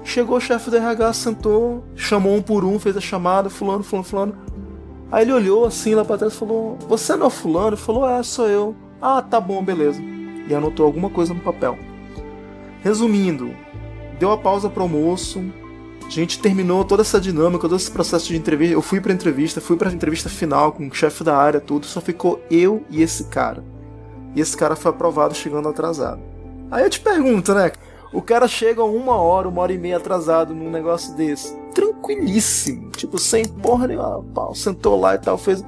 Chegou 0.04 0.36
o 0.36 0.40
chefe 0.40 0.70
do 0.70 0.76
RH, 0.76 1.12
sentou, 1.14 1.82
chamou 1.96 2.34
um 2.34 2.42
por 2.42 2.64
um, 2.64 2.78
fez 2.78 2.96
a 2.96 3.00
chamada, 3.00 3.50
fulano, 3.50 3.82
fulano, 3.82 4.04
fulano. 4.04 4.36
Aí 5.10 5.24
ele 5.24 5.32
olhou 5.32 5.64
assim 5.64 5.94
lá 5.94 6.04
pra 6.04 6.18
trás 6.18 6.32
e 6.32 6.36
falou: 6.36 6.78
Você 6.88 7.16
não 7.16 7.26
é 7.26 7.30
fulano? 7.30 7.68
Ele 7.68 7.76
falou: 7.76 8.08
É, 8.08 8.22
sou 8.22 8.48
eu. 8.48 8.74
Ah, 9.00 9.20
tá 9.22 9.40
bom, 9.40 9.62
beleza. 9.62 10.00
E 10.48 10.54
anotou 10.54 10.86
alguma 10.86 11.10
coisa 11.10 11.34
no 11.34 11.40
papel. 11.40 11.78
Resumindo, 12.82 13.54
deu 14.18 14.30
a 14.30 14.38
pausa 14.38 14.68
pro 14.68 14.82
almoço, 14.82 15.44
a 16.06 16.10
gente 16.10 16.38
terminou 16.38 16.84
toda 16.84 17.02
essa 17.02 17.20
dinâmica, 17.20 17.68
todo 17.68 17.76
esse 17.76 17.90
processo 17.90 18.28
de 18.28 18.36
entrevista. 18.36 18.74
Eu 18.74 18.82
fui 18.82 19.00
pra 19.00 19.12
entrevista, 19.12 19.60
fui 19.60 19.76
pra 19.76 19.92
entrevista 19.92 20.28
final 20.28 20.72
com 20.72 20.86
o 20.86 20.94
chefe 20.94 21.24
da 21.24 21.36
área, 21.36 21.60
tudo. 21.60 21.86
Só 21.86 22.00
ficou 22.00 22.40
eu 22.50 22.84
e 22.90 23.02
esse 23.02 23.24
cara. 23.24 23.64
E 24.34 24.40
esse 24.40 24.56
cara 24.56 24.76
foi 24.76 24.90
aprovado 24.90 25.34
chegando 25.34 25.68
atrasado. 25.68 26.20
Aí 26.70 26.84
eu 26.84 26.90
te 26.90 27.00
pergunto, 27.00 27.54
né? 27.54 27.72
O 28.12 28.22
cara 28.22 28.46
chega 28.46 28.84
uma 28.84 29.16
hora, 29.16 29.48
uma 29.48 29.62
hora 29.62 29.72
e 29.72 29.78
meia 29.78 29.96
atrasado 29.96 30.54
num 30.54 30.70
negócio 30.70 31.14
desse. 31.16 31.56
Tranquilíssimo. 31.74 32.90
Tipo, 32.90 33.18
sem 33.18 33.44
porra 33.44 33.88
nenhuma. 33.88 34.22
Pau, 34.34 34.54
sentou 34.54 35.00
lá 35.00 35.14
e 35.14 35.18
tal, 35.18 35.36
fez. 35.36 35.64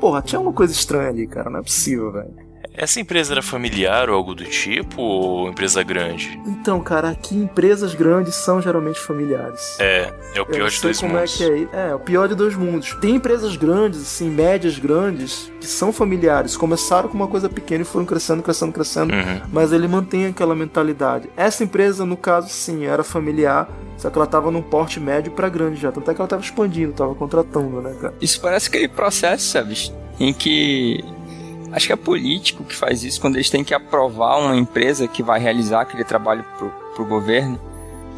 Porra, 0.00 0.20
tinha 0.22 0.40
uma 0.40 0.52
coisa 0.52 0.72
estranha 0.72 1.08
ali, 1.08 1.26
cara. 1.26 1.48
Não 1.50 1.60
é 1.60 1.62
possível, 1.62 2.10
velho. 2.10 2.34
Essa 2.76 2.98
empresa 2.98 3.34
era 3.34 3.42
familiar 3.42 4.10
ou 4.10 4.16
algo 4.16 4.34
do 4.34 4.44
tipo, 4.44 5.00
ou 5.00 5.48
empresa 5.48 5.80
grande? 5.84 6.40
Então, 6.44 6.80
cara, 6.80 7.08
aqui 7.10 7.36
empresas 7.36 7.94
grandes 7.94 8.34
são 8.34 8.60
geralmente 8.60 8.98
familiares. 8.98 9.76
É, 9.78 10.12
é 10.34 10.40
o 10.40 10.46
pior 10.46 10.68
de 10.68 10.80
dois 10.82 10.98
como 10.98 11.14
mundos. 11.14 11.40
É, 11.40 11.46
que 11.46 11.68
é, 11.72 11.90
é, 11.90 11.94
o 11.94 12.00
pior 12.00 12.26
de 12.26 12.34
dois 12.34 12.56
mundos. 12.56 12.92
Tem 13.00 13.14
empresas 13.14 13.54
grandes, 13.56 14.00
assim, 14.02 14.28
médias 14.28 14.76
grandes, 14.76 15.52
que 15.60 15.66
são 15.68 15.92
familiares. 15.92 16.56
Começaram 16.56 17.08
com 17.08 17.14
uma 17.14 17.28
coisa 17.28 17.48
pequena 17.48 17.82
e 17.82 17.86
foram 17.86 18.04
crescendo, 18.04 18.42
crescendo, 18.42 18.72
crescendo, 18.72 19.14
Uhum. 19.14 19.40
mas 19.52 19.72
ele 19.72 19.86
mantém 19.86 20.26
aquela 20.26 20.54
mentalidade. 20.56 21.30
Essa 21.36 21.62
empresa, 21.62 22.04
no 22.04 22.16
caso, 22.16 22.48
sim, 22.48 22.86
era 22.86 23.04
familiar, 23.04 23.68
só 23.96 24.10
que 24.10 24.18
ela 24.18 24.26
tava 24.26 24.50
num 24.50 24.62
porte 24.62 24.98
médio 24.98 25.30
pra 25.30 25.48
grande 25.48 25.80
já. 25.80 25.92
Tanto 25.92 26.10
é 26.10 26.14
que 26.14 26.20
ela 26.20 26.26
tava 26.28 26.42
expandindo, 26.42 26.92
tava 26.92 27.14
contratando, 27.14 27.80
né, 27.80 27.94
cara? 28.00 28.14
Isso 28.20 28.40
parece 28.40 28.68
aquele 28.68 28.88
processo, 28.88 29.44
sabe? 29.44 29.92
Em 30.18 30.34
que. 30.34 31.04
Acho 31.74 31.86
que 31.88 31.92
é 31.92 31.96
político 31.96 32.62
que 32.64 32.74
faz 32.76 33.02
isso 33.02 33.20
quando 33.20 33.34
eles 33.36 33.50
têm 33.50 33.64
que 33.64 33.74
aprovar 33.74 34.38
uma 34.38 34.56
empresa 34.56 35.08
que 35.08 35.22
vai 35.22 35.40
realizar 35.40 35.80
aquele 35.82 36.04
trabalho 36.04 36.44
pro, 36.56 36.70
pro 36.94 37.04
governo. 37.04 37.58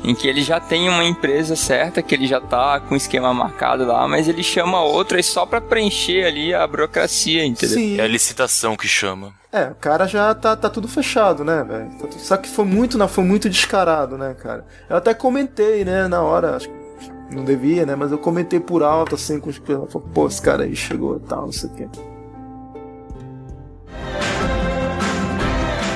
em 0.04 0.14
que 0.14 0.28
ele 0.28 0.42
já 0.42 0.60
tem 0.60 0.88
uma 0.90 1.02
empresa 1.04 1.56
certa, 1.56 2.02
que 2.02 2.14
ele 2.14 2.26
já 2.26 2.38
tá 2.40 2.78
com 2.78 2.94
o 2.94 2.96
esquema 2.96 3.32
marcado 3.32 3.84
lá, 3.86 4.06
mas 4.06 4.28
ele 4.28 4.42
chama 4.42 4.80
outras 4.82 5.24
só 5.26 5.46
para 5.46 5.60
preencher 5.60 6.24
ali 6.26 6.54
a 6.54 6.64
burocracia, 6.66 7.44
entendeu? 7.44 7.76
Sim. 7.76 7.98
É 7.98 8.02
a 8.02 8.06
licitação 8.06 8.76
que 8.76 8.86
chama. 8.86 9.32
É, 9.50 9.64
o 9.68 9.74
cara 9.74 10.06
já 10.06 10.32
tá, 10.34 10.54
tá 10.54 10.68
tudo 10.68 10.86
fechado, 10.86 11.42
né, 11.42 11.64
velho? 11.64 11.88
Tá 11.98 12.06
tudo- 12.08 12.20
Só 12.20 12.36
que 12.36 12.48
foi 12.48 12.66
muito, 12.66 13.08
foi 13.08 13.24
muito 13.24 13.48
descarado, 13.48 14.18
né, 14.18 14.34
cara? 14.34 14.66
Eu 14.88 14.96
até 14.98 15.14
comentei, 15.14 15.82
né, 15.84 16.06
na 16.06 16.20
hora, 16.20 16.56
acho 16.56 16.68
que 16.68 17.34
não 17.34 17.42
devia, 17.44 17.84
né, 17.86 17.96
mas 17.96 18.12
eu 18.12 18.18
comentei 18.18 18.60
por 18.60 18.82
alto, 18.82 19.14
assim, 19.14 19.40
com 19.40 19.48
os 19.48 19.58
caras. 19.58 19.90
Falei, 19.90 20.08
Pô, 20.14 20.26
esse 20.28 20.42
cara 20.42 20.64
aí 20.64 20.76
chegou 20.76 21.16
e 21.16 21.20
tal, 21.20 21.46
não 21.46 21.52
sei 21.52 21.70
o 21.70 21.72
quê. 21.74 21.88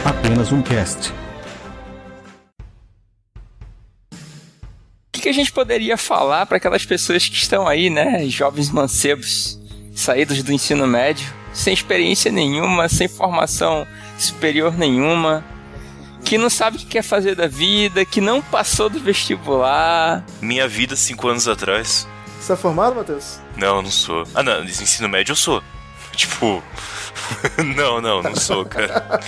Apenas 0.05 0.53
um 0.53 0.63
cast. 0.63 1.13
O 4.13 5.23
que, 5.23 5.29
a 5.29 5.33
gente 5.33 5.53
poderia 5.53 5.97
falar 5.97 6.47
para 6.47 6.57
aquelas 6.57 6.85
pessoas 6.87 7.29
que 7.29 7.37
estão 7.37 7.69
aí, 7.69 7.91
né, 7.91 8.25
jovens 8.27 8.71
mancebos, 8.71 9.61
saídos 9.95 10.43
do 10.43 10.53
ensino 10.53 10.87
médio, 10.87 11.31
sem 11.53 11.75
experiência 11.75 12.33
nenhuma, 12.33 12.89
sem 12.89 13.07
formação 13.07 13.87
superior 14.19 14.77
nenhuma, 14.79 15.45
que 16.25 16.39
não 16.39 16.49
sabe 16.49 16.77
o 16.77 16.81
que 16.81 16.87
quer 16.87 17.03
fazer 17.03 17.35
da 17.35 17.47
vida, 17.47 18.05
que 18.05 18.21
não 18.21 18.41
passou 18.41 18.89
do 18.89 18.99
vestibular. 19.01 20.25
Minha 20.41 20.67
vida 20.67 20.97
cinco 20.97 21.29
anos 21.29 21.49
atrás. 21.49 22.07
Você 22.41 22.53
é 22.55 22.57
formado, 22.57 22.97
Matheus? 22.97 23.39
Não, 23.57 23.77
eu 23.77 23.83
não 23.83 23.91
sou. 23.91 24.25
Ah, 24.35 24.43
não, 24.43 24.65
nesse 24.65 24.83
ensino 24.83 25.09
médio 25.09 25.33
eu 25.33 25.37
sou. 25.37 25.63
Tipo. 26.21 26.63
não, 27.77 28.01
não, 28.01 28.23
não 28.23 28.37
sou, 28.37 28.65
cara. 28.65 29.21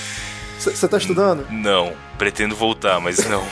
Você 0.58 0.86
tá 0.86 0.98
estudando? 0.98 1.46
Não, 1.50 1.94
pretendo 2.18 2.54
voltar, 2.54 3.00
mas 3.00 3.26
não. 3.28 3.42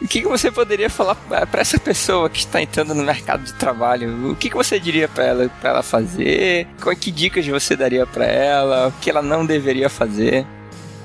O 0.00 0.08
que, 0.08 0.20
que 0.20 0.28
você 0.28 0.50
poderia 0.50 0.90
falar 0.90 1.14
para 1.14 1.60
essa 1.60 1.78
pessoa 1.78 2.28
que 2.28 2.38
está 2.38 2.60
entrando 2.60 2.94
no 2.94 3.02
mercado 3.02 3.44
de 3.44 3.52
trabalho? 3.54 4.30
O 4.30 4.36
que, 4.36 4.50
que 4.50 4.56
você 4.56 4.80
diria 4.80 5.08
para 5.08 5.24
ela, 5.24 5.48
pra 5.60 5.70
ela 5.70 5.82
fazer? 5.82 6.66
Qual 6.82 6.94
que 6.96 7.10
dicas 7.10 7.46
você 7.46 7.76
daria 7.76 8.06
para 8.06 8.26
ela? 8.26 8.88
O 8.88 8.92
que 9.00 9.08
ela 9.08 9.22
não 9.22 9.46
deveria 9.46 9.88
fazer? 9.88 10.46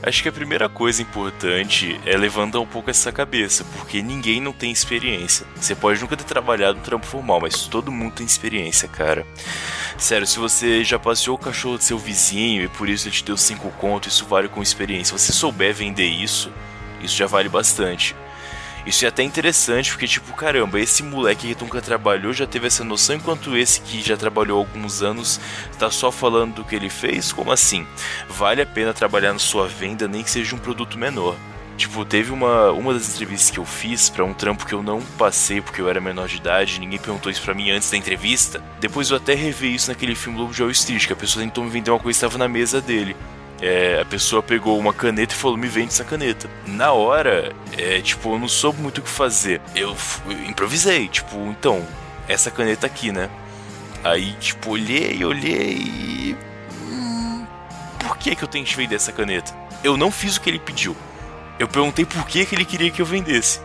Acho 0.03 0.23
que 0.23 0.29
a 0.29 0.31
primeira 0.31 0.67
coisa 0.67 1.01
importante 1.01 1.99
é 2.05 2.17
levantar 2.17 2.59
um 2.59 2.65
pouco 2.65 2.89
essa 2.89 3.11
cabeça, 3.11 3.63
porque 3.75 4.01
ninguém 4.01 4.41
não 4.41 4.51
tem 4.51 4.71
experiência. 4.71 5.45
Você 5.55 5.75
pode 5.75 6.01
nunca 6.01 6.17
ter 6.17 6.23
trabalhado 6.23 6.79
no 6.79 6.83
trampo 6.83 7.05
formal, 7.05 7.39
mas 7.41 7.67
todo 7.67 7.91
mundo 7.91 8.13
tem 8.13 8.25
experiência, 8.25 8.87
cara. 8.87 9.25
Sério, 9.99 10.25
se 10.25 10.39
você 10.39 10.83
já 10.83 10.97
passeou 10.97 11.35
o 11.35 11.39
cachorro 11.39 11.77
do 11.77 11.83
seu 11.83 11.99
vizinho 11.99 12.63
e 12.63 12.67
por 12.67 12.89
isso 12.89 13.07
ele 13.07 13.15
te 13.15 13.23
deu 13.23 13.37
5 13.37 13.69
conto, 13.73 14.07
isso 14.09 14.25
vale 14.25 14.47
com 14.47 14.63
experiência. 14.63 15.15
Se 15.15 15.25
você 15.25 15.33
souber 15.33 15.73
vender 15.73 16.07
isso, 16.07 16.51
isso 16.99 17.15
já 17.15 17.27
vale 17.27 17.47
bastante. 17.47 18.15
Isso 18.85 19.05
é 19.05 19.07
até 19.07 19.21
interessante, 19.21 19.91
porque, 19.91 20.07
tipo, 20.07 20.33
caramba, 20.33 20.79
esse 20.79 21.03
moleque 21.03 21.53
que 21.53 21.63
nunca 21.63 21.81
trabalhou 21.81 22.33
já 22.33 22.47
teve 22.47 22.67
essa 22.67 22.83
noção, 22.83 23.15
enquanto 23.15 23.55
esse 23.55 23.81
que 23.81 24.01
já 24.01 24.17
trabalhou 24.17 24.57
alguns 24.57 25.03
anos 25.03 25.39
tá 25.77 25.91
só 25.91 26.11
falando 26.11 26.55
do 26.55 26.63
que 26.63 26.75
ele 26.75 26.89
fez? 26.89 27.31
Como 27.31 27.51
assim? 27.51 27.85
Vale 28.27 28.61
a 28.61 28.65
pena 28.65 28.93
trabalhar 28.93 29.33
na 29.33 29.39
sua 29.39 29.67
venda, 29.67 30.07
nem 30.07 30.23
que 30.23 30.31
seja 30.31 30.55
um 30.55 30.59
produto 30.59 30.97
menor. 30.97 31.35
Tipo, 31.77 32.05
teve 32.05 32.31
uma, 32.31 32.71
uma 32.71 32.93
das 32.93 33.09
entrevistas 33.09 33.49
que 33.49 33.57
eu 33.57 33.65
fiz 33.65 34.09
pra 34.09 34.23
um 34.23 34.33
trampo 34.33 34.65
que 34.65 34.73
eu 34.73 34.83
não 34.83 35.01
passei 35.17 35.61
porque 35.61 35.81
eu 35.81 35.89
era 35.89 35.99
menor 35.99 36.27
de 36.27 36.37
idade, 36.37 36.79
ninguém 36.79 36.99
perguntou 36.99 37.31
isso 37.31 37.41
pra 37.41 37.53
mim 37.53 37.71
antes 37.71 37.89
da 37.89 37.97
entrevista. 37.97 38.61
Depois 38.79 39.09
eu 39.09 39.17
até 39.17 39.33
revi 39.33 39.73
isso 39.73 39.89
naquele 39.89 40.13
filme 40.13 40.37
Lobo 40.37 40.53
de 40.53 40.61
Wall 40.61 40.71
Street, 40.71 41.07
que 41.07 41.13
a 41.13 41.15
pessoa 41.15 41.43
tentou 41.43 41.63
me 41.63 41.69
vender 41.69 41.89
uma 41.89 41.99
coisa 41.99 42.19
que 42.19 42.25
estava 42.25 42.37
na 42.37 42.47
mesa 42.47 42.81
dele. 42.81 43.15
É, 43.61 44.01
a 44.01 44.05
pessoa 44.05 44.41
pegou 44.41 44.79
uma 44.79 44.91
caneta 44.91 45.35
e 45.35 45.37
falou: 45.37 45.55
me 45.55 45.67
vende 45.67 45.89
essa 45.89 46.03
caneta. 46.03 46.49
Na 46.65 46.93
hora, 46.93 47.53
é, 47.77 48.01
tipo, 48.01 48.33
eu 48.33 48.39
não 48.39 48.47
soube 48.47 48.81
muito 48.81 48.97
o 48.97 49.01
que 49.03 49.09
fazer. 49.09 49.61
Eu, 49.75 49.95
eu 50.25 50.43
improvisei, 50.45 51.07
tipo, 51.07 51.37
então, 51.47 51.85
essa 52.27 52.49
caneta 52.49 52.87
aqui, 52.87 53.11
né? 53.11 53.29
Aí, 54.03 54.33
tipo, 54.39 54.71
olhei, 54.71 55.23
olhei 55.23 55.73
e. 55.73 56.37
Hum, 56.81 57.45
por 57.99 58.17
que, 58.17 58.35
que 58.35 58.43
eu 58.43 58.47
tenho 58.47 58.65
que 58.65 58.75
vender 58.75 58.95
essa 58.95 59.11
caneta? 59.11 59.53
Eu 59.83 59.95
não 59.95 60.11
fiz 60.11 60.37
o 60.37 60.41
que 60.41 60.49
ele 60.49 60.59
pediu. 60.59 60.97
Eu 61.59 61.67
perguntei 61.67 62.03
por 62.03 62.25
que, 62.25 62.43
que 62.45 62.55
ele 62.55 62.65
queria 62.65 62.89
que 62.89 63.01
eu 63.01 63.05
vendesse. 63.05 63.61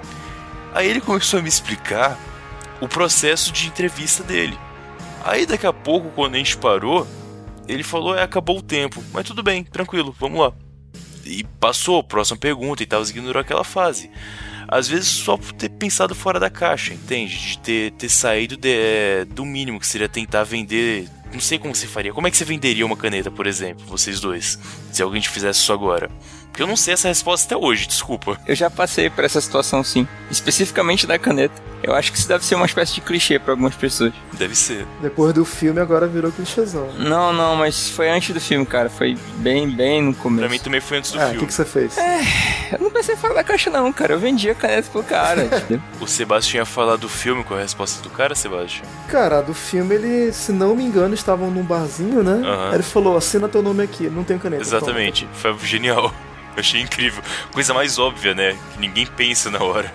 Aí 0.74 0.86
ele 0.86 1.00
começou 1.00 1.40
a 1.40 1.42
me 1.42 1.48
explicar 1.48 2.18
o 2.82 2.86
processo 2.86 3.50
de 3.50 3.66
entrevista 3.66 4.22
dele. 4.22 4.58
Aí 5.24 5.46
daqui 5.46 5.66
a 5.66 5.72
pouco, 5.72 6.10
quando 6.10 6.34
a 6.34 6.38
gente 6.38 6.58
parou, 6.58 7.08
ele 7.68 7.82
falou: 7.82 8.14
é, 8.16 8.22
acabou 8.22 8.58
o 8.58 8.62
tempo. 8.62 9.02
Mas 9.12 9.24
tudo 9.26 9.42
bem, 9.42 9.64
tranquilo, 9.64 10.14
vamos 10.18 10.40
lá. 10.40 10.52
E 11.24 11.42
passou, 11.58 12.02
próxima 12.04 12.38
pergunta, 12.38 12.82
e 12.82 12.86
tal, 12.86 13.02
ignorou 13.02 13.40
aquela 13.40 13.64
fase. 13.64 14.10
Às 14.68 14.88
vezes 14.88 15.08
só 15.08 15.36
por 15.36 15.52
ter 15.52 15.68
pensado 15.68 16.14
fora 16.14 16.40
da 16.40 16.50
caixa, 16.50 16.92
entende? 16.92 17.36
De 17.36 17.58
ter, 17.58 17.92
ter 17.92 18.08
saído 18.08 18.56
de- 18.56 19.24
do 19.26 19.44
mínimo, 19.44 19.78
que 19.78 19.86
seria 19.86 20.08
tentar 20.08 20.42
vender. 20.44 21.08
Não 21.32 21.40
sei 21.40 21.58
como 21.58 21.74
você 21.74 21.86
faria. 21.86 22.12
Como 22.12 22.26
é 22.26 22.30
que 22.30 22.36
você 22.36 22.44
venderia 22.44 22.84
uma 22.86 22.96
caneta, 22.96 23.30
por 23.30 23.46
exemplo, 23.46 23.84
vocês 23.86 24.20
dois? 24.20 24.58
Se 24.92 25.02
alguém 25.02 25.20
te 25.20 25.28
fizesse 25.28 25.60
isso 25.60 25.72
agora. 25.72 26.10
Porque 26.56 26.62
eu 26.62 26.66
não 26.66 26.74
sei 26.74 26.94
essa 26.94 27.08
resposta 27.08 27.44
até 27.54 27.62
hoje, 27.66 27.86
desculpa. 27.86 28.40
Eu 28.46 28.54
já 28.54 28.70
passei 28.70 29.10
por 29.10 29.22
essa 29.22 29.38
situação 29.42 29.84
sim, 29.84 30.08
especificamente 30.30 31.06
da 31.06 31.18
caneta. 31.18 31.54
Eu 31.82 31.94
acho 31.94 32.10
que 32.10 32.16
isso 32.16 32.26
deve 32.26 32.46
ser 32.46 32.54
uma 32.54 32.64
espécie 32.64 32.94
de 32.94 33.02
clichê 33.02 33.38
para 33.38 33.52
algumas 33.52 33.74
pessoas. 33.74 34.10
Deve 34.32 34.54
ser. 34.54 34.86
Depois 35.02 35.34
do 35.34 35.44
filme, 35.44 35.80
agora 35.80 36.06
virou 36.06 36.32
clichêzão. 36.32 36.88
Não, 36.94 37.30
não, 37.30 37.56
mas 37.56 37.90
foi 37.90 38.08
antes 38.08 38.32
do 38.32 38.40
filme, 38.40 38.64
cara. 38.64 38.88
Foi 38.88 39.18
bem, 39.36 39.68
bem 39.68 40.00
no 40.00 40.14
começo. 40.14 40.40
Pra 40.40 40.48
mim 40.48 40.58
também 40.58 40.80
foi 40.80 40.96
antes 40.96 41.12
do 41.12 41.20
Ah, 41.20 41.24
o 41.24 41.26
filme. 41.26 41.40
que, 41.40 41.46
que 41.48 41.52
você 41.52 41.64
fez? 41.66 41.94
Eu 42.72 42.78
não 42.80 42.90
pensei 42.90 43.16
fora 43.16 43.34
da 43.34 43.44
caixa, 43.44 43.68
não, 43.68 43.92
cara. 43.92 44.14
Eu 44.14 44.18
vendia 44.18 44.54
caneta 44.54 44.88
pro 44.90 45.02
cara? 45.02 45.46
O 46.00 46.06
Sebastião 46.06 46.62
ia 46.62 46.64
falar 46.64 46.96
do 46.96 47.08
filme, 47.08 47.44
é 47.50 47.54
a 47.54 47.58
resposta 47.58 48.02
do 48.02 48.08
cara, 48.08 48.34
Sebastião? 48.34 48.88
Cara, 49.08 49.42
do 49.42 49.52
filme, 49.52 49.94
ele, 49.94 50.32
se 50.32 50.52
não 50.52 50.74
me 50.74 50.84
engano, 50.84 51.12
estavam 51.14 51.50
num 51.50 51.62
barzinho, 51.62 52.22
né? 52.22 52.40
Aí 52.70 52.76
ele 52.76 52.82
falou: 52.82 53.14
assina 53.14 53.46
teu 53.46 53.60
nome 53.62 53.82
aqui, 53.82 54.08
não 54.08 54.24
tenho 54.24 54.40
caneta. 54.40 54.62
Exatamente, 54.62 55.28
foi 55.34 55.54
genial. 55.58 56.14
Eu 56.56 56.60
achei 56.60 56.80
incrível. 56.80 57.22
Coisa 57.52 57.74
mais 57.74 57.98
óbvia, 57.98 58.34
né? 58.34 58.56
Que 58.72 58.80
ninguém 58.80 59.06
pensa 59.06 59.50
na 59.50 59.62
hora. 59.62 59.92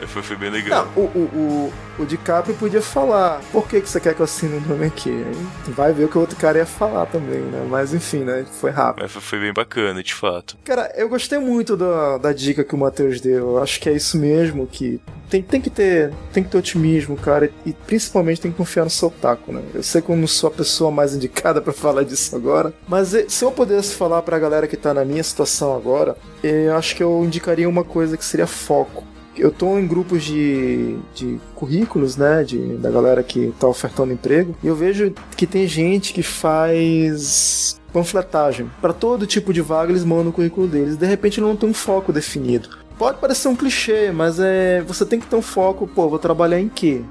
Mas 0.00 0.10
Foi, 0.10 0.22
foi 0.22 0.36
bem 0.36 0.50
legal. 0.50 0.86
Não, 0.96 1.02
o, 1.02 1.06
o, 1.06 1.72
o, 1.98 2.02
o 2.02 2.06
DiCaprio 2.06 2.54
podia 2.56 2.82
falar, 2.82 3.40
por 3.52 3.68
que, 3.68 3.80
que 3.80 3.88
você 3.88 4.00
quer 4.00 4.14
que 4.14 4.20
eu 4.20 4.24
assine 4.24 4.56
o 4.56 4.60
nome 4.60 4.86
aqui? 4.86 5.10
Aí 5.10 5.72
vai 5.72 5.92
ver 5.92 6.04
o 6.04 6.08
que 6.08 6.16
o 6.16 6.20
outro 6.20 6.36
cara 6.36 6.58
ia 6.58 6.66
falar 6.66 7.06
também, 7.06 7.40
né? 7.40 7.66
Mas 7.68 7.92
enfim, 7.92 8.20
né? 8.20 8.44
Foi 8.60 8.70
rápido. 8.70 9.02
Mas 9.02 9.12
foi, 9.12 9.22
foi 9.22 9.40
bem 9.40 9.52
bacana, 9.52 10.02
de 10.02 10.14
fato. 10.14 10.56
Cara, 10.64 10.92
eu 10.96 11.08
gostei 11.08 11.38
muito 11.38 11.76
da, 11.76 12.18
da 12.18 12.32
dica 12.32 12.64
que 12.64 12.74
o 12.74 12.78
Matheus 12.78 13.20
deu. 13.20 13.50
Eu 13.50 13.62
acho 13.62 13.80
que 13.80 13.88
é 13.88 13.92
isso 13.92 14.18
mesmo, 14.18 14.66
que 14.66 15.00
tem, 15.28 15.42
tem 15.42 15.60
que 15.60 15.70
ter 15.70 16.12
tem 16.32 16.42
que 16.42 16.50
ter 16.50 16.58
otimismo, 16.58 17.16
cara, 17.16 17.50
e 17.64 17.72
principalmente 17.72 18.40
tem 18.40 18.50
que 18.50 18.56
confiar 18.56 18.84
no 18.84 18.90
seu 18.90 19.10
taco, 19.10 19.52
né? 19.52 19.62
Eu 19.72 19.82
sei 19.82 20.02
que 20.02 20.10
eu 20.10 20.16
não 20.16 20.26
sou 20.26 20.48
a 20.48 20.52
pessoa 20.52 20.90
mais 20.90 21.14
indicada 21.14 21.60
pra 21.62 21.72
falar 21.72 22.02
disso 22.02 22.34
agora, 22.34 22.74
mas 22.88 23.14
eh, 23.14 23.26
se 23.28 23.44
eu 23.44 23.52
pudesse 23.52 23.94
falar 23.94 24.22
pra 24.22 24.38
galera 24.38 24.66
que 24.66 24.76
tá 24.76 24.92
na 24.92 25.04
minha 25.04 25.22
situação 25.22 25.74
agora, 25.76 26.16
eh, 26.42 26.66
eu 26.66 26.76
acho 26.76 26.96
que 26.96 27.02
eu 27.02 27.22
indicaria 27.24 27.68
uma 27.68 27.84
coisa 27.84 28.16
que 28.16 28.24
seria 28.24 28.46
foco. 28.46 29.04
Eu 29.36 29.50
tô 29.50 29.78
em 29.78 29.86
grupos 29.86 30.24
de, 30.24 30.96
de 31.14 31.40
currículos, 31.54 32.16
né, 32.16 32.42
de, 32.42 32.76
da 32.76 32.90
galera 32.90 33.22
que 33.22 33.54
tá 33.58 33.66
ofertando 33.68 34.12
emprego, 34.12 34.54
e 34.62 34.66
eu 34.66 34.74
vejo 34.74 35.14
que 35.36 35.46
tem 35.46 35.66
gente 35.66 36.12
que 36.12 36.22
faz 36.22 37.80
panfletagem. 37.92 38.70
Para 38.80 38.92
todo 38.92 39.26
tipo 39.26 39.52
de 39.52 39.60
vaga 39.60 39.92
eles 39.92 40.04
mandam 40.04 40.28
o 40.28 40.32
currículo 40.32 40.66
deles. 40.66 40.96
De 40.96 41.06
repente 41.06 41.40
não 41.40 41.56
tem 41.56 41.68
um 41.68 41.74
foco 41.74 42.12
definido. 42.12 42.68
Pode 42.98 43.18
parecer 43.18 43.48
um 43.48 43.56
clichê, 43.56 44.12
mas 44.12 44.38
é 44.38 44.82
você 44.82 45.06
tem 45.06 45.18
que 45.18 45.26
ter 45.26 45.36
um 45.36 45.42
foco. 45.42 45.86
Pô, 45.86 46.08
vou 46.08 46.18
trabalhar 46.18 46.60
em 46.60 46.68
quê? 46.68 47.02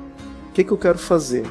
O 0.49 0.53
que, 0.53 0.63
que 0.63 0.71
eu 0.71 0.77
quero 0.77 0.99
fazer? 0.99 1.45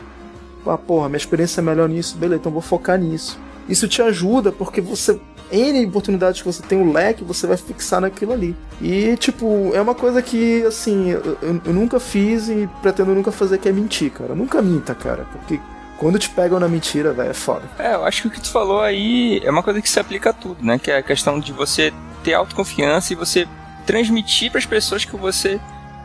Ah, 0.66 0.78
porra, 0.78 1.08
minha 1.08 1.16
experiência 1.16 1.60
é 1.60 1.64
melhor 1.64 1.88
nisso. 1.88 2.16
Beleza, 2.16 2.40
então 2.40 2.52
vou 2.52 2.62
focar 2.62 2.98
nisso. 2.98 3.38
Isso 3.68 3.88
te 3.88 4.00
ajuda 4.00 4.52
porque 4.52 4.80
você 4.80 5.18
N 5.50 5.86
oportunidades 5.86 6.40
que 6.42 6.46
você 6.46 6.62
tem, 6.62 6.80
o 6.80 6.92
leque, 6.92 7.24
você 7.24 7.46
vai 7.46 7.56
fixar 7.56 8.00
naquilo 8.00 8.32
ali. 8.32 8.54
E, 8.80 9.16
tipo, 9.16 9.70
é 9.74 9.80
uma 9.80 9.94
coisa 9.94 10.20
que, 10.22 10.62
assim, 10.64 11.10
eu, 11.10 11.38
eu- 11.42 11.72
nunca 11.72 11.98
fiz 11.98 12.48
e 12.48 12.68
pretendo 12.82 13.14
nunca 13.14 13.32
fazer, 13.32 13.58
que 13.58 13.68
é 13.68 13.72
mentir, 13.72 14.10
cara. 14.10 14.34
Nunca 14.34 14.60
minta, 14.62 14.94
cara. 14.94 15.26
Porque 15.32 15.58
quando 15.98 16.18
te 16.18 16.28
pegam 16.30 16.60
na 16.60 16.68
mentira, 16.68 17.12
velho, 17.12 17.30
é 17.30 17.34
foda. 17.34 17.62
É, 17.78 17.94
eu 17.94 18.04
acho 18.04 18.22
que 18.22 18.28
o 18.28 18.30
que 18.30 18.40
tu 18.40 18.50
falou 18.50 18.80
aí 18.80 19.40
é 19.44 19.50
uma 19.50 19.62
coisa 19.62 19.80
que 19.82 19.88
se 19.90 19.98
aplica 19.98 20.30
a 20.30 20.32
tudo, 20.32 20.64
né? 20.64 20.78
Que 20.78 20.90
é 20.90 20.98
a 20.98 21.02
questão 21.02 21.40
de 21.40 21.52
você 21.52 21.92
ter 22.22 22.34
autoconfiança 22.34 23.12
e 23.12 23.16
você 23.16 23.48
transmitir 23.86 24.50
para 24.50 24.58
as 24.58 24.66
pessoas 24.66 25.04
que 25.04 25.16
você 25.16 25.58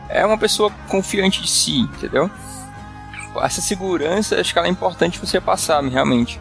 é 0.08 0.24
uma 0.24 0.38
pessoa 0.38 0.70
confiante 0.88 1.40
de 1.42 1.50
si, 1.50 1.80
entendeu? 1.80 2.30
Essa 3.42 3.60
segurança, 3.60 4.40
acho 4.40 4.52
que 4.52 4.58
ela 4.58 4.68
é 4.68 4.70
importante 4.70 5.18
você 5.18 5.40
passar, 5.40 5.82
realmente. 5.84 6.40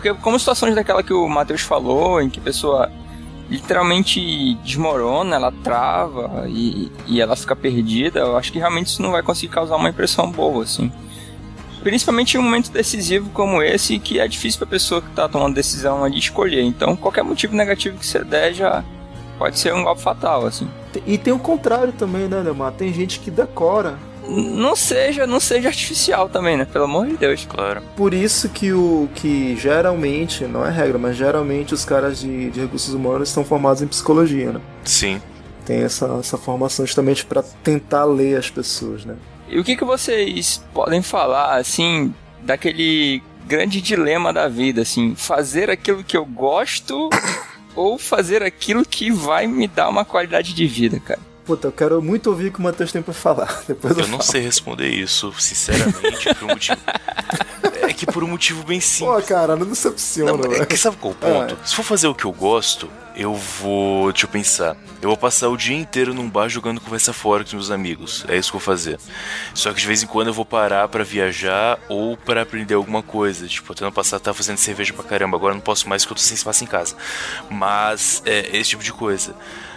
Porque 0.00 0.12
como 0.14 0.38
situações 0.38 0.74
daquela 0.74 1.02
que 1.02 1.12
o 1.12 1.28
Matheus 1.28 1.62
falou, 1.62 2.20
em 2.20 2.28
que 2.28 2.38
a 2.38 2.42
pessoa 2.42 2.90
literalmente 3.48 4.54
desmorona, 4.56 5.36
ela 5.36 5.52
trava 5.52 6.44
e, 6.48 6.90
e 7.06 7.20
ela 7.20 7.36
fica 7.36 7.54
perdida, 7.54 8.20
eu 8.20 8.36
acho 8.36 8.52
que 8.52 8.58
realmente 8.58 8.88
isso 8.88 9.02
não 9.02 9.12
vai 9.12 9.22
conseguir 9.22 9.52
causar 9.52 9.76
uma 9.76 9.88
impressão 9.88 10.30
boa, 10.30 10.64
assim. 10.64 10.90
Principalmente 11.82 12.36
em 12.36 12.40
um 12.40 12.42
momento 12.42 12.70
decisivo 12.70 13.30
como 13.30 13.62
esse, 13.62 13.98
que 13.98 14.18
é 14.18 14.26
difícil 14.26 14.58
para 14.58 14.66
a 14.66 14.70
pessoa 14.70 15.00
que 15.00 15.08
está 15.08 15.28
tomando 15.28 15.54
decisão 15.54 16.02
ali 16.02 16.18
escolher. 16.18 16.62
Então, 16.62 16.96
qualquer 16.96 17.22
motivo 17.22 17.54
negativo 17.54 17.96
que 17.96 18.06
você 18.06 18.24
der 18.24 18.52
já, 18.52 18.84
pode 19.38 19.58
ser 19.58 19.72
um 19.72 19.84
golpe 19.84 20.02
fatal, 20.02 20.44
assim. 20.44 20.68
E 21.06 21.16
tem 21.16 21.32
o 21.32 21.38
contrário 21.38 21.92
também, 21.92 22.26
né, 22.26 22.40
Lemar? 22.40 22.72
Tem 22.72 22.92
gente 22.92 23.20
que 23.20 23.30
decora. 23.30 23.96
Não 24.28 24.74
seja, 24.74 25.26
não 25.26 25.38
seja 25.38 25.68
artificial 25.68 26.28
também, 26.28 26.56
né? 26.56 26.64
Pelo 26.64 26.84
amor 26.84 27.06
de 27.06 27.16
Deus. 27.16 27.46
Claro. 27.48 27.82
Por 27.96 28.12
isso 28.12 28.48
que 28.48 28.72
o 28.72 29.08
que 29.14 29.56
geralmente, 29.56 30.44
não 30.44 30.66
é 30.66 30.70
regra, 30.70 30.98
mas 30.98 31.16
geralmente 31.16 31.74
os 31.74 31.84
caras 31.84 32.20
de, 32.20 32.50
de 32.50 32.60
recursos 32.60 32.92
humanos 32.92 33.28
estão 33.28 33.44
formados 33.44 33.82
em 33.82 33.86
psicologia, 33.86 34.52
né? 34.52 34.60
Sim. 34.84 35.20
Tem 35.64 35.82
essa, 35.82 36.06
essa 36.20 36.36
formação 36.36 36.86
justamente 36.86 37.24
para 37.24 37.42
tentar 37.42 38.04
ler 38.04 38.36
as 38.36 38.50
pessoas, 38.50 39.04
né? 39.04 39.16
E 39.48 39.58
o 39.58 39.64
que, 39.64 39.76
que 39.76 39.84
vocês 39.84 40.62
podem 40.74 41.02
falar, 41.02 41.56
assim, 41.56 42.12
daquele 42.42 43.22
grande 43.46 43.80
dilema 43.80 44.32
da 44.32 44.48
vida, 44.48 44.82
assim, 44.82 45.14
fazer 45.14 45.70
aquilo 45.70 46.02
que 46.02 46.16
eu 46.16 46.24
gosto 46.24 47.08
ou 47.76 47.96
fazer 47.96 48.42
aquilo 48.42 48.84
que 48.84 49.10
vai 49.10 49.46
me 49.46 49.68
dar 49.68 49.88
uma 49.88 50.04
qualidade 50.04 50.52
de 50.52 50.66
vida, 50.66 50.98
cara? 50.98 51.20
Puta, 51.46 51.68
eu 51.68 51.72
quero 51.72 52.02
muito 52.02 52.28
ouvir 52.28 52.48
o 52.48 52.52
que 52.52 52.58
o 52.58 52.62
Matheus 52.62 52.90
tem 52.90 53.00
pra 53.00 53.14
falar. 53.14 53.62
Depois 53.68 53.96
eu, 53.96 54.04
Eu 54.04 54.08
não 54.08 54.18
falo. 54.18 54.30
sei 54.32 54.40
responder 54.42 54.88
isso, 54.88 55.32
sinceramente, 55.38 56.34
por 56.34 56.44
um 56.44 56.48
motivo. 56.48 56.76
É 57.82 57.92
que 57.92 58.04
por 58.06 58.24
um 58.24 58.28
motivo 58.28 58.64
bem 58.64 58.80
simples. 58.80 59.22
Pô, 59.22 59.28
cara, 59.28 59.54
não 59.54 59.64
decepciona, 59.66 60.32
Não, 60.32 60.52
é 60.54 60.66
que 60.66 60.76
sabe 60.76 60.96
qual 60.96 61.12
é 61.12 61.14
o 61.14 61.18
ponto? 61.18 61.58
Ah, 61.62 61.66
Se 61.66 61.74
for 61.74 61.84
fazer 61.84 62.08
o 62.08 62.14
que 62.14 62.24
eu 62.24 62.32
gosto, 62.32 62.90
eu 63.14 63.32
vou. 63.32 64.10
Deixa 64.12 64.26
eu 64.26 64.30
pensar. 64.30 64.76
Eu 65.00 65.08
vou 65.10 65.16
passar 65.16 65.48
o 65.48 65.56
dia 65.56 65.76
inteiro 65.76 66.12
num 66.12 66.28
bar 66.28 66.48
jogando 66.48 66.80
conversa 66.80 67.12
fora 67.12 67.44
com 67.44 67.48
os 67.48 67.54
meus 67.54 67.70
amigos. 67.70 68.24
É 68.28 68.36
isso 68.36 68.50
que 68.50 68.56
eu 68.56 68.60
vou 68.60 68.64
fazer. 68.66 68.98
Só 69.54 69.72
que 69.72 69.80
de 69.80 69.86
vez 69.86 70.02
em 70.02 70.06
quando 70.06 70.26
eu 70.28 70.34
vou 70.34 70.44
parar 70.44 70.88
pra 70.88 71.04
viajar 71.04 71.78
ou 71.88 72.16
pra 72.16 72.42
aprender 72.42 72.74
alguma 72.74 73.04
coisa. 73.04 73.46
Tipo, 73.46 73.72
até 73.72 73.84
ano 73.84 73.92
passado 73.92 74.20
tava 74.20 74.36
fazendo 74.36 74.58
cerveja 74.58 74.92
pra 74.92 75.04
caramba. 75.04 75.36
Agora 75.36 75.52
eu 75.52 75.56
não 75.56 75.62
posso 75.62 75.88
mais 75.88 76.02
porque 76.04 76.14
eu 76.14 76.16
tô 76.16 76.22
sem 76.22 76.34
espaço 76.34 76.64
em 76.64 76.66
casa. 76.66 76.96
Mas 77.48 78.20
é 78.26 78.56
esse 78.56 78.70
tipo 78.70 78.82
de 78.82 78.92
coisa. 78.92 79.34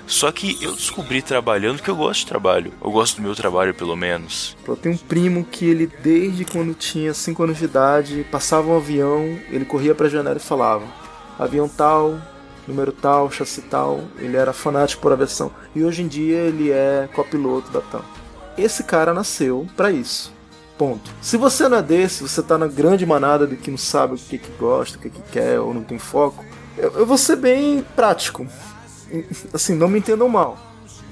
Só 0.10 0.32
que 0.32 0.58
eu 0.60 0.76
descobri 0.76 1.22
trabalhando 1.22 1.84
que 1.84 1.90
eu 1.90 1.96
gosto 1.96 2.22
de 2.22 2.26
trabalho. 2.26 2.74
Eu 2.84 2.90
gosto 2.90 3.18
do 3.18 3.22
meu 3.22 3.36
trabalho, 3.36 3.76
pelo 3.76 3.96
menos. 3.96 4.58
Eu 4.68 4.76
tenho 4.76 4.96
um 4.96 4.98
primo 4.98 5.46
que 5.46 5.64
ele, 5.64 5.86
desde 6.02 6.44
quando 6.46 6.74
tinha 6.74 7.14
5 7.14 7.44
anos 7.44 7.60
de 7.60 7.66
idade, 7.66 8.26
passava 8.32 8.70
um 8.70 8.78
avião, 8.78 9.40
ele 9.52 9.66
corria 9.66 9.94
pra 9.94 10.10
janela 10.10 10.38
e 10.38 10.42
falava: 10.42 10.84
avião 11.38 11.70
tal, 11.70 12.20
número 12.68 12.92
tal, 12.92 13.30
chassi 13.30 13.62
tal. 13.62 14.04
Ele 14.18 14.36
era 14.36 14.52
fanático 14.52 15.00
por 15.00 15.12
aviação. 15.12 15.52
E 15.76 15.84
hoje 15.84 16.02
em 16.02 16.08
dia 16.08 16.38
ele 16.38 16.72
é 16.72 17.08
copiloto 17.14 17.70
da 17.70 17.80
TAM. 17.80 18.02
Esse 18.58 18.84
cara 18.84 19.14
nasceu 19.14 19.68
pra 19.78 19.92
isso. 19.92 20.34
Ponto. 20.76 21.12
Se 21.22 21.38
você 21.38 21.70
não 21.70 21.78
é 21.78 21.84
desse, 21.84 22.24
você 22.24 22.42
tá 22.42 22.58
na 22.58 22.66
grande 22.68 23.06
manada 23.06 23.46
de 23.46 23.56
que 23.56 23.70
não 23.70 23.78
sabe 23.78 24.16
o 24.16 24.18
que, 24.18 24.40
que 24.40 24.52
gosta, 24.58 24.98
o 24.98 25.02
que, 25.02 25.12
que 25.12 25.22
quer 25.32 25.60
ou 25.60 25.72
não 25.72 25.84
tem 25.84 26.00
foco, 26.00 26.44
eu, 26.76 26.92
eu 26.94 27.06
vou 27.06 27.18
ser 27.18 27.36
bem 27.36 27.86
prático. 27.96 28.48
Assim, 29.54 29.76
não 29.76 29.88
me 29.88 30.00
entendam 30.00 30.30
mal. 30.30 30.58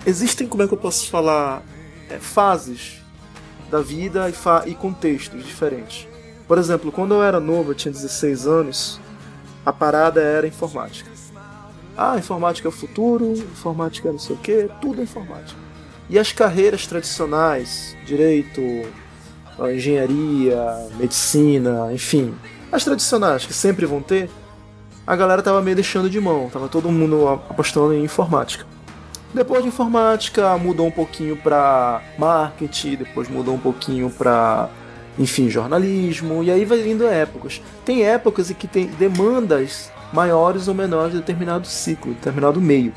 Existem, 0.05 0.47
como 0.47 0.63
é 0.63 0.67
que 0.67 0.73
eu 0.73 0.77
posso 0.77 1.09
falar, 1.09 1.63
é, 2.09 2.17
fases 2.17 3.01
da 3.69 3.81
vida 3.81 4.29
e, 4.29 4.33
fa 4.33 4.63
e 4.65 4.73
contextos 4.73 5.43
diferentes. 5.43 6.07
Por 6.47 6.57
exemplo, 6.57 6.91
quando 6.91 7.13
eu 7.13 7.23
era 7.23 7.39
novo, 7.39 7.71
eu 7.71 7.75
tinha 7.75 7.91
16 7.91 8.47
anos, 8.47 8.99
a 9.65 9.73
parada 9.73 10.21
era 10.21 10.47
informática. 10.47 11.11
Ah, 11.97 12.17
informática 12.17 12.67
é 12.67 12.69
o 12.69 12.71
futuro, 12.71 13.33
informática 13.33 14.07
é 14.07 14.11
não 14.11 14.19
sei 14.19 14.35
o 14.35 14.39
que, 14.39 14.69
tudo 14.79 15.01
é 15.01 15.03
informática. 15.03 15.59
E 16.09 16.17
as 16.17 16.31
carreiras 16.31 16.87
tradicionais, 16.87 17.97
direito, 18.05 18.61
engenharia, 19.73 20.87
medicina, 20.97 21.91
enfim, 21.91 22.33
as 22.71 22.83
tradicionais 22.83 23.45
que 23.45 23.53
sempre 23.53 23.85
vão 23.85 24.01
ter, 24.01 24.29
a 25.07 25.15
galera 25.15 25.41
tava 25.41 25.61
meio 25.61 25.75
deixando 25.75 26.09
de 26.09 26.19
mão, 26.19 26.49
tava 26.51 26.67
todo 26.67 26.91
mundo 26.91 27.29
apostando 27.49 27.93
em 27.93 28.03
informática. 28.03 28.65
Depois 29.33 29.61
de 29.63 29.69
informática 29.69 30.57
mudou 30.57 30.87
um 30.87 30.91
pouquinho 30.91 31.37
para 31.37 32.01
marketing, 32.19 32.97
depois 32.97 33.29
mudou 33.29 33.55
um 33.55 33.59
pouquinho 33.59 34.09
para, 34.09 34.69
enfim, 35.17 35.49
jornalismo, 35.49 36.43
e 36.43 36.51
aí 36.51 36.65
vai 36.65 36.79
vindo 36.79 37.07
épocas. 37.07 37.61
Tem 37.85 38.03
épocas 38.03 38.51
em 38.51 38.53
que 38.53 38.67
tem 38.67 38.87
demandas 38.87 39.89
maiores 40.11 40.67
ou 40.67 40.73
menores 40.73 41.13
de 41.13 41.19
determinado 41.19 41.67
ciclo, 41.67 42.13
determinado 42.13 42.59
meio. 42.59 42.91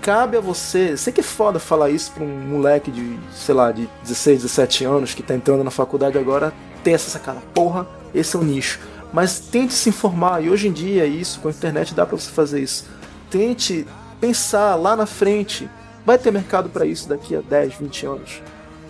Cabe 0.00 0.36
a 0.36 0.40
você, 0.40 0.96
sei 0.96 1.12
que 1.12 1.20
é 1.20 1.24
foda 1.24 1.58
falar 1.58 1.90
isso 1.90 2.12
para 2.12 2.22
um 2.22 2.46
moleque 2.46 2.92
de, 2.92 3.18
sei 3.34 3.54
lá, 3.54 3.72
de 3.72 3.88
16, 4.02 4.42
17 4.42 4.84
anos 4.84 5.14
que 5.14 5.22
tá 5.22 5.34
entrando 5.34 5.64
na 5.64 5.70
faculdade 5.70 6.16
agora, 6.16 6.52
ter 6.84 6.92
essa 6.92 7.10
sacada, 7.10 7.40
porra, 7.52 7.86
esse 8.14 8.36
é 8.36 8.38
o 8.38 8.42
nicho. 8.44 8.78
Mas 9.12 9.40
tente 9.40 9.72
se 9.72 9.88
informar, 9.88 10.42
e 10.42 10.50
hoje 10.50 10.68
em 10.68 10.72
dia 10.72 11.06
isso, 11.06 11.40
com 11.40 11.48
a 11.48 11.50
internet 11.50 11.94
dá 11.94 12.04
para 12.04 12.16
você 12.16 12.30
fazer 12.30 12.60
isso. 12.60 12.86
Tente 13.30 13.86
pensar 14.20 14.74
lá 14.74 14.94
na 14.96 15.06
frente, 15.06 15.68
vai 16.04 16.18
ter 16.18 16.30
mercado 16.30 16.68
para 16.68 16.84
isso 16.84 17.08
daqui 17.08 17.34
a 17.34 17.40
10, 17.40 17.74
20 17.74 18.06
anos? 18.06 18.42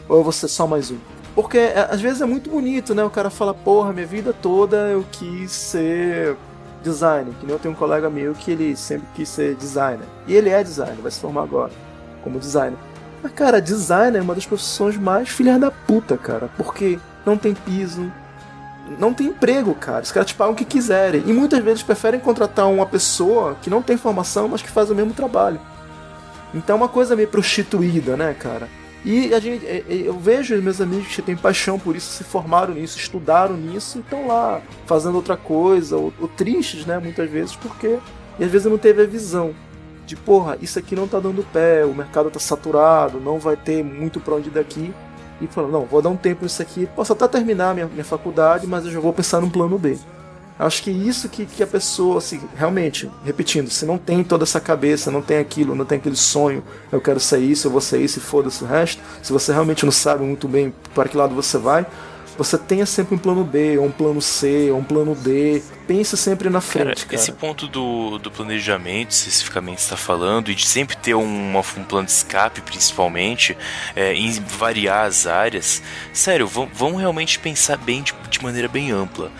Ou 0.08 0.18
eu 0.18 0.22
vou 0.24 0.32
ser 0.32 0.48
só 0.48 0.66
mais 0.66 0.90
um? 0.90 0.98
Porque 1.34 1.58
é, 1.58 1.86
às 1.90 2.00
vezes 2.00 2.20
é 2.20 2.26
muito 2.26 2.50
bonito, 2.50 2.94
né? 2.94 3.04
O 3.04 3.10
cara 3.10 3.30
fala, 3.30 3.54
porra, 3.54 3.92
minha 3.92 4.06
vida 4.06 4.32
toda 4.32 4.76
eu 4.88 5.04
quis 5.12 5.52
ser 5.52 6.36
designer. 6.82 7.32
Que 7.38 7.46
nem 7.46 7.54
eu 7.54 7.60
tenho 7.60 7.74
um 7.74 7.76
colega 7.76 8.10
meu 8.10 8.34
que 8.34 8.50
ele 8.50 8.74
sempre 8.76 9.06
quis 9.14 9.28
ser 9.28 9.54
designer. 9.54 10.06
E 10.26 10.34
ele 10.34 10.48
é 10.48 10.62
designer, 10.64 10.96
vai 11.00 11.10
se 11.10 11.20
formar 11.20 11.42
agora 11.42 11.70
como 12.24 12.40
designer. 12.40 12.78
Mas, 13.22 13.32
cara, 13.32 13.60
designer 13.60 14.18
é 14.18 14.22
uma 14.22 14.34
das 14.34 14.46
profissões 14.46 14.96
mais 14.96 15.28
filhas 15.28 15.60
da 15.60 15.70
puta, 15.70 16.16
cara. 16.16 16.50
Porque 16.56 16.98
não 17.24 17.36
tem 17.36 17.54
piso, 17.54 18.10
não 18.98 19.12
tem 19.12 19.28
emprego, 19.28 19.74
cara. 19.74 20.02
Os 20.02 20.12
caras 20.12 20.28
te 20.28 20.34
pagam 20.34 20.52
o 20.52 20.56
que 20.56 20.64
quiserem. 20.64 21.22
E 21.26 21.32
muitas 21.32 21.62
vezes 21.62 21.82
preferem 21.82 22.20
contratar 22.20 22.68
uma 22.68 22.86
pessoa 22.86 23.56
que 23.60 23.70
não 23.70 23.82
tem 23.82 23.96
formação, 23.96 24.48
mas 24.48 24.62
que 24.62 24.70
faz 24.70 24.90
o 24.90 24.94
mesmo 24.94 25.12
trabalho. 25.12 25.60
Então 26.54 26.76
é 26.76 26.78
uma 26.78 26.88
coisa 26.88 27.14
meio 27.14 27.28
prostituída, 27.28 28.16
né, 28.16 28.34
cara? 28.38 28.68
E 29.04 29.32
a 29.32 29.38
gente, 29.38 29.64
é, 29.66 29.84
é, 29.88 29.94
eu 29.94 30.18
vejo 30.18 30.60
meus 30.60 30.80
amigos 30.80 31.14
que 31.14 31.22
têm 31.22 31.36
paixão 31.36 31.78
por 31.78 31.94
isso, 31.94 32.10
se 32.10 32.24
formaram 32.24 32.74
nisso, 32.74 32.98
estudaram 32.98 33.56
nisso 33.56 33.98
e 33.98 34.00
estão 34.00 34.26
lá 34.26 34.60
fazendo 34.86 35.14
outra 35.14 35.36
coisa, 35.36 35.96
ou, 35.96 36.12
ou 36.20 36.26
tristes, 36.26 36.84
né, 36.84 36.98
muitas 36.98 37.30
vezes, 37.30 37.54
porque 37.54 37.98
e 38.38 38.44
às 38.44 38.50
vezes 38.50 38.70
não 38.70 38.78
teve 38.78 39.02
a 39.02 39.06
visão 39.06 39.54
de, 40.08 40.16
porra, 40.16 40.56
isso 40.62 40.78
aqui 40.78 40.96
não 40.96 41.06
tá 41.06 41.20
dando 41.20 41.46
pé, 41.52 41.84
o 41.84 41.92
mercado 41.92 42.30
tá 42.30 42.40
saturado, 42.40 43.20
não 43.20 43.38
vai 43.38 43.56
ter 43.56 43.84
muito 43.84 44.18
pra 44.18 44.34
onde 44.36 44.48
ir 44.48 44.52
daqui. 44.52 44.94
E 45.40 45.46
falando, 45.46 45.72
não, 45.72 45.84
vou 45.84 46.02
dar 46.02 46.08
um 46.08 46.16
tempo 46.16 46.44
nisso 46.44 46.60
aqui, 46.60 46.88
posso 46.96 47.12
até 47.12 47.28
terminar 47.28 47.74
minha, 47.74 47.86
minha 47.86 48.04
faculdade, 48.04 48.66
mas 48.66 48.84
eu 48.84 48.90
já 48.90 49.00
vou 49.00 49.12
pensar 49.12 49.40
num 49.40 49.50
plano 49.50 49.78
B. 49.78 49.96
Acho 50.58 50.82
que 50.82 50.90
isso 50.90 51.28
que, 51.28 51.46
que 51.46 51.62
a 51.62 51.66
pessoa, 51.66 52.18
assim, 52.18 52.40
realmente, 52.56 53.08
repetindo, 53.24 53.70
se 53.70 53.86
não 53.86 53.96
tem 53.96 54.24
toda 54.24 54.42
essa 54.42 54.58
cabeça, 54.58 55.08
não 55.08 55.22
tem 55.22 55.38
aquilo, 55.38 55.72
não 55.72 55.84
tem 55.84 55.98
aquele 55.98 56.16
sonho, 56.16 56.64
eu 56.90 57.00
quero 57.00 57.20
ser 57.20 57.38
isso, 57.38 57.68
eu 57.68 57.70
vou 57.70 57.80
ser 57.80 58.00
isso 58.00 58.18
e 58.18 58.22
foda-se 58.22 58.64
o 58.64 58.66
resto, 58.66 59.00
se 59.22 59.32
você 59.32 59.52
realmente 59.52 59.84
não 59.84 59.92
sabe 59.92 60.24
muito 60.24 60.48
bem 60.48 60.74
para 60.92 61.08
que 61.08 61.16
lado 61.16 61.32
você 61.32 61.56
vai, 61.58 61.86
você 62.38 62.56
tenha 62.56 62.86
sempre 62.86 63.16
um 63.16 63.18
plano 63.18 63.42
B, 63.42 63.76
ou 63.78 63.86
um 63.86 63.90
plano 63.90 64.22
C, 64.22 64.70
ou 64.70 64.78
um 64.78 64.84
plano 64.84 65.16
D. 65.16 65.60
Pense 65.88 66.16
sempre 66.16 66.48
na 66.48 66.60
frente, 66.60 67.04
cara. 67.04 67.16
Esse 67.16 67.32
ponto 67.32 67.66
do, 67.66 68.16
do 68.18 68.30
planejamento, 68.30 69.10
especificamente, 69.10 69.78
está 69.78 69.96
falando, 69.96 70.48
e 70.48 70.54
de 70.54 70.64
sempre 70.64 70.96
ter 70.96 71.14
uma, 71.14 71.58
um 71.58 71.84
plano 71.84 72.06
de 72.06 72.12
escape, 72.12 72.60
principalmente, 72.60 73.58
é, 73.96 74.14
em 74.14 74.30
variar 74.40 75.06
as 75.06 75.26
áreas, 75.26 75.82
sério, 76.12 76.46
vão, 76.46 76.70
vão 76.72 76.94
realmente 76.94 77.40
pensar 77.40 77.76
bem 77.76 78.02
de, 78.02 78.14
de 78.30 78.40
maneira 78.40 78.68
bem 78.68 78.92
ampla. 78.92 79.32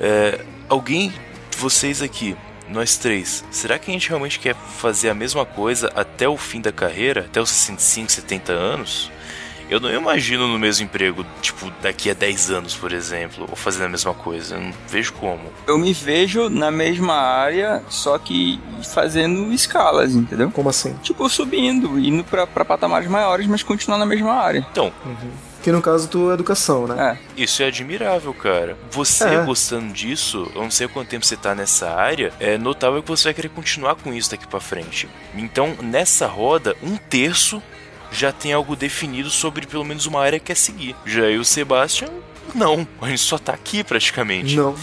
É, 0.00 0.42
alguém, 0.66 1.12
vocês 1.58 2.00
aqui, 2.00 2.34
nós 2.70 2.96
três, 2.96 3.44
será 3.50 3.78
que 3.78 3.90
a 3.90 3.92
gente 3.94 4.08
realmente 4.08 4.40
quer 4.40 4.54
fazer 4.54 5.10
a 5.10 5.14
mesma 5.14 5.44
coisa 5.44 5.92
até 5.94 6.26
o 6.26 6.38
fim 6.38 6.62
da 6.62 6.72
carreira, 6.72 7.20
até 7.20 7.38
os 7.38 7.50
65, 7.50 8.12
70 8.12 8.52
anos? 8.52 9.10
Eu 9.68 9.80
não 9.80 9.90
imagino 9.92 10.46
no 10.46 10.58
mesmo 10.58 10.84
emprego, 10.84 11.26
tipo, 11.42 11.70
daqui 11.82 12.08
a 12.10 12.14
10 12.14 12.50
anos, 12.50 12.74
por 12.76 12.92
exemplo, 12.92 13.46
ou 13.50 13.56
fazendo 13.56 13.86
a 13.86 13.88
mesma 13.88 14.14
coisa. 14.14 14.54
Eu 14.54 14.60
não 14.60 14.72
vejo 14.88 15.12
como. 15.14 15.40
Eu 15.66 15.76
me 15.78 15.92
vejo 15.92 16.48
na 16.48 16.70
mesma 16.70 17.14
área, 17.14 17.82
só 17.88 18.16
que 18.18 18.60
fazendo 18.94 19.52
escalas, 19.52 20.14
entendeu? 20.14 20.50
Como 20.52 20.68
assim? 20.68 20.94
Tipo, 21.02 21.28
subindo, 21.28 21.98
indo 21.98 22.22
pra, 22.24 22.46
pra 22.46 22.64
patamares 22.64 23.08
maiores, 23.08 23.46
mas 23.46 23.62
continuar 23.62 23.98
na 23.98 24.06
mesma 24.06 24.32
área. 24.32 24.64
Então, 24.70 24.92
Que 25.62 25.72
no 25.72 25.82
caso 25.82 26.06
tu 26.06 26.30
é 26.30 26.34
educação, 26.34 26.86
né? 26.86 27.18
É. 27.36 27.42
Isso 27.42 27.60
é 27.60 27.66
admirável, 27.66 28.32
cara. 28.32 28.78
Você 28.92 29.24
É. 29.24 29.44
gostando 29.44 29.92
disso, 29.92 30.48
eu 30.54 30.62
não 30.62 30.70
sei 30.70 30.86
quanto 30.86 31.08
tempo 31.08 31.26
você 31.26 31.36
tá 31.36 31.56
nessa 31.56 31.90
área, 31.90 32.32
é 32.38 32.56
notável 32.56 33.02
que 33.02 33.08
você 33.08 33.24
vai 33.24 33.34
querer 33.34 33.48
continuar 33.48 33.96
com 33.96 34.14
isso 34.14 34.30
daqui 34.30 34.46
pra 34.46 34.60
frente. 34.60 35.08
Então, 35.34 35.74
nessa 35.82 36.28
roda, 36.28 36.76
um 36.84 36.96
terço 36.96 37.60
já 38.10 38.32
tem 38.32 38.52
algo 38.52 38.76
definido 38.76 39.30
sobre 39.30 39.66
pelo 39.66 39.84
menos 39.84 40.06
uma 40.06 40.20
área 40.20 40.38
que 40.38 40.46
quer 40.46 40.56
seguir. 40.56 40.94
Já 41.04 41.22
eu 41.22 41.32
e 41.32 41.38
o 41.38 41.44
Sebastian, 41.44 42.08
não. 42.54 42.86
A 43.00 43.08
gente 43.08 43.22
só 43.22 43.38
tá 43.38 43.52
aqui 43.52 43.82
praticamente. 43.82 44.56
Não. 44.56 44.74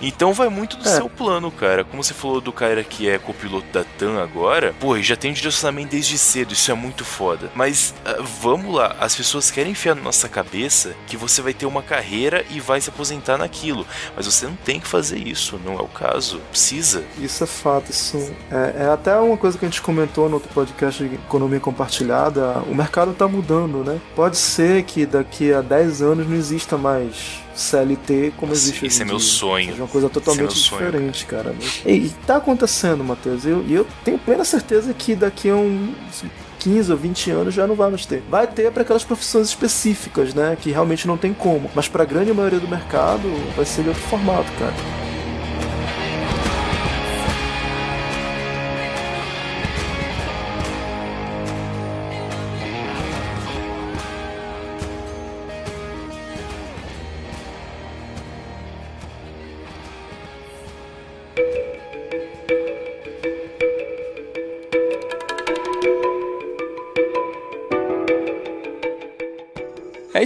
Então 0.00 0.32
vai 0.32 0.48
muito 0.48 0.76
do 0.76 0.88
É. 0.88 0.92
seu 0.96 1.08
plano, 1.08 1.50
cara. 1.50 1.84
Como 1.84 2.02
você 2.02 2.14
falou 2.14 2.40
do 2.40 2.52
cara 2.52 2.82
que 2.84 3.08
é 3.08 3.18
copiloto 3.18 3.66
da 3.72 3.84
TAM 3.84 4.20
agora, 4.22 4.74
pô, 4.78 5.00
já 5.00 5.16
tem 5.16 5.30
um 5.30 5.34
direcionamento 5.34 5.90
desde 5.90 6.16
cedo, 6.18 6.52
isso 6.52 6.70
é 6.70 6.74
muito 6.74 7.04
foda. 7.04 7.50
Mas 7.54 7.94
ah, 8.04 8.16
vamos 8.40 8.74
lá, 8.74 8.96
as 9.00 9.14
pessoas 9.14 9.50
querem 9.50 9.72
enfiar 9.72 9.94
na 9.94 10.02
nossa 10.02 10.28
cabeça 10.28 10.94
que 11.06 11.16
você 11.16 11.42
vai 11.42 11.52
ter 11.52 11.66
uma 11.66 11.82
carreira 11.82 12.44
e 12.50 12.60
vai 12.60 12.80
se 12.80 12.90
aposentar 12.90 13.36
naquilo. 13.38 13.86
Mas 14.16 14.26
você 14.26 14.46
não 14.46 14.56
tem 14.56 14.78
que 14.80 14.86
fazer 14.86 15.18
isso, 15.18 15.60
não 15.64 15.74
é 15.74 15.82
o 15.82 15.88
caso. 15.88 16.40
Precisa. 16.50 17.02
Isso 17.18 17.42
é 17.44 17.46
fato, 17.46 17.90
isso 17.90 18.32
é, 18.50 18.84
é 18.84 18.88
até 18.88 19.16
uma 19.18 19.36
coisa 19.36 19.58
que 19.58 19.64
a 19.64 19.68
gente 19.68 19.82
comentou 19.82 20.28
no 20.28 20.34
outro 20.34 20.48
podcast 20.52 21.02
de 21.06 21.14
economia 21.14 21.60
compartilhada. 21.60 22.58
O 22.68 22.74
mercado 22.74 23.10
está 23.12 23.26
mudando, 23.26 23.84
né? 23.84 24.00
Pode 24.14 24.36
ser 24.36 24.82
que 24.84 25.04
daqui 25.06 25.52
a 25.52 25.60
10 25.60 26.02
anos 26.02 26.26
não 26.28 26.36
exista 26.36 26.76
mais 26.76 27.40
CLT 27.58 28.32
como 28.36 28.52
existe 28.52 28.86
Esse 28.86 29.02
é 29.02 29.04
meu 29.04 29.16
dia. 29.16 29.26
sonho. 29.26 29.70
Seja 29.70 29.82
uma 29.82 29.88
coisa 29.88 30.08
totalmente 30.08 30.52
Esse 30.52 30.66
é 30.66 30.68
sonho, 30.68 30.86
diferente, 30.86 31.26
cara. 31.26 31.54
E, 31.84 31.92
e 31.92 32.10
tá 32.26 32.36
acontecendo, 32.36 33.02
Matheus. 33.02 33.44
E 33.44 33.48
eu, 33.50 33.64
eu 33.68 33.86
tenho 34.04 34.18
plena 34.18 34.44
certeza 34.44 34.94
que 34.94 35.14
daqui 35.14 35.50
a 35.50 35.56
uns 35.56 36.24
15 36.60 36.92
ou 36.92 36.98
20 36.98 37.30
anos 37.30 37.54
já 37.54 37.66
não 37.66 37.74
vai 37.74 37.90
mais 37.90 38.06
ter. 38.06 38.22
Vai 38.28 38.46
ter 38.46 38.70
para 38.72 38.82
aquelas 38.82 39.04
profissões 39.04 39.48
específicas, 39.48 40.34
né? 40.34 40.56
Que 40.60 40.70
realmente 40.70 41.06
não 41.06 41.16
tem 41.16 41.32
como. 41.32 41.70
Mas 41.74 41.88
para 41.88 42.02
a 42.02 42.06
grande 42.06 42.32
maioria 42.32 42.60
do 42.60 42.68
mercado 42.68 43.28
vai 43.56 43.64
ser 43.64 43.82
de 43.82 43.88
outro 43.88 44.02
formato, 44.04 44.50
cara. 44.58 44.74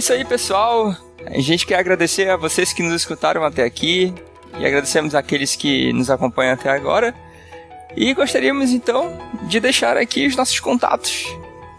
Isso 0.03 0.11
aí, 0.11 0.25
pessoal. 0.25 0.93
A 1.25 1.39
gente 1.39 1.65
quer 1.65 1.79
agradecer 1.79 2.29
a 2.29 2.35
vocês 2.35 2.73
que 2.73 2.83
nos 2.83 2.93
escutaram 2.93 3.41
até 3.45 3.63
aqui 3.63 4.13
e 4.59 4.65
agradecemos 4.65 5.15
àqueles 5.15 5.55
que 5.55 5.93
nos 5.93 6.09
acompanham 6.09 6.55
até 6.55 6.69
agora. 6.69 7.15
E 7.95 8.13
gostaríamos 8.13 8.71
então 8.71 9.17
de 9.43 9.61
deixar 9.61 9.95
aqui 9.95 10.27
os 10.27 10.35
nossos 10.35 10.59
contatos. 10.59 11.25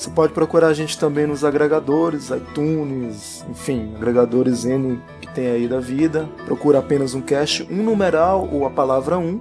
Você 0.02 0.10
pode 0.10 0.34
procurar 0.34 0.70
a 0.70 0.74
gente 0.74 0.97
também 0.97 1.28
nos 1.28 1.45
agregadores, 1.45 2.32
iTunes, 2.32 3.45
enfim, 3.47 3.93
agregadores 3.95 4.66
N 4.66 4.99
que 5.22 5.28
tem 5.28 5.45
aí 5.52 5.68
da 5.68 5.80
vida. 5.80 6.28
Procura 6.43 6.80
apenas 6.80 7.14
um 7.14 7.22
cast, 7.22 7.68
um 7.72 7.84
numeral 7.84 8.49
ou 8.52 8.66
a 8.66 8.72
palavra 8.72 9.20
um. 9.20 9.39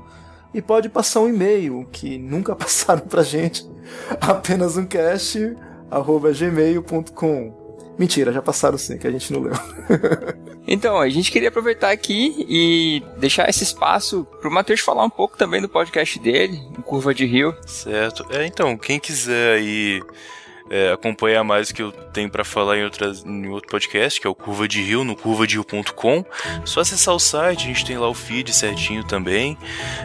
E 0.52 0.60
pode 0.60 0.90
passar 0.90 1.20
um 1.20 1.30
e-mail 1.30 1.88
que 1.90 2.18
nunca 2.18 2.54
passaram 2.54 3.00
pra 3.06 3.22
gente. 3.22 3.66
apenas 4.20 4.76
um 4.76 4.84
cast, 4.84 5.56
arroba 5.90 6.30
gmail.com. 6.30 7.86
Mentira, 7.98 8.30
já 8.30 8.42
passaram 8.42 8.76
sim, 8.76 8.98
que 8.98 9.06
a 9.06 9.10
gente 9.10 9.32
não 9.32 9.40
leu. 9.40 9.54
Então, 10.72 11.00
a 11.00 11.08
gente 11.08 11.32
queria 11.32 11.48
aproveitar 11.48 11.90
aqui 11.90 12.46
e 12.48 13.02
deixar 13.18 13.48
esse 13.48 13.64
espaço 13.64 14.24
pro 14.40 14.50
Matheus 14.50 14.78
falar 14.78 15.02
um 15.02 15.10
pouco 15.10 15.36
também 15.36 15.60
do 15.60 15.68
podcast 15.68 16.16
dele, 16.20 16.60
o 16.78 16.82
Curva 16.82 17.12
de 17.12 17.26
Rio. 17.26 17.56
Certo. 17.66 18.24
É, 18.30 18.46
então, 18.46 18.76
quem 18.76 19.00
quiser 19.00 19.54
aí 19.54 20.00
é, 20.70 20.92
acompanhar 20.92 21.42
mais 21.42 21.70
o 21.70 21.74
que 21.74 21.82
eu 21.82 21.90
tenho 21.90 22.30
pra 22.30 22.44
falar 22.44 22.78
em, 22.78 22.84
outras, 22.84 23.24
em 23.24 23.48
outro 23.48 23.68
podcast, 23.68 24.20
que 24.20 24.26
é 24.26 24.30
o 24.30 24.34
Curva 24.34 24.68
de 24.68 24.80
Rio, 24.80 25.02
no 25.02 25.16
curvaderio.com, 25.16 26.24
só 26.64 26.80
acessar 26.80 27.14
o 27.14 27.18
site, 27.18 27.64
a 27.64 27.66
gente 27.66 27.84
tem 27.84 27.98
lá 27.98 28.08
o 28.08 28.14
feed 28.14 28.52
certinho 28.52 29.04
também. 29.04 29.58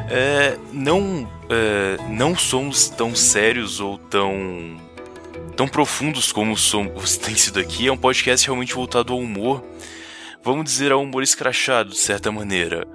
É, 0.09 0.57
não, 0.73 1.29
é, 1.49 1.97
não 2.09 2.35
somos 2.35 2.89
tão 2.89 3.15
sérios 3.15 3.79
ou 3.79 3.99
tão 3.99 4.83
tão 5.55 5.67
profundos 5.67 6.33
como 6.33 6.57
somos, 6.57 7.15
tem 7.17 7.35
sido 7.35 7.59
aqui. 7.59 7.87
É 7.87 7.91
um 7.91 7.97
podcast 7.97 8.45
realmente 8.45 8.73
voltado 8.73 9.13
ao 9.13 9.19
humor. 9.19 9.63
Vamos 10.43 10.65
dizer 10.65 10.91
ao 10.91 11.01
humor 11.01 11.23
escrachado, 11.23 11.91
de 11.91 11.97
certa 11.97 12.31
maneira. 12.31 12.87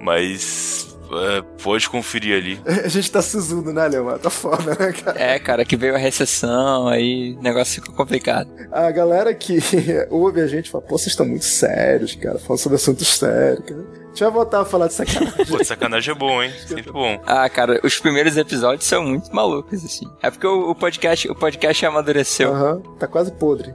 Mas 0.00 0.91
é, 1.18 1.42
pode 1.62 1.88
conferir 1.88 2.36
ali. 2.36 2.60
A 2.84 2.88
gente 2.88 3.10
tá 3.10 3.20
sisudo, 3.22 3.72
né, 3.72 3.86
Leomar? 3.88 4.18
Tá 4.18 4.30
foda, 4.30 4.76
né, 4.78 4.92
cara? 4.92 5.20
É, 5.20 5.38
cara, 5.38 5.64
que 5.64 5.76
veio 5.76 5.94
a 5.94 5.98
recessão, 5.98 6.88
aí 6.88 7.36
o 7.38 7.42
negócio 7.42 7.80
ficou 7.80 7.94
complicado. 7.94 8.50
A 8.70 8.90
galera 8.90 9.34
que 9.34 9.58
ouve 10.10 10.40
a 10.40 10.46
gente 10.46 10.70
fala, 10.70 10.84
pô, 10.84 10.98
vocês 10.98 11.12
estão 11.12 11.26
muito 11.26 11.44
sérios, 11.44 12.14
cara, 12.14 12.38
falando 12.38 12.60
sobre 12.60 12.76
assuntos 12.76 13.08
sérios, 13.08 13.64
cara. 13.64 14.02
Deixa 14.12 14.26
eu 14.26 14.30
voltar 14.30 14.60
a 14.60 14.64
falar 14.64 14.88
de 14.88 14.92
sacanagem. 14.92 15.46
Pô, 15.46 15.56
de 15.56 15.64
sacanagem 15.64 16.12
é 16.12 16.14
bom, 16.14 16.42
hein? 16.42 16.52
Sempre 16.68 16.92
bom. 16.92 17.18
Ah, 17.26 17.48
cara, 17.48 17.80
os 17.82 17.98
primeiros 17.98 18.36
episódios 18.36 18.84
são 18.86 19.02
muito 19.02 19.34
malucos, 19.34 19.82
assim. 19.82 20.06
É 20.22 20.30
porque 20.30 20.46
o, 20.46 20.70
o 20.70 20.74
podcast, 20.74 21.30
o 21.30 21.34
podcast 21.34 21.86
amadureceu. 21.86 22.54
Aham, 22.54 22.82
tá 22.98 23.06
quase 23.06 23.32
podre. 23.32 23.74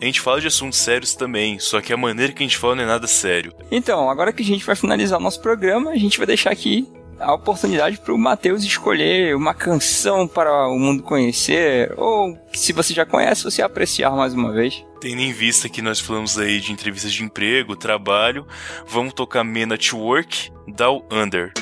A 0.00 0.04
gente 0.04 0.20
fala 0.20 0.40
de 0.40 0.48
assuntos 0.48 0.78
sérios 0.78 1.14
também, 1.14 1.58
só 1.60 1.80
que 1.80 1.92
a 1.92 1.96
maneira 1.96 2.32
que 2.32 2.42
a 2.42 2.46
gente 2.46 2.56
fala 2.58 2.74
não 2.74 2.82
é 2.82 2.86
nada 2.86 3.06
sério. 3.06 3.52
Então, 3.70 4.10
agora 4.10 4.32
que 4.32 4.42
a 4.42 4.46
gente 4.46 4.64
vai 4.64 4.74
finalizar 4.74 5.20
o 5.20 5.22
nosso 5.22 5.40
programa, 5.40 5.90
a 5.90 5.96
gente 5.96 6.18
vai 6.18 6.26
deixar 6.26 6.50
aqui 6.50 6.88
a 7.20 7.34
oportunidade 7.34 7.98
para 7.98 8.14
o 8.14 8.18
Matheus 8.18 8.64
escolher 8.64 9.36
uma 9.36 9.52
canção 9.52 10.26
para 10.26 10.68
o 10.68 10.78
mundo 10.78 11.02
conhecer, 11.02 11.92
ou 11.96 12.36
se 12.52 12.72
você 12.72 12.94
já 12.94 13.04
conhece, 13.04 13.44
você 13.44 13.62
apreciar 13.62 14.10
mais 14.12 14.32
uma 14.34 14.52
vez. 14.52 14.84
Tendo 15.00 15.20
em 15.20 15.32
vista 15.32 15.68
que 15.68 15.82
nós 15.82 16.00
falamos 16.00 16.38
aí 16.38 16.60
de 16.60 16.72
entrevistas 16.72 17.12
de 17.12 17.22
emprego, 17.22 17.76
trabalho, 17.76 18.46
vamos 18.86 19.12
tocar 19.12 19.44
Men 19.44 19.72
at 19.72 19.92
Work, 19.92 20.50
Down 20.66 21.04
Under. 21.10 21.52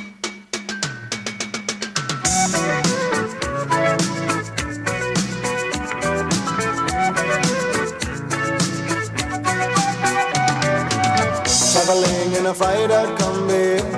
Traveling 11.73 12.37
in 12.37 12.47
a 12.47 12.55
freighter 12.55 13.07
combi 13.17 13.98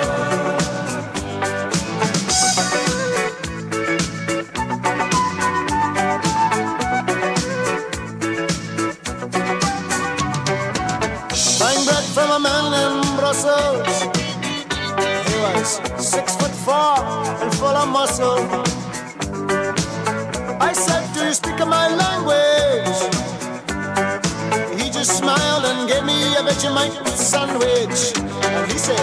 Vegemite 26.61 27.07
sandwich. 27.17 28.13
And 28.43 28.71
he 28.71 28.77
said, 28.77 28.99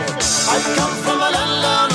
I 0.49 0.63
come 0.77 0.95
from 1.03 1.19
a 1.19 1.31
land 1.31 1.88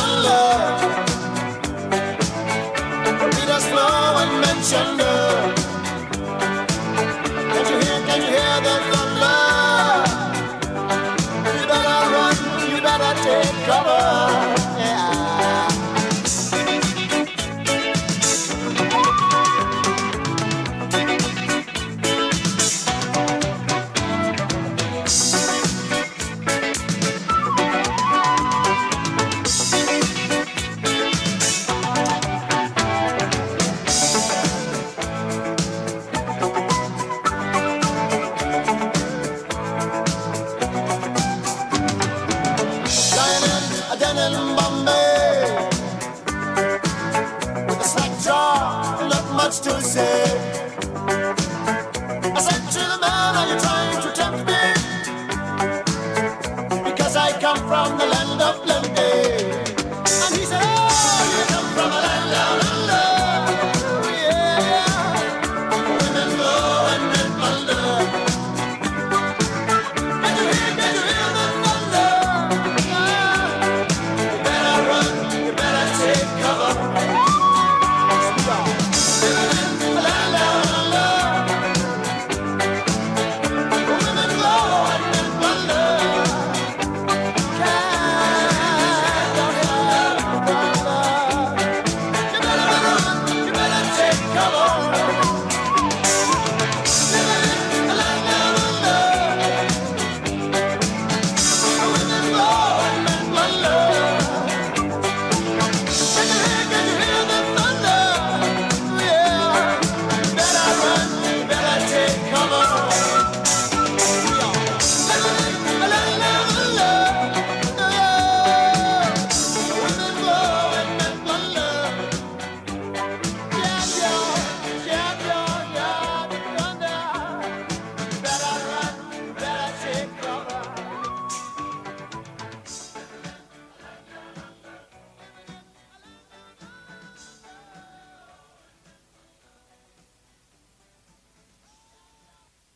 much 49.54 49.62
to 49.62 49.82
say. 49.82 50.32